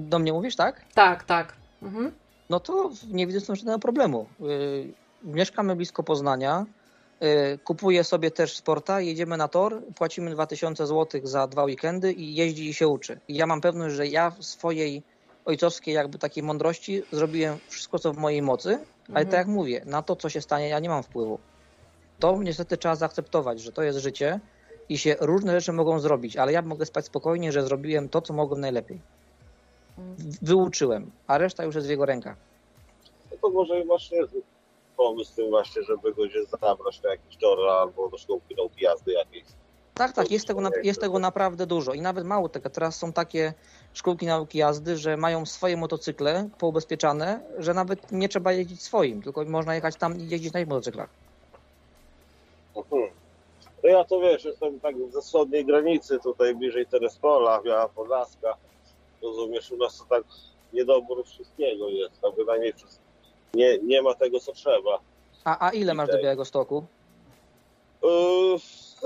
[0.00, 0.80] Do mnie mówisz, tak?
[0.94, 1.52] Tak, tak.
[1.82, 2.12] Mhm.
[2.50, 4.26] No to nie widzę z tym żadnego problemu.
[4.40, 4.92] Yy,
[5.24, 6.66] Mieszkamy blisko Poznania.
[7.20, 12.34] yy, Kupuję sobie też sporta, jedziemy na tor, płacimy 2000 zł za dwa weekendy i
[12.34, 13.20] jeździ i się uczy.
[13.28, 15.02] I ja mam pewność, że ja w swojej
[15.44, 19.26] ojcowskiej jakby takiej mądrości zrobiłem wszystko, co w mojej mocy, ale Mhm.
[19.26, 21.38] tak jak mówię, na to, co się stanie, ja nie mam wpływu.
[22.18, 24.40] To niestety trzeba zaakceptować, że to jest życie
[24.88, 28.34] i się różne rzeczy mogą zrobić, ale ja mogę spać spokojnie, że zrobiłem to, co
[28.34, 29.00] mogłem najlepiej.
[30.42, 32.36] Wyuczyłem, a reszta już jest w jego rękach.
[33.30, 34.18] No to może właśnie
[34.96, 38.16] pomysł z tym właśnie, żeby go gdzieś zabrać na jakiś tor albo do
[38.56, 39.44] nauki jazdy jakiejś.
[39.94, 42.70] Tak, tak, jest tego, jest tego naprawdę dużo i nawet mało tego.
[42.70, 43.54] Teraz są takie
[43.92, 49.44] szkółki nauki jazdy, że mają swoje motocykle poubezpieczane, że nawet nie trzeba jeździć swoim, tylko
[49.44, 51.08] można jechać tam i jeździć na ich motocyklach.
[52.76, 53.10] Mhm.
[53.84, 58.56] No ja to wiesz, jestem tak ze wschodniej granicy, tutaj bliżej Terespola, Biała Podlaska.
[59.22, 60.24] Rozumiesz, u nas to tak
[60.72, 63.04] niedobór wszystkiego jest, a bynajmniej wszystko.
[63.54, 64.98] Nie, nie ma tego, co trzeba.
[65.44, 66.84] A, a ile masz do Białego Stoku?
[68.02, 68.58] Yy,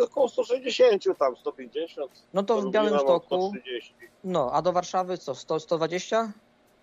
[0.04, 2.10] około 160 tam, 150.
[2.34, 3.94] No to w Do Białym Lublina mam Stoku, 130.
[4.24, 6.32] no, a do Warszawy co, 100, 120?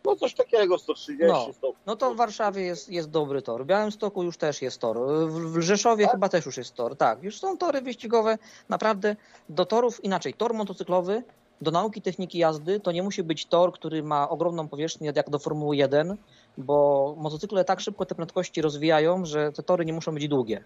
[0.05, 1.25] No coś takiego, 130.
[1.27, 1.73] No, 100.
[1.85, 3.63] No to w Warszawie jest, jest dobry tor.
[3.63, 4.97] W Białymstoku już też jest tor.
[5.27, 6.11] W, w Rzeszowie Tak?
[6.11, 6.95] chyba też już jest tor.
[6.97, 8.37] Tak, już są tory wyścigowe.
[8.69, 9.15] Naprawdę
[9.49, 10.33] do torów inaczej.
[10.33, 11.23] Tor motocyklowy
[11.61, 15.39] do nauki techniki jazdy to nie musi być tor, który ma ogromną powierzchnię jak do
[15.39, 16.17] Formuły 1,
[16.57, 20.63] bo motocykle tak szybko te prędkości rozwijają, że te tory nie muszą być długie.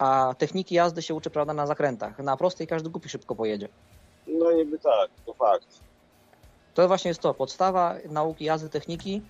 [0.00, 2.18] A techniki jazdy się uczy prawda, na zakrętach.
[2.18, 3.68] Na prostej każdy głupi szybko pojedzie.
[4.26, 5.80] No niby tak, to fakt.
[6.74, 9.22] To właśnie jest to, podstawa nauki jazdy techniki,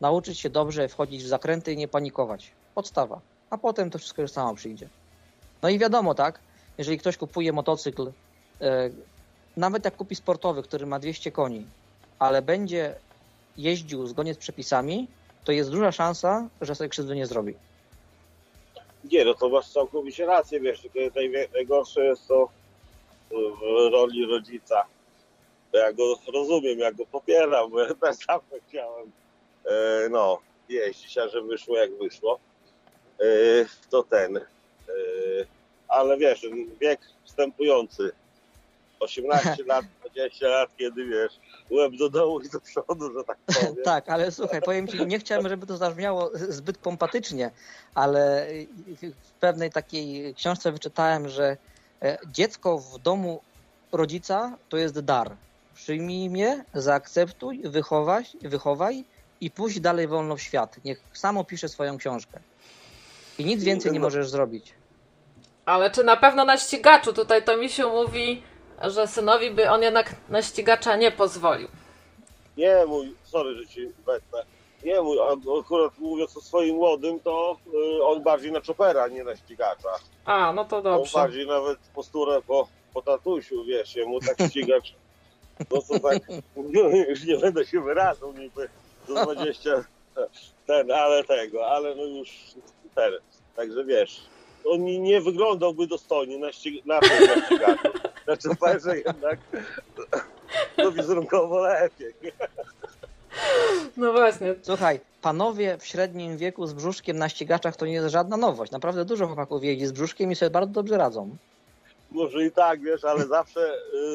[0.00, 2.50] nauczyć się dobrze wchodzić w zakręty i nie panikować.
[2.74, 3.20] Podstawa.
[3.50, 4.88] A potem to wszystko już samo przyjdzie.
[5.62, 6.38] No i wiadomo, tak,
[6.78, 8.12] jeżeli ktoś kupuje motocykl,
[8.60, 8.90] e,
[9.56, 11.66] nawet jak kupi sportowy, który ma 200 koni,
[12.18, 12.94] ale będzie
[13.56, 15.08] jeździł zgodnie z przepisami,
[15.44, 17.54] to jest duża szansa, że sobie krzywdy nie zrobi.
[19.12, 20.88] Nie, no to masz całkowicie rację, wiesz,
[21.52, 22.48] najgorsze jest to
[23.30, 24.84] w roli rodzica.
[25.72, 27.88] Ja go rozumiem, ja go popieram, bo ja
[28.26, 29.12] sam chciałem,
[29.64, 32.38] e, no, jeździć, a że wyszło jak wyszło,
[33.20, 33.24] e,
[33.90, 34.42] to ten, e,
[35.88, 36.46] ale wiesz,
[36.80, 38.12] wiek wstępujący,
[39.04, 41.32] 18 lat, 20 lat, kiedy wiesz,
[41.70, 43.74] łeb do dołu i do przodu, że tak powiem.
[43.84, 47.50] Tak, ale słuchaj, powiem ci, nie chciałem, żeby to zabrzmiało zbyt pompatycznie,
[47.94, 48.46] ale
[49.22, 51.56] w pewnej takiej książce wyczytałem, że
[52.02, 53.40] e, dziecko w domu
[53.92, 55.36] rodzica to jest dar.
[55.74, 59.04] Przyjmij mnie, zaakceptuj, wychowaj, wychowaj
[59.40, 60.76] i pójdź dalej wolno w świat.
[60.84, 62.40] Niech samo pisze swoją książkę.
[63.38, 64.74] I nic więcej nie możesz zrobić.
[65.64, 67.12] Ale czy na pewno na ścigaczu?
[67.12, 68.42] Tutaj to misiu mówi,
[68.82, 71.68] że synowi by on jednak na ścigacza nie pozwolił.
[72.56, 74.44] Nie mój, sorry, że ci wetnę.
[74.84, 77.56] Nie mój, a akurat mówiąc o swoim młodym, to
[77.98, 79.88] y, on bardziej na czopera, nie na ścigacza.
[80.24, 81.12] A, no to On dobrze.
[81.18, 84.94] bardziej nawet posturę po, po tatusiu, wiesz, jemu tak ścigacz.
[85.70, 86.22] No to tak,
[87.08, 88.68] już nie będę się wyrażał niby
[89.08, 89.84] do 20
[90.66, 92.30] ten, ale tego, ale no już
[92.94, 93.12] ten.
[93.56, 94.20] Także wiesz,
[94.64, 97.88] on nie- wyglądałby dostojnie na, ścig- na, tym, na ścigaczu.
[98.26, 99.38] Na czoperze jednak
[100.76, 102.14] to wizerunkowo lepiej.
[103.96, 104.54] No właśnie.
[104.62, 108.72] Słuchaj, panowie w średnim wieku z brzuszkiem na ścigaczach to nie jest żadna nowość.
[108.72, 111.36] Naprawdę dużo chłopaków jeździ z brzuszkiem i sobie bardzo dobrze radzą.
[112.10, 113.60] Może i tak, wiesz, ale zawsze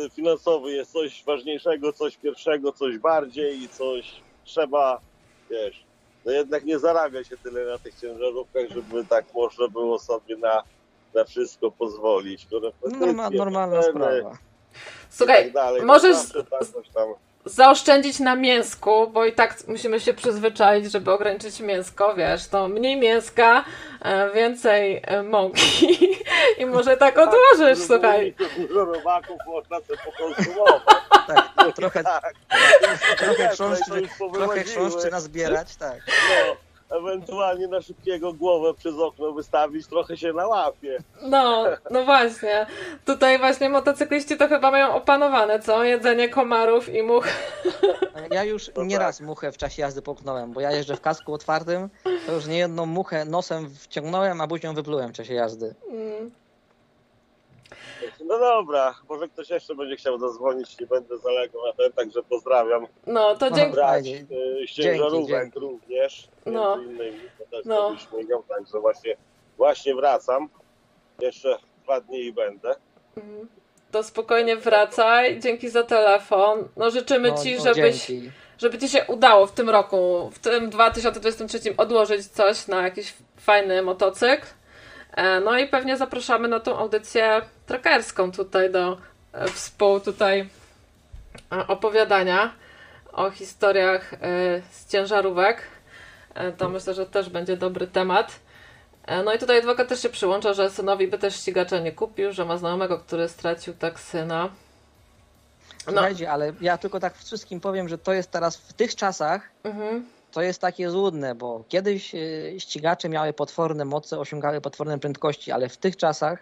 [0.05, 4.11] y, finansowy jest coś ważniejszego, coś pierwszego, coś bardziej i coś
[4.45, 4.99] trzeba,
[5.49, 5.83] wiesz,
[6.25, 10.63] no jednak nie zarabia się tyle na tych ciężarówkach, żeby tak można było sobie na,
[11.13, 12.47] na wszystko pozwolić.
[12.99, 14.31] Norma, normalna sprawa.
[14.31, 14.37] i
[15.09, 15.81] Słuchaj, tak dalej.
[15.81, 16.17] możesz
[16.93, 17.07] tak.
[17.45, 22.97] Zaoszczędzić na mięsku, bo i tak musimy się przyzwyczaić, żeby ograniczyć mięsko, wiesz, to mniej
[22.97, 23.63] mięska,
[24.01, 25.99] e, więcej e, mąki
[26.59, 28.35] i może tak odłożysz, żeby słuchaj.
[28.57, 30.81] Dużo robaków można sobie pokonsumować.
[31.27, 32.33] Tak, trochę, Tak.
[33.17, 35.97] trochę, Nie, chrząszczy, trochę chrząszczy nazbierać, tak.
[36.07, 36.55] No,
[36.89, 40.97] ewentualnie na szybkiego głowę przez okno wystawić, trochę się nałapie.
[41.21, 42.65] No, no właśnie.
[43.05, 45.83] Tutaj właśnie motocykliści to chyba mają opanowane, co?
[45.83, 47.27] Jedzenie komarów i much.
[48.31, 51.89] Ja już No nieraz muchę w czasie jazdy połknąłem, bo ja jeżdżę w kasku otwartym,
[52.25, 55.75] to już niejedną muchę nosem wciągnąłem, a buzią wyplułem w czasie jazdy.
[55.91, 56.31] Mm,
[58.25, 62.87] No dobra, może ktoś jeszcze będzie chciał zadzwonić, nie będę zalegał na ten, także pozdrawiam.
[63.07, 63.71] No, to dzięki.
[63.71, 64.25] Brać y,
[64.67, 66.77] z ciężarówek również, No.
[66.77, 67.95] między innymi, to też No.
[68.09, 69.15] śmigam, także właśnie,
[69.57, 70.49] właśnie wracam.
[71.19, 72.75] Jeszcze dwa dni i będę.
[73.17, 73.47] Mm,
[73.91, 75.39] To spokojnie wracaj.
[75.39, 76.67] Dzięki za telefon.
[76.77, 78.31] No życzymy No, ci, no, żebyś, dzięki.
[78.57, 83.81] żeby ci się udało w tym roku, w tym 2023 odłożyć coś na jakiś fajny
[83.81, 84.47] motocykl.
[85.13, 88.97] E, No i pewnie zapraszamy na tą audycję trackerską tutaj do
[89.33, 90.49] e, współ tutaj
[91.51, 92.53] e, opowiadania
[93.11, 94.15] o historiach
[94.71, 95.61] z ciężarówek.
[96.57, 98.39] To myślę, że też będzie dobry temat.
[99.25, 102.45] No i tutaj adwokat też się przyłącza, że synowi by też ścigacza nie kupił, że
[102.45, 104.49] ma znajomego, który stracił tak syna.
[105.85, 109.49] No, Słuchajcie, ale ja tylko tak wszystkim powiem, że to jest teraz w tych czasach,
[109.63, 110.05] mhm.
[110.31, 115.69] To jest takie złudne, bo kiedyś y, ścigacze miały potworne moce, osiągały potworne prędkości, ale
[115.69, 116.39] w tych czasach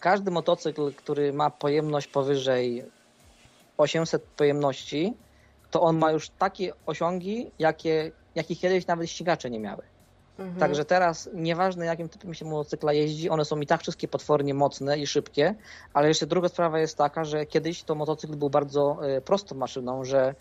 [0.00, 2.84] każdy motocykl, który ma pojemność powyżej
[3.76, 5.14] 800 pojemności,
[5.70, 9.82] to on ma już takie osiągi, jakie, jakich kiedyś nawet ścigacze nie miały.
[10.38, 10.58] Mhm.
[10.58, 14.98] Także teraz nieważne jakim typem się motocykla jeździ, one są i tak wszystkie potwornie mocne
[14.98, 15.54] i szybkie,
[15.92, 20.04] ale jeszcze druga sprawa jest taka, że kiedyś to motocykl był bardzo e, prostą maszyną,
[20.04, 20.34] że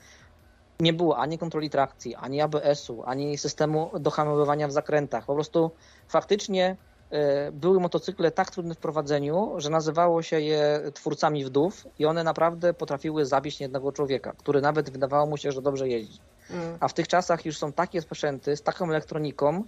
[0.79, 5.25] nie było ani kontroli trakcji, ani ABS-u, ani systemu dohamowywania w zakrętach.
[5.25, 5.71] Po prostu
[6.07, 6.77] faktycznie
[7.11, 12.23] e, były motocykle tak trudne w prowadzeniu, że nazywało się je twórcami wdów i one
[12.23, 16.19] naprawdę potrafiły zabić jednego człowieka, który nawet wydawało mu się, że dobrze jeździ.
[16.49, 16.77] Mm.
[16.79, 19.63] A w tych czasach już są takie sprzęty z taką elektroniką,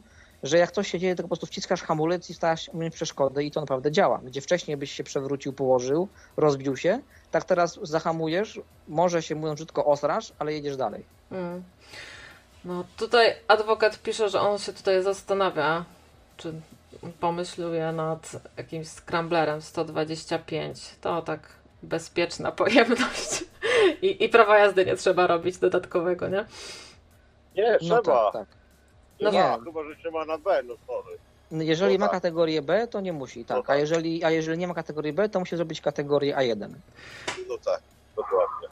[0.45, 3.43] że jak coś się dzieje, to po prostu wciskasz hamulec i starasz się umieć przeszkody
[3.43, 4.21] i to naprawdę działa.
[4.23, 6.07] Gdzie wcześniej byś się przewrócił, położył,
[6.37, 6.99] rozbił się,
[7.31, 11.05] tak teraz zahamujesz, może się mówiąc brzydko osrasz, ale jedziesz dalej.
[11.31, 11.63] Mm.
[12.65, 15.85] No tutaj adwokat pisze, że on się tutaj zastanawia,
[16.37, 16.53] czy
[17.19, 20.95] pomyśluje nad jakimś scramblerem 125.
[21.01, 21.49] To tak
[21.83, 23.43] bezpieczna pojemność.
[24.01, 26.45] I, I prawa jazdy nie trzeba robić dodatkowego, nie?
[27.55, 28.31] Nie, No trzeba.
[28.31, 28.64] tak, tak.
[29.21, 29.39] No nie.
[29.43, 31.17] tak, chyba, że się ma na B, no sorry.
[31.65, 32.13] Jeżeli No ma tak.
[32.21, 33.57] kategorię B, to nie musi, No tak.
[33.57, 33.79] A tak.
[33.79, 36.69] jeżeli, a jeżeli nie ma kategorii B, to musi zrobić kategorię A1.
[37.49, 37.81] No tak,
[38.15, 38.67] dokładnie.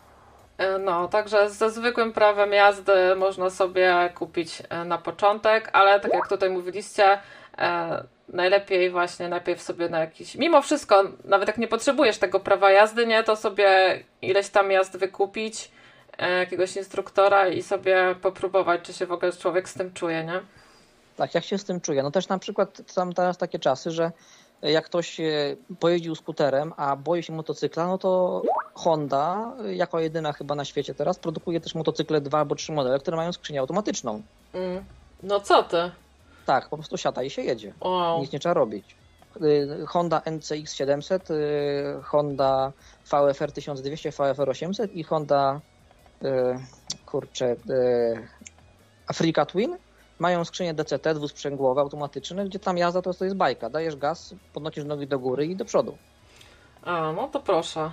[0.58, 6.14] E, No, także ze zwykłym prawem jazdy można sobie kupić e, na początek, ale tak
[6.14, 7.20] jak tutaj mówiliście,
[7.58, 10.36] e, najlepiej właśnie najpierw sobie na jakiś.
[10.36, 14.98] Mimo wszystko, nawet jak nie potrzebujesz tego prawa jazdy, nie, to sobie ileś tam jazd
[14.98, 15.72] wykupić,
[16.18, 20.40] jakiegoś instruktora i sobie popróbować, czy się w ogóle człowiek z tym czuje, nie?
[21.18, 22.04] Tak, jak się z tym czuję?
[22.04, 24.12] No też na przykład są teraz takie czasy, że
[24.62, 25.24] jak ktoś e,
[25.80, 28.42] pojeździł skuterem, a boi się motocykla, no to
[28.74, 33.00] Honda, e, jako jedyna chyba na świecie teraz, produkuje też motocykle dwa albo trzy modele,
[33.00, 34.22] które mają skrzynię automatyczną.
[34.54, 34.84] Mm.
[35.24, 35.92] No co ty?
[36.46, 37.74] Tak, po prostu siada i się jedzie.
[37.82, 38.22] Wow.
[38.22, 38.96] Nic nie trzeba robić.
[39.42, 41.36] Y, Honda NCX 700, y,
[42.04, 42.72] Honda
[43.06, 45.62] VFR 1200, VFR 800 i Honda
[47.06, 48.28] kurczę y,
[49.08, 49.78] Africa Twin
[50.20, 53.70] mają skrzynię DCT dwusprzęgłowe, automatyczne, gdzie tam jazda to jest, to jest bajka.
[53.70, 55.98] Dajesz gaz, podnosisz nogi do góry i do przodu.
[56.84, 57.92] A, no to proszę.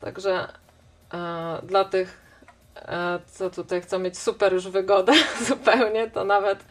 [0.00, 0.48] Także
[1.14, 2.20] e, dla tych,
[2.76, 5.12] e, co tutaj chcą mieć super już wygodę
[5.48, 6.64] zupełnie, to nawet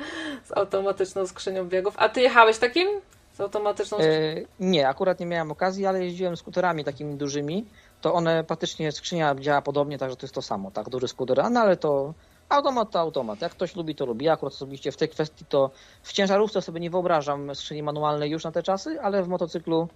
[0.46, 1.94] z automatyczną skrzynią biegów.
[1.98, 2.88] A ty jechałeś takim?
[3.34, 4.42] Z automatyczną skrzynią?
[4.42, 7.66] E, nie, akurat nie miałem okazji, ale jeździłem skuterami takimi dużymi,
[8.06, 11.60] to one praktycznie skrzynia działa podobnie, także to jest to samo, tak, duży skuter, no
[11.60, 12.14] ale to
[12.50, 14.26] automat to automat, jak ktoś lubi, to lubi.
[14.26, 15.70] Ja akurat osobiście w tej kwestii to
[16.04, 19.88] w ciężarówce sobie nie wyobrażam skrzyni manualnej już na te czasy, ale w motocyklu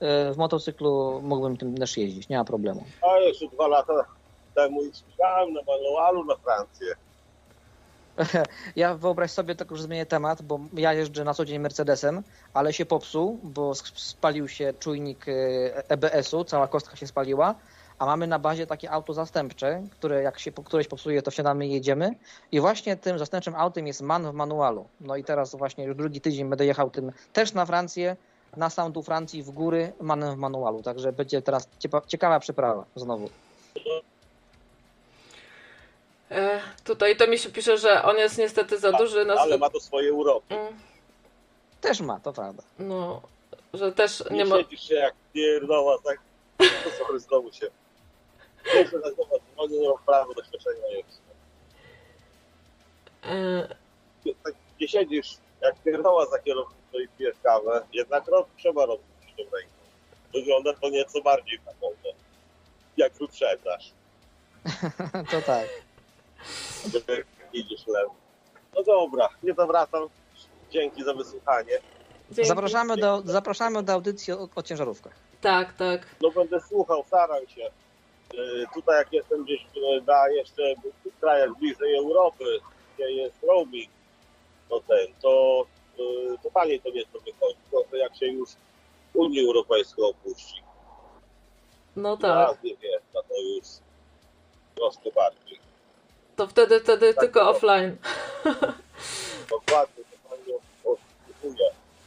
[0.00, 2.84] e, w motocyklu mógłbym tym też jeździć, nie ma problemu.
[3.02, 4.04] A jeszcze dwa lata
[4.54, 6.94] temu słyszałem na manualu na Francję.
[8.76, 12.22] Ja wyobraź sobie, tylko już zmienię temat, bo ja jeżdżę na co dzień Mercedesem,
[12.54, 15.32] ale się popsuł, bo spalił się czujnik e,
[15.88, 17.54] EBS-u, cała kostka się spaliła,
[17.98, 21.66] a mamy na bazie takie auto zastępcze, które jak się po któreś popsuje, to wsiadamy
[21.66, 22.14] i jedziemy.
[22.52, 24.86] I właśnie tym zastępczym autem jest man w manualu.
[25.00, 28.16] No i teraz właśnie już drugi tydzień będę jechał tym też na Francję,
[28.56, 30.82] na sam Francji w góry, manem w manualu.
[30.82, 31.68] Także będzie teraz
[32.08, 33.28] ciekawa przeprawa znowu.
[36.30, 39.70] E, tutaj to mi się pisze, że on jest niestety za duży na Ale ma
[39.70, 40.54] to swoje uroki.
[40.54, 40.74] Mm,
[41.80, 42.62] Też ma, to prawda.
[42.78, 43.22] No,
[43.74, 44.56] że też Nie, nie ma.
[44.56, 46.18] siedzisz się jak pierdoła, tak?
[46.58, 47.66] To sorry, znowu się.
[48.72, 49.24] Pierwszy raz do
[49.54, 51.20] dzwonię, nie mam prawa doświadczenia jest.
[53.24, 53.68] E,
[54.44, 59.04] Tak, nie siedzisz jak pierdoła za kierownicą i pijesz kawę, jednak rok trzeba robić
[59.36, 59.72] tą ręką.
[60.34, 61.94] Wygląda to nieco bardziej fachowo,
[62.96, 63.92] jak wyprzedzasz.
[65.30, 65.68] to tak.
[67.52, 68.14] Idziesz lewo.
[68.74, 70.08] No dobra, nie zawracam.
[70.70, 71.78] Dzięki za wysłuchanie.
[72.30, 72.48] dzięki.
[72.48, 75.12] Zapraszamy do, zapraszamy do audycji o, o ciężarówkach.
[75.40, 76.06] Tak, tak.
[76.22, 77.70] No będę słuchał, staram się.
[78.34, 80.62] Yy, Tutaj jak jestem gdzieś yy, na jeszcze
[81.16, 82.44] w krajach bliżej Europy,
[82.94, 83.90] gdzie jest roaming,
[84.70, 85.64] no ten, to
[85.98, 87.58] yy, to taniej to nieco wychodzi.
[87.70, 88.48] Trochę jak się już
[89.14, 90.62] Unię Europejską opuści.
[91.96, 92.50] No Tak.
[92.50, 92.64] tak.
[92.64, 93.22] nie wiem, to
[93.56, 93.66] już
[94.76, 95.49] troszkę bardziej.
[96.40, 97.96] To wtedy, wtedy Tak, tylko to- offline.
[99.50, 100.52] Dokładnie, to pani.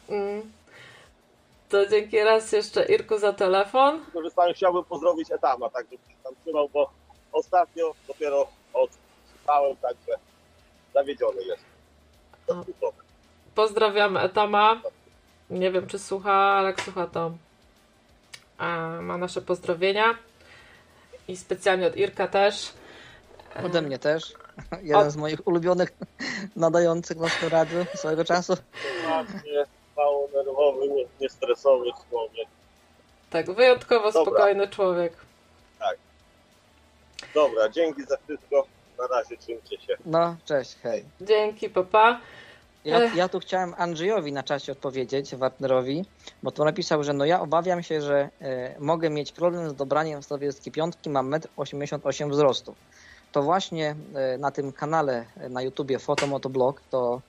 [0.09, 0.51] Mm.
[1.69, 4.05] To dzięki raz jeszcze Irku za telefon.
[4.13, 6.89] Korzystając, chciałbym pozdrowić Etama, tak żeby się tam trzymał, bo
[7.31, 10.11] ostatnio dopiero odsłuchałem, także
[10.93, 11.63] zawiedziony jest.
[13.55, 14.81] Pozdrawiam Etama.
[15.49, 17.31] Nie wiem, czy słucha, ale jak słucha, to
[18.59, 18.65] e,
[19.01, 20.17] ma nasze pozdrowienia.
[21.27, 22.73] I specjalnie od Irka też.
[23.65, 24.33] Ode mnie też.
[24.81, 25.89] Jeden z moich ulubionych
[26.55, 28.53] nadających na tym radiu swojego czasu.
[29.05, 29.65] Właśnie
[29.97, 32.47] mało nerwowy, nie- niestresowy człowiek.
[33.29, 34.31] Tak, wyjątkowo Dobra.
[34.31, 35.13] spokojny człowiek.
[37.33, 38.67] Dobra, dzięki za wszystko.
[38.99, 39.97] Na razie trzymcie się.
[40.05, 41.05] No, cześć, hej.
[41.21, 42.19] Dzięki, papa.
[42.85, 46.05] Ja, ja tu chciałem Andrzejowi na czasie odpowiedzieć, Wartnerowi,
[46.43, 50.23] bo to napisał, że no ja obawiam się, że e, mogę mieć problem z dobraniem
[50.23, 52.75] stawieckiej piątki, mam 1,88 m wzrostu.
[53.33, 57.21] To właśnie e, na tym kanale e, na YouTubie Fotomotoblog to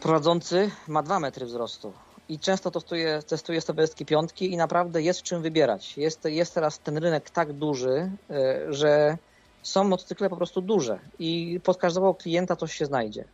[0.00, 1.92] prowadzący ma 2 metry wzrostu.
[2.28, 5.98] I często testuje, testuje stawieckie piątki i naprawdę jest czym wybierać.
[5.98, 9.16] Jest, jest teraz ten rynek tak duży, e, że
[9.62, 13.24] są motocykle po prostu duże i pod każdego klienta coś się znajdzie.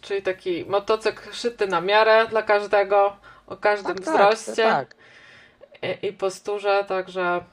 [0.00, 3.16] Czyli taki motocykl szyty na miarę dla każdego,
[3.46, 4.94] o każdym Tak, tak, wzroście tak.
[5.82, 7.44] I, i posturze, także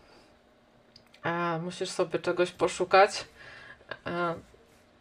[1.25, 3.25] e, musisz sobie czegoś poszukać.
[4.07, 4.35] E,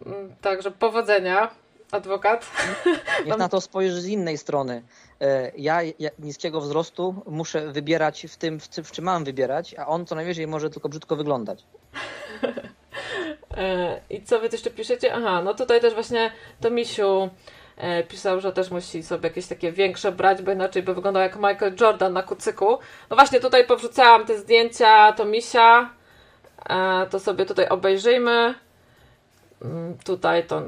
[0.07, 1.51] mm, także powodzenia,
[1.93, 2.47] adwokat.
[3.27, 4.83] Niech na to spojrzysz z innej strony.
[5.21, 9.75] E, Ja, ja niskiego wzrostu muszę wybierać w tym, w, czym- w czym mam wybierać,
[9.79, 11.65] a on co najwyżej może tylko brzydko wyglądać.
[13.57, 15.15] E, I co wy jeszcze piszecie?
[15.15, 17.31] Aha, no tutaj też właśnie Tomisiu
[17.77, 21.37] e, pisał, że też musi sobie jakieś takie większe brać, bo inaczej by wyglądał jak
[21.37, 22.79] Michael Jordan na kucyku.
[23.11, 25.91] No właśnie tutaj powrzucałam te zdjęcia Tomisia.
[26.71, 28.55] E, to sobie tutaj obejrzyjmy.
[29.63, 30.61] Mm, Tutaj to...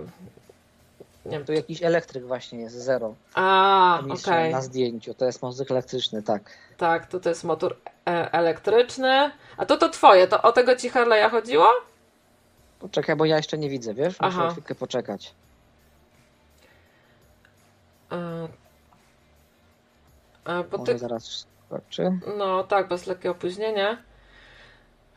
[1.25, 1.45] Nie wiem.
[1.45, 3.15] Tu jakiś elektryk właśnie jest, zero.
[3.35, 4.53] A, okej.
[4.53, 6.43] Na zdjęciu, to jest motocykl elektryczny, tak.
[6.77, 9.31] Tak, to to jest motor e, elektryczny.
[9.57, 11.69] A to to twoje, to o tego ci Harley'a chodziło?
[12.81, 14.21] Poczekaj, bo ja jeszcze nie widzę, wiesz?
[14.21, 14.51] Muszę Aha.
[14.51, 15.35] chwilkę poczekać.
[18.13, 18.49] E,
[20.45, 22.19] e, bo Może ty, zaraz skoczy.
[22.39, 23.99] no tak, bez lekkie opóźnienie.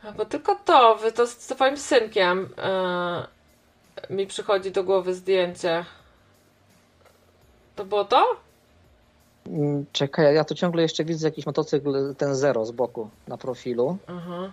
[0.04, 3.26] E, Bo tylko to, wy to z twoim synkiem e,
[4.10, 5.84] mi przychodzi do głowy zdjęcie.
[7.76, 8.26] To było to?
[9.46, 13.96] Mm, Czekaj, ja tu ciągle jeszcze widzę jakiś motocykl, ten zero z boku na profilu.
[14.06, 14.50] Aha.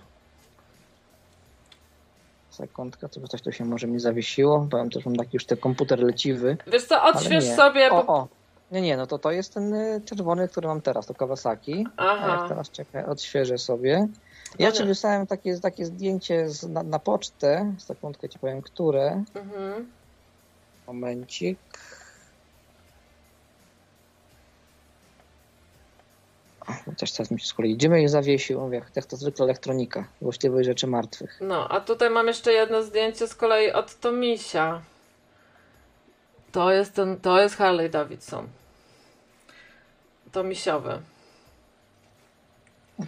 [2.50, 4.68] Sekundka, to coś tu się może mi zawiesiło.
[4.72, 6.58] Powiem też, mam taki już ten komputer leciwy.
[6.68, 7.92] Wiesz co, odśwież sobie.
[7.92, 8.14] O, Bo...
[8.14, 8.28] o.
[8.72, 11.86] Nie, nie, no to to jest ten y, czerwony, który mam teraz, to Kawasaki.
[11.98, 12.28] A Aha.
[12.40, 14.08] jak teraz czekaj, odświeżę sobie.
[14.60, 17.74] Ja Ale- wysłałem takie, takie zdjęcie z, na, na pocztę.
[17.78, 19.24] Sekundkę ci powiem, które.
[19.36, 19.92] Mhm.
[20.88, 21.60] Momencik.
[26.86, 28.60] Chociaż teraz mi się z kolei idziemy i zawiesił.
[28.62, 30.08] Mówię, jak to zwykle elektronika.
[30.22, 31.38] Właściwych rzeczy martwych.
[31.42, 34.82] No, a tutaj mam jeszcze jedno zdjęcie z kolei od Tomisia.
[36.52, 38.48] To jest ten, to jest Harley Davidson.
[40.32, 41.02] Tomisiowy.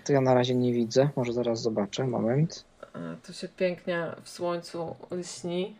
[0.03, 1.09] To ja na razie nie widzę.
[1.15, 2.07] Może zaraz zobaczę.
[2.07, 2.65] Moment.
[2.95, 5.75] E, Tu się pięknie w słońcu lśni.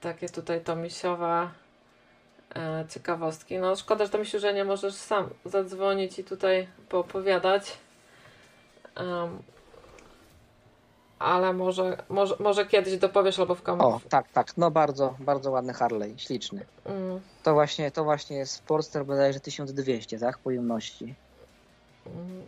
[0.00, 1.48] Takie tutaj tomisiowe
[2.88, 3.58] ciekawostki.
[3.58, 7.78] No szkoda, że to mi się, że nie możesz sam zadzwonić i tutaj poopowiadać.
[8.94, 9.42] Em,
[11.18, 14.08] ale może, może, może kiedyś dopowiesz albo w O, komentarzu.
[14.08, 16.66] tak, tak, no bardzo, bardzo ładny Harley, śliczny.
[16.84, 21.14] Mm, To właśnie, to właśnie jest Sportster bodajże 1200, tak, pojemności.
[22.06, 22.42] mm,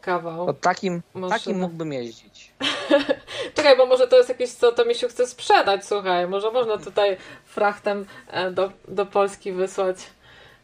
[0.00, 0.46] kawał.
[0.46, 2.52] To takim, takim mógłbym jeździć.
[3.54, 6.28] Czekaj, bo może to jest jakieś, co to mi się chce sprzedać, słuchaj.
[6.28, 9.96] Może można tutaj frachtem e, do, do Polski wysłać.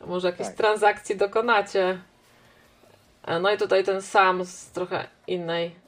[0.06, 0.56] Może jakieś Tak.
[0.56, 1.98] transakcji dokonacie.
[3.24, 5.81] E, No i tutaj ten sam z trochę innej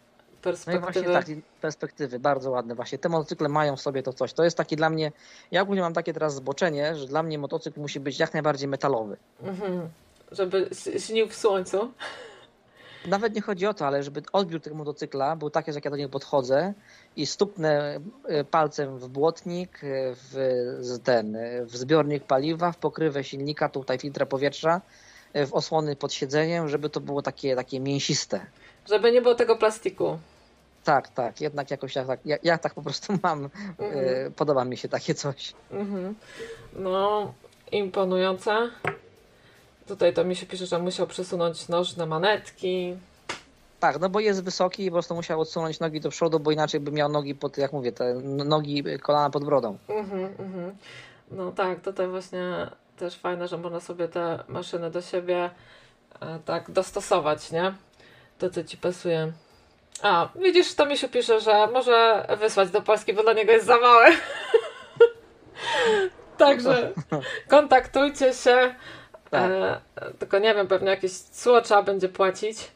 [0.45, 1.12] No i perspektywy.
[1.12, 2.99] właśnie tak, perspektywy, bardzo ładne właśnie.
[2.99, 4.33] Te motocykle mają w sobie to coś.
[4.33, 5.12] To jest taki dla mnie,
[5.51, 9.16] ja ogólnie mam takie teraz zboczenie, że dla mnie motocykl musi być jak najbardziej metalowy.
[9.43, 9.89] Mhm.
[10.33, 11.91] Żeby śnił w słońcu.
[13.07, 15.91] Nawet nie chodzi o to, ale żeby odbiór tego motocykla był taki, że jak ja
[15.91, 16.75] do niego podchodzę
[17.16, 23.25] i stuknę e, palcem w błotnik, e, w, ten, e, w zbiornik paliwa, w pokrywę
[23.25, 24.81] silnika, tutaj filtra powietrza,
[25.47, 28.47] w osłony pod siedzeniem, żeby to było takie, takie mięsiste.
[28.89, 30.19] Żeby nie było tego plastiku.
[30.85, 33.44] Tak, tak, jednak jakoś ja tak, ja, ja tak po prostu mam,
[33.78, 35.52] e, podoba mi się takie coś.
[35.70, 36.15] Mhm.
[36.77, 37.32] No,
[37.73, 38.70] imponujące.
[39.86, 42.97] Tutaj to mi się pisze, że musiał przesunąć nożne manetki.
[43.81, 46.81] Tak, no bo jest wysoki i po prostu musiał odsunąć nogi do przodu, bo inaczej
[46.81, 49.78] by miał nogi pod, jak mówię, te nogi, kolana pod brodą.
[49.89, 50.77] Mhm, mhm.
[51.31, 55.51] No tak, tutaj właśnie też fajne, że można sobie te maszyny do siebie
[56.20, 57.74] e, tak dostosować, nie?
[58.39, 59.32] To, co ci pasuje.
[60.03, 63.66] A, widzisz, to mi się pisze, że może wysłać do Polski, bo dla niego jest
[63.66, 64.07] za mały.
[66.39, 66.93] Także
[67.49, 68.75] kontaktujcie się.
[69.31, 69.51] Tak.
[69.51, 69.81] E,
[70.19, 72.73] tylko nie wiem, pewnie jakieś cło trzeba będzie płacić.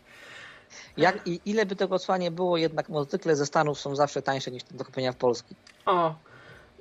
[0.97, 4.51] Jak, i ile by tego cła nie było, jednak motocykle ze Stanów są zawsze tańsze
[4.51, 5.55] niż do kupienia w Polski.
[5.87, 6.15] O,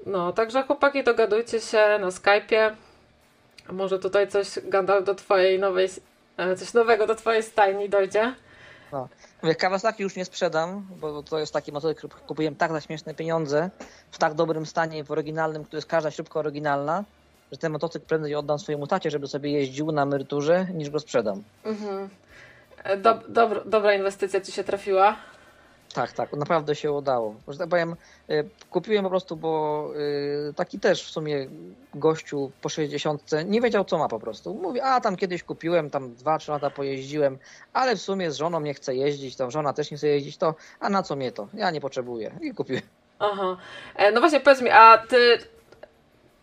[0.05, 2.75] no, także chłopaki, dogadujcie się na Skype'ie.
[3.71, 5.89] Może tutaj coś, Gandalf, do twojej nowej,
[6.37, 8.35] e, coś nowego do twojej stajni dojdzie.
[8.91, 9.07] Mówię,
[9.57, 13.69] Kawasaki już nie sprzedam, bo to jest taki motocykl, który kupiłem tak za śmieszne pieniądze,
[14.11, 17.03] w tak dobrym stanie, w oryginalnym, który jest każda śrubka oryginalna,
[17.51, 21.43] że ten motocykl prędzej oddam swojemu tacie, żeby sobie jeździł na emeryturze, niż go sprzedam.
[21.63, 22.09] Mhm.
[22.83, 25.15] E, Dob, dobro, dobra inwestycja ci się trafiła.
[25.97, 27.35] Tak, tak, naprawdę się udało.
[27.47, 27.95] Że tak powiem,
[28.29, 29.91] y, kupiłem po prostu, bo
[30.49, 31.47] y, taki też w sumie
[31.93, 34.53] gościu po 60 nie wiedział co ma po prostu.
[34.53, 37.37] Mówi, a tam kiedyś kupiłem, tam 2-3 lata pojeździłem,
[37.73, 40.55] ale w sumie z żoną nie chce jeździć, tam żona też nie chce jeździć, to
[40.79, 41.47] a na co mnie to?
[41.53, 42.39] Ja nie potrzebuję.
[42.41, 42.83] I kupiłem.
[43.19, 43.57] Aha.
[43.95, 45.37] E, no właśnie, powiedz mi, a ty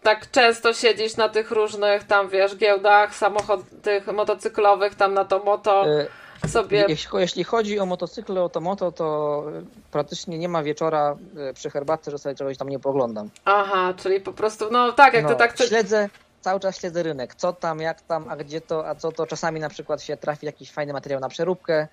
[0.02, 5.38] tak często siedzisz na tych różnych tam, wiesz, giełdach samochod tych motocyklowych, tam na to
[5.38, 6.84] moto Y, sobie...
[6.88, 11.16] Jeśli, jeśli chodzi o motocykle, o to moto, to y, praktycznie nie ma wieczora
[11.50, 13.30] y, przy herbatce, że sobie czegoś tam nie poglądam.
[13.44, 15.54] Aha, czyli po prostu, no tak, jak No, to tak...
[15.54, 16.08] co- Śledzę,
[16.40, 17.34] cały czas śledzę rynek.
[17.34, 19.26] Co tam, jak tam, a gdzie to, a co to.
[19.26, 21.88] Czasami na przykład się trafi jakiś fajny materiał na przeróbkę,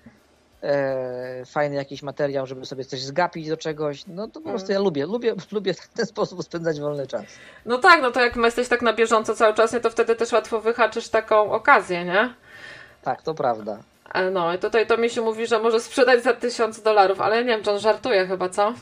[0.62, 4.04] e, fajny jakiś materiał, żeby sobie coś zgapić do czegoś.
[4.06, 4.52] No to po Mm.
[4.52, 7.22] prostu ja lubię, lubię, lubię w ten sposób spędzać wolny czas.
[7.66, 10.32] No tak, no to jak jesteś tak na bieżąco cały czas, nie, to wtedy też
[10.32, 12.34] łatwo wyhaczysz taką okazję, nie?
[13.02, 13.78] Tak, to prawda.
[14.32, 17.42] No i tutaj to mi się mówi, że może sprzedać za tysiąc dolarów, ale ja
[17.42, 18.72] nie wiem, czy on żartuje chyba, co?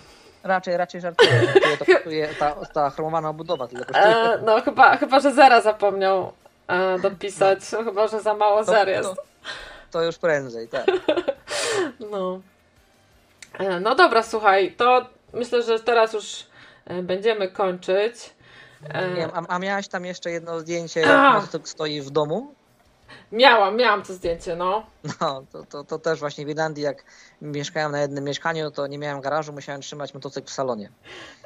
[0.44, 1.30] Raczej, raczej żartuję.
[1.62, 4.16] Tyle to kosztuje ta, ta chromowana obudowa, tyle kosztuje.
[4.16, 6.32] E, no chyba, chyba, że zera zapomniał
[6.68, 9.08] e, dopisać, chyba, że za mało zer jest.
[9.14, 9.22] To,
[9.90, 10.86] to już prędzej, tak.
[12.10, 12.40] No.
[13.58, 16.46] E, No dobra, słuchaj, to myślę, że teraz już
[17.02, 18.14] będziemy kończyć.
[19.10, 22.54] Nie wiem, a, a miałaś tam jeszcze jedno zdjęcie, jak stoi w domu?
[23.32, 24.86] Miałam, miałam to zdjęcie, no.
[25.20, 27.04] No, to, to, to też właśnie w Irlandii, jak
[27.42, 30.90] mieszkałem na jednym mieszkaniu, to nie miałem garażu, musiałem trzymać motocykl w salonie.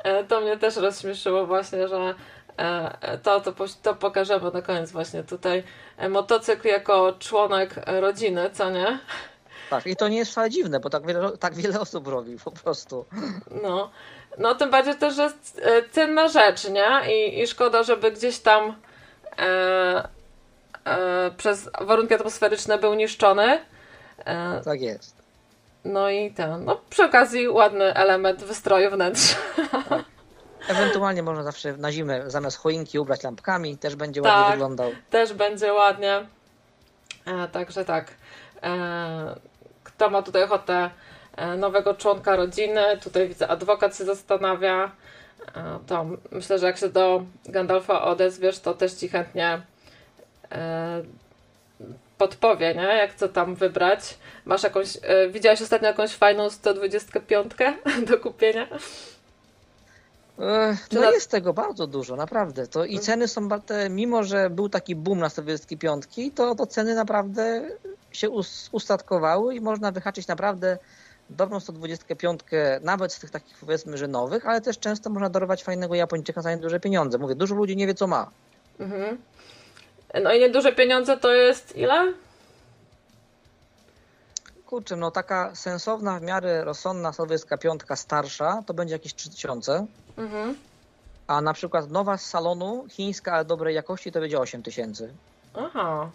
[0.05, 2.15] E, To mnie też rozśmieszyło właśnie, że
[2.57, 5.65] e, to, to, to pokażemy na koniec właśnie tutaj.
[5.97, 8.99] E, Motocykl jako członek rodziny, co nie?
[9.71, 12.51] Tak, i to nie jest wcale dziwne, bo tak wiele, tak wiele osób robi po
[12.51, 13.05] prostu.
[13.63, 13.91] No,
[14.39, 15.61] no tym bardziej też, że jest
[15.93, 17.15] cenna rzecz, nie?
[17.15, 18.77] I, i szkoda, żeby gdzieś tam
[19.39, 20.09] e,
[21.37, 23.61] przez warunki atmosferyczne był niszczony.
[24.25, 25.17] E, Tak jest.
[25.85, 29.37] no i ten, no przy okazji ładny element wystroju wnętrza.
[30.69, 34.33] Ewentualnie można zawsze na zimę zamiast choinki ubrać lampkami, też będzie Tak.
[34.33, 34.91] ładnie wyglądał.
[35.11, 36.27] Też będzie ładnie.
[37.27, 38.11] E, także tak.
[38.63, 39.35] E,
[39.85, 40.91] kto ma tutaj ochotę
[41.37, 44.91] e, nowego członka rodziny, tutaj widzę adwokat się zastanawia,
[45.57, 49.63] e, to myślę, że jak się do Gandalfa odezwiesz, to też ci chętnie e,
[52.19, 52.83] podpowie, nie?
[52.83, 54.19] Jak co tam wybrać.
[54.45, 57.53] Masz jakąś, e, widziałaś ostatnio jakąś fajną 125
[58.09, 58.69] do kupienia?
[60.93, 62.67] No na- jest tego bardzo dużo, naprawdę.
[62.67, 66.67] To I ceny są, te, mimo że był taki boom na sowieckie piątki, to, to
[66.67, 67.69] ceny naprawdę
[68.13, 70.79] się us, ustatkowały i można wyhaczyć naprawdę
[71.31, 72.41] dobrą 125,
[72.83, 76.51] nawet z tych takich powiedzmy, że nowych, ale też często można darować fajnego Japończyka za
[76.55, 77.19] nieduże pieniądze.
[77.19, 78.31] Mówię, dużo ludzi nie wie co ma.
[78.81, 79.19] Mhm.
[80.23, 82.13] No i nieduże pieniądze to jest ile?
[84.67, 89.87] Kurczę, no taka sensowna, w miarę rozsądna sowiecka piątka starsza to będzie jakieś 3000,
[90.17, 90.55] Mhm.
[91.27, 95.09] a na przykład nowa z salonu, chińska, ale dobrej jakości to będzie 8000.
[95.55, 96.11] Aha.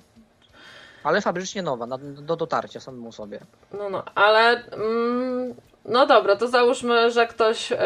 [1.04, 3.40] Ale fabrycznie nowa, na, do dotarcia samemu sobie.
[3.74, 5.56] No, no, ale mm,
[5.90, 7.78] no dobra, to załóżmy, że ktoś e,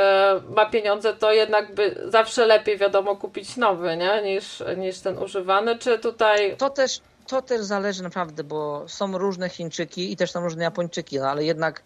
[0.55, 4.21] ma pieniądze, to jednak by zawsze lepiej wiadomo kupić nowy, nie?
[4.23, 6.57] Niż, niż ten używany, czy tutaj...
[6.57, 11.19] To też, to też zależy naprawdę, bo są różne Chińczyki i też są różne Japończyki,
[11.19, 11.83] no ale jednak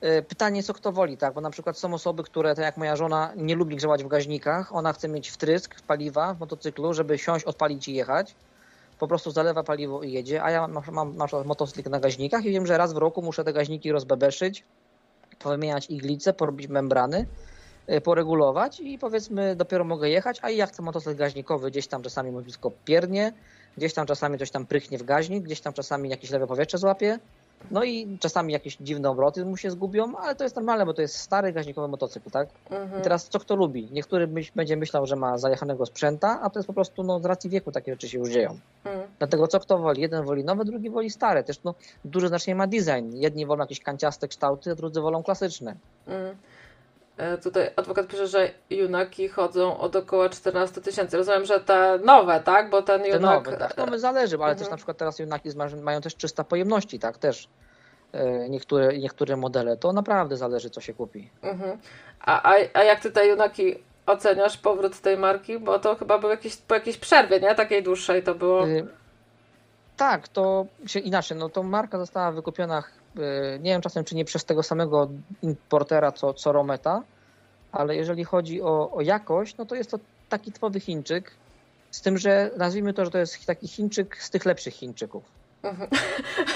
[0.00, 1.34] e, pytanie, co kto woli, tak?
[1.34, 4.74] Bo na przykład są osoby, które, tak jak moja żona, nie lubi grzewać w gaźnikach.
[4.74, 8.34] Ona chce mieć wtrysk paliwa w motocyklu, żeby siąść, odpalić i jechać.
[8.98, 12.50] Po prostu zalewa paliwo i jedzie, a ja mam, mam przykład motocykl na gaźnikach i
[12.50, 14.64] wiem, że raz w roku muszę te gaźniki rozbebeszyć,
[15.38, 17.26] powymieniać iglice, porobić membrany,
[17.92, 22.02] y, poregulować i powiedzmy dopiero mogę jechać, a i ja chcę motocykl gaźnikowy, gdzieś tam
[22.02, 23.32] czasami blisko piernie,
[23.76, 27.18] gdzieś tam czasami coś tam prychnie w gaźnik, gdzieś tam czasami jakieś lewe powietrze złapie,
[27.70, 31.02] no i czasami jakieś dziwne obroty mu się zgubią, ale to jest normalne, bo to
[31.02, 32.48] jest stary gaźnikowy motocykl, tak?
[32.70, 33.00] Mhm.
[33.00, 33.88] I teraz co kto lubi?
[33.92, 37.50] Niektóry będzie myślał, że ma zajechanego sprzęta, a to jest po prostu no, z racji
[37.50, 38.58] wieku takie rzeczy się już dzieją.
[38.84, 39.08] Mhm.
[39.18, 40.02] Dlatego co kto woli?
[40.02, 41.44] Jeden woli nowe, drugi woli stare.
[41.44, 41.74] Też no,
[42.04, 43.16] duże znaczenie ma design.
[43.16, 45.76] Jedni wolą jakieś kanciaste kształty, a drudzy wolą klasyczne.
[46.06, 46.36] Mm.
[47.18, 51.16] E, Tutaj adwokat pisze, że junaki chodzą od około 14 tysięcy.
[51.16, 52.70] Rozumiem, że te nowe, tak?
[52.70, 53.44] Bo ten Te junak...
[53.46, 54.58] nowe, tak, nowe zależy, ale Mhm.
[54.58, 55.48] też na przykład teraz junaki
[55.82, 57.48] mają też 300 pojemności, tak, też
[58.12, 59.76] e, niektóre, niektóre modele.
[59.76, 61.30] To naprawdę zależy, co się kupi.
[61.42, 61.78] Mhm.
[62.20, 63.74] A, a, a jak ty te junaki
[64.06, 65.58] oceniasz, powrót tej marki?
[65.58, 67.54] Bo to chyba był jakiś, po jakiejś przerwie, nie?
[67.54, 68.66] Takiej dłuższej to było.
[68.68, 68.86] Y,
[69.96, 72.82] Tak, to się inaczej, no to marka została wykupiona,
[73.60, 75.08] nie wiem czasem czy nie przez tego samego
[75.42, 77.02] importera co, co Rometa,
[77.72, 79.98] ale jeżeli chodzi o, o jakość, no to jest to
[80.28, 81.30] taki typowy Chińczyk,
[81.90, 85.24] z tym, że nazwijmy to, że to jest taki Chińczyk z tych lepszych Chińczyków.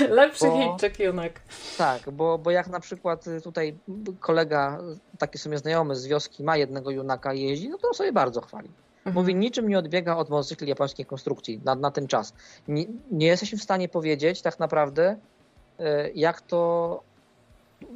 [0.08, 1.40] Lepszy bo- Chińczyk junak.
[1.78, 3.78] Tak, bo, bo jak na przykład y, tutaj
[4.20, 4.78] kolega,
[5.18, 8.40] taki sobie znajomy z wioski ma jednego junaka i jeździ, no to on sobie bardzo
[8.40, 8.70] chwali.
[9.04, 12.32] Mówi, niczym nie odbiega od motocykli japońskiej konstrukcji na, na ten czas.
[12.68, 15.16] Nie, nie jesteśmy w stanie powiedzieć tak naprawdę, e,
[16.14, 17.02] jak to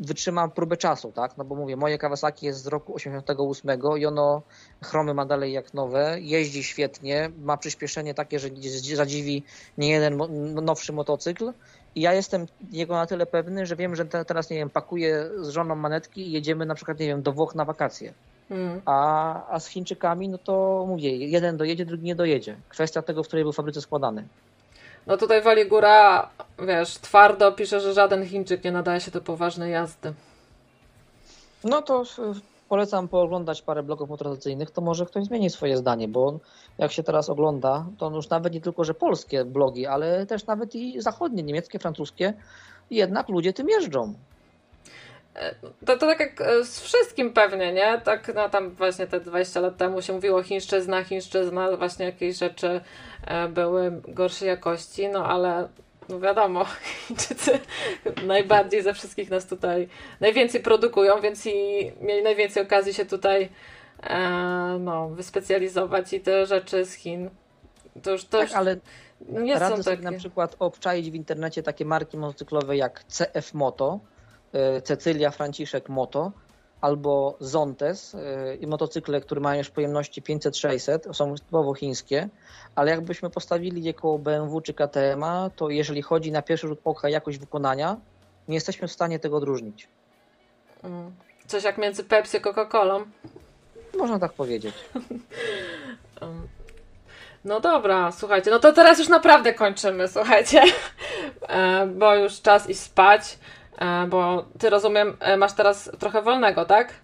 [0.00, 1.36] wytrzyma próbę czasu, tak?
[1.36, 4.42] No bo mówię, moje Kawasaki jest z roku 88 i ono
[4.84, 8.48] chromy ma dalej jak nowe, jeździ świetnie, ma przyspieszenie takie, że
[8.94, 9.42] zadziwi
[9.78, 10.28] nie jeden mo-
[10.62, 11.52] nowszy motocykl
[11.94, 15.30] i ja jestem jego na tyle pewny, że wiem, że te, teraz, nie wiem, pakuję
[15.40, 18.14] z żoną manetki i jedziemy na przykład, nie wiem, do Włoch na wakacje.
[18.50, 18.80] Mm.
[18.84, 22.56] A, a z Chińczykami, no to mówię, jeden dojedzie, drugi nie dojedzie.
[22.68, 24.28] Kwestia tego, w której był fabryce składany.
[25.06, 26.28] No tutaj Wali Góra,
[26.58, 30.12] wiesz, twardo pisze, że żaden Chińczyk nie nadaje się do poważnej jazdy.
[31.64, 32.04] No to
[32.68, 36.38] polecam pooglądać parę blogów motoryzacyjnych, to może ktoś zmieni swoje zdanie, bo
[36.78, 40.74] jak się teraz ogląda, to już nawet nie tylko, że polskie blogi, ale też nawet
[40.74, 42.34] i zachodnie, niemieckie, francuskie,
[42.90, 44.14] jednak ludzie tym jeżdżą.
[45.86, 48.00] To, to tak jak e, z wszystkim pewnie, nie?
[48.04, 52.80] Tak no tam właśnie te 20 lat temu się mówiło chińszczyzna, chińszczyzna, właśnie jakieś rzeczy
[53.26, 55.68] e, były gorszej jakości, no ale
[56.08, 56.66] no wiadomo,
[57.06, 57.58] Chińczycy
[58.26, 59.88] najbardziej ze wszystkich nas tutaj
[60.20, 61.52] najwięcej produkują, więc i
[62.00, 63.48] mieli najwięcej okazji się tutaj
[64.02, 64.18] e,
[64.80, 67.30] no, wyspecjalizować i te rzeczy z Chin
[68.02, 68.76] to już, to Tak, już ale
[69.20, 70.02] nie są takie.
[70.02, 74.00] na przykład obczaić w internecie takie marki motocyklowe jak CF Moto,
[74.82, 76.32] Cecylia Franciszek Moto,
[76.80, 78.18] albo Zontes y,
[78.60, 82.28] i motocykle, które mają już pojemności 500-600, są typowo chińskie,
[82.74, 87.08] ale jakbyśmy postawili je koło BMW czy KTM-a, to jeżeli chodzi na pierwszy rzut oka
[87.08, 87.96] jakość wykonania,
[88.48, 89.88] nie jesteśmy w stanie tego odróżnić.
[90.84, 91.12] Mm.
[91.46, 93.04] Coś jak między Pepsi a Coca-Colą.
[93.98, 94.74] Można tak powiedzieć.
[96.22, 96.48] Um,
[97.44, 100.62] No dobra, słuchajcie, no to teraz już naprawdę kończymy, słuchajcie,
[101.48, 103.38] E, bo już czas iść spać, e,
[104.08, 106.94] bo ty rozumiem, e, masz teraz trochę wolnego, tak?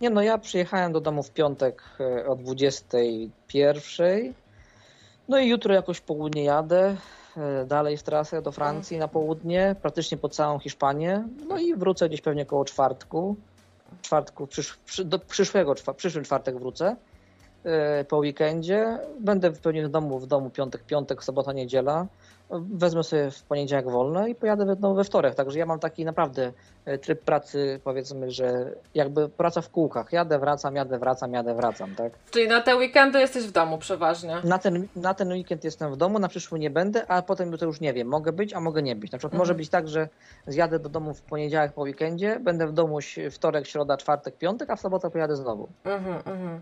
[0.00, 4.34] Nie no, ja przyjechałem do domu w piątek e, o 21.
[5.28, 6.96] No i jutro jakoś w południe jadę
[7.36, 11.28] e, dalej w trasę do Francji na południe, praktycznie po całą Hiszpanię.
[11.48, 13.36] No i wrócę gdzieś pewnie koło czwartku.
[14.02, 16.96] Czwartku, przysz, przy, do przyszłego, przyszły czwartek wrócę.
[17.64, 18.98] e, po weekendzie.
[19.20, 22.06] Będę pewnie w domu, w domu piątek, piątek, sobota, niedziela.
[22.52, 25.34] Wezmę sobie w poniedziałek wolne i pojadę we, no, we wtorek.
[25.34, 26.52] Także ja mam taki naprawdę
[26.84, 30.12] e, tryb pracy, powiedzmy, że jakby praca w kółkach.
[30.12, 32.12] Jadę, wracam, jadę, wracam, jadę, wracam, tak?
[32.30, 34.36] Czyli na te weekendy jesteś w domu przeważnie.
[34.44, 37.66] Na ten, na ten weekend jestem w domu, na przyszły nie będę, a potem to
[37.66, 38.08] już nie wiem.
[38.08, 39.12] Mogę być, a mogę nie być.
[39.12, 39.38] Na przykład Mhm.
[39.38, 40.08] może być tak, że
[40.46, 42.98] zjadę do domu w poniedziałek po weekendzie, będę w domu
[43.30, 45.68] wtorek, środa, czwartek, piątek, a w sobotę pojadę znowu.
[45.84, 46.60] Mhm, mhm.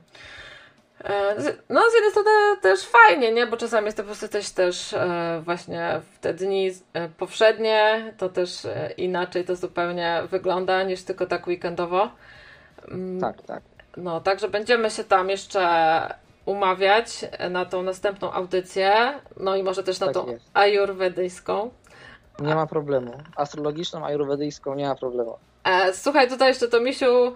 [1.04, 1.34] E,
[1.68, 2.30] No, z jednej strony
[2.62, 3.46] też fajnie, nie?
[3.46, 8.28] Bo czasami jest to po prostu też e, właśnie w te dni e, powszednie, to
[8.28, 12.10] też e, inaczej to zupełnie wygląda niż tylko tak weekendowo.
[12.88, 13.62] Mm, Tak, tak.
[13.96, 15.68] No, także będziemy się tam jeszcze
[16.44, 18.92] umawiać na tą następną audycję,
[19.36, 20.50] no i może też na Tak tą jest.
[20.54, 21.70] ajurwedyjską.
[22.40, 23.12] Nie ma problemu.
[23.36, 25.36] Astrologiczną, ajurwedyjską nie ma problemu.
[25.92, 27.34] Słuchaj, tutaj jeszcze to Misiu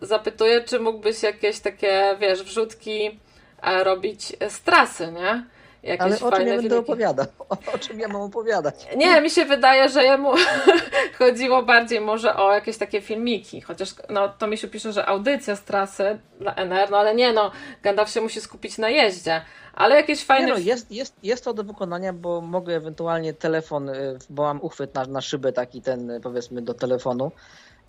[0.00, 3.20] zapytuje, czy mógłbyś jakieś takie, wiesz, wrzutki
[3.62, 5.46] e, robić z trasy, nie?
[5.82, 6.92] Jakieś Ale o czym ja będę filmiki.
[6.92, 7.26] opowiadał?
[7.48, 8.86] O, o czym ja mam opowiadać?
[8.96, 10.32] Nie, mi się wydaje, że jemu
[11.18, 15.62] chodziło bardziej może o jakieś takie filmiki, chociaż no to Misiu pisze, że audycja z
[15.62, 17.50] trasy dla NR, no ale nie no,
[17.82, 19.42] Gandalf się musi skupić na jeździe,
[19.74, 20.46] ale jakieś fajne...
[20.46, 24.60] Nie no, jest, jest, jest to do wykonania, bo mogę ewentualnie telefon, y, bo mam
[24.62, 27.32] uchwyt na, na szybę taki ten y, powiedzmy do telefonu.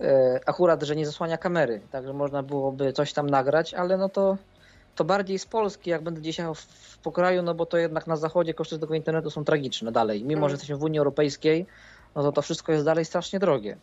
[0.01, 0.05] Y,
[0.45, 4.37] Akurat, że nie zasłania kamery, także można byłoby coś tam nagrać, ale no to,
[4.95, 8.53] to bardziej z Polski, jak będę gdzieś w, pokraju, no bo to jednak na zachodzie
[8.53, 10.23] koszty tego internetu są tragiczne dalej.
[10.23, 10.49] Mimo, Mm.
[10.49, 11.65] że jesteśmy w Unii Europejskiej,
[12.15, 13.77] no to to wszystko jest dalej strasznie drogie.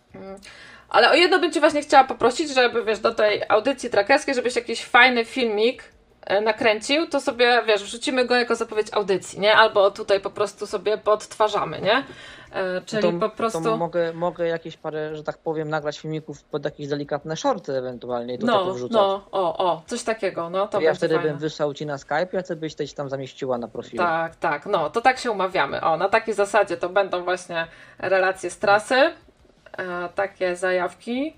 [0.89, 4.57] Ale o jedno bym Cię właśnie chciała poprosić, żeby wiesz, do tej audycji trakerskiej, żebyś
[4.57, 5.82] jakiś fajny filmik
[6.27, 9.55] e, nakręcił, to sobie, wiesz, wrzucimy go jako zapowiedź audycji, nie?
[9.55, 12.05] Albo tutaj po prostu sobie podtwarzamy, nie?
[12.55, 13.60] E, Czyli to, po prostu...
[13.62, 18.35] to mogę, mogę jakieś parę, że tak powiem, nagrać filmików pod jakieś delikatne shorty ewentualnie
[18.35, 18.94] i tutaj no, powrzucać.
[18.94, 21.31] no, o, o, coś takiego, no to To ja wtedy fajne.
[21.31, 24.02] bym wysłał ci na Skype, a ty byś też tam zamieściła na profilu.
[24.02, 25.81] Tak, tak, no to tak się umawiamy.
[25.81, 27.66] O, na takiej zasadzie to będą właśnie
[27.98, 29.12] relacje z trasy, e,
[30.14, 31.36] takie zajawki.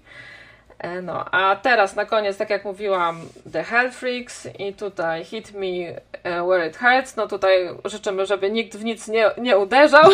[0.79, 3.21] E, no, a teraz na koniec, tak jak mówiłam,
[3.53, 7.17] The Hell Freaks i tutaj Hit Me e, Where It Hurts.
[7.17, 10.11] No tutaj życzymy, żeby nikt w nic nie, nie uderzał.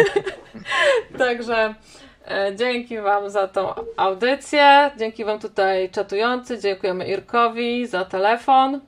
[1.18, 1.74] Także
[2.26, 4.90] e, dzięki Wam za tą audycję.
[4.98, 6.58] Dzięki Wam tutaj czatujący.
[6.58, 8.80] Dziękujemy Irkowi za telefon.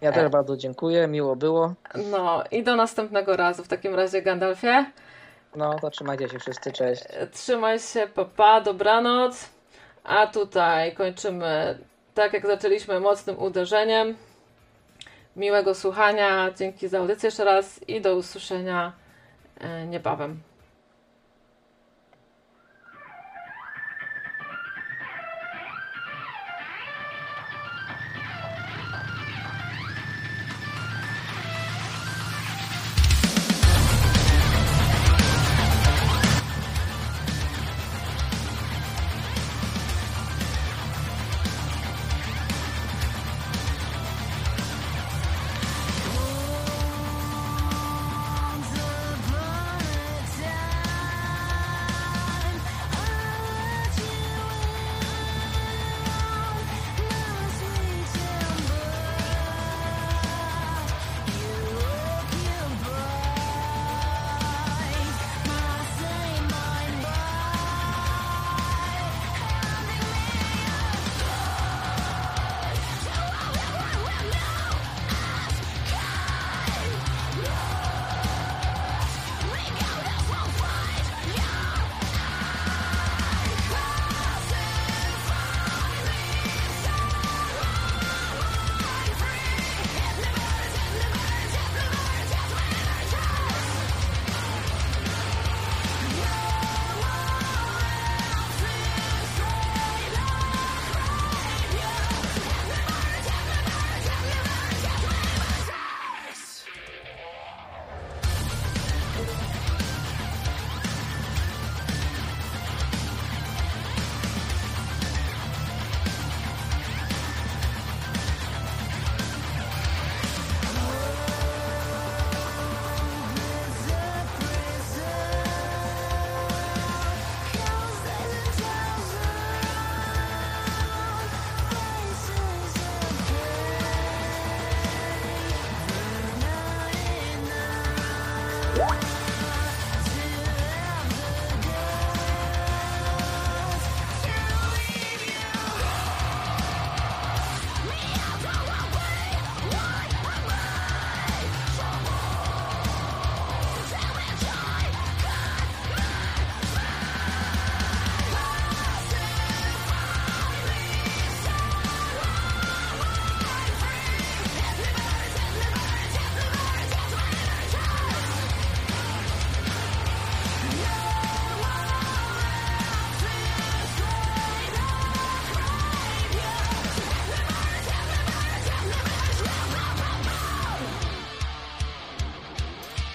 [0.00, 1.74] Ja też bardzo dziękuję, miło było.
[2.10, 4.84] No i do następnego razu w takim razie, Gandalfie.
[5.56, 7.02] No to trzymajcie się wszyscy, cześć.
[7.32, 9.59] Trzymaj się, papa, dobranoc.
[10.04, 11.78] A tutaj kończymy
[12.14, 14.16] tak jak zaczęliśmy mocnym uderzeniem.
[15.36, 18.92] Miłego słuchania, dzięki za audycję jeszcze raz i do usłyszenia
[19.60, 20.49] e, niebawem.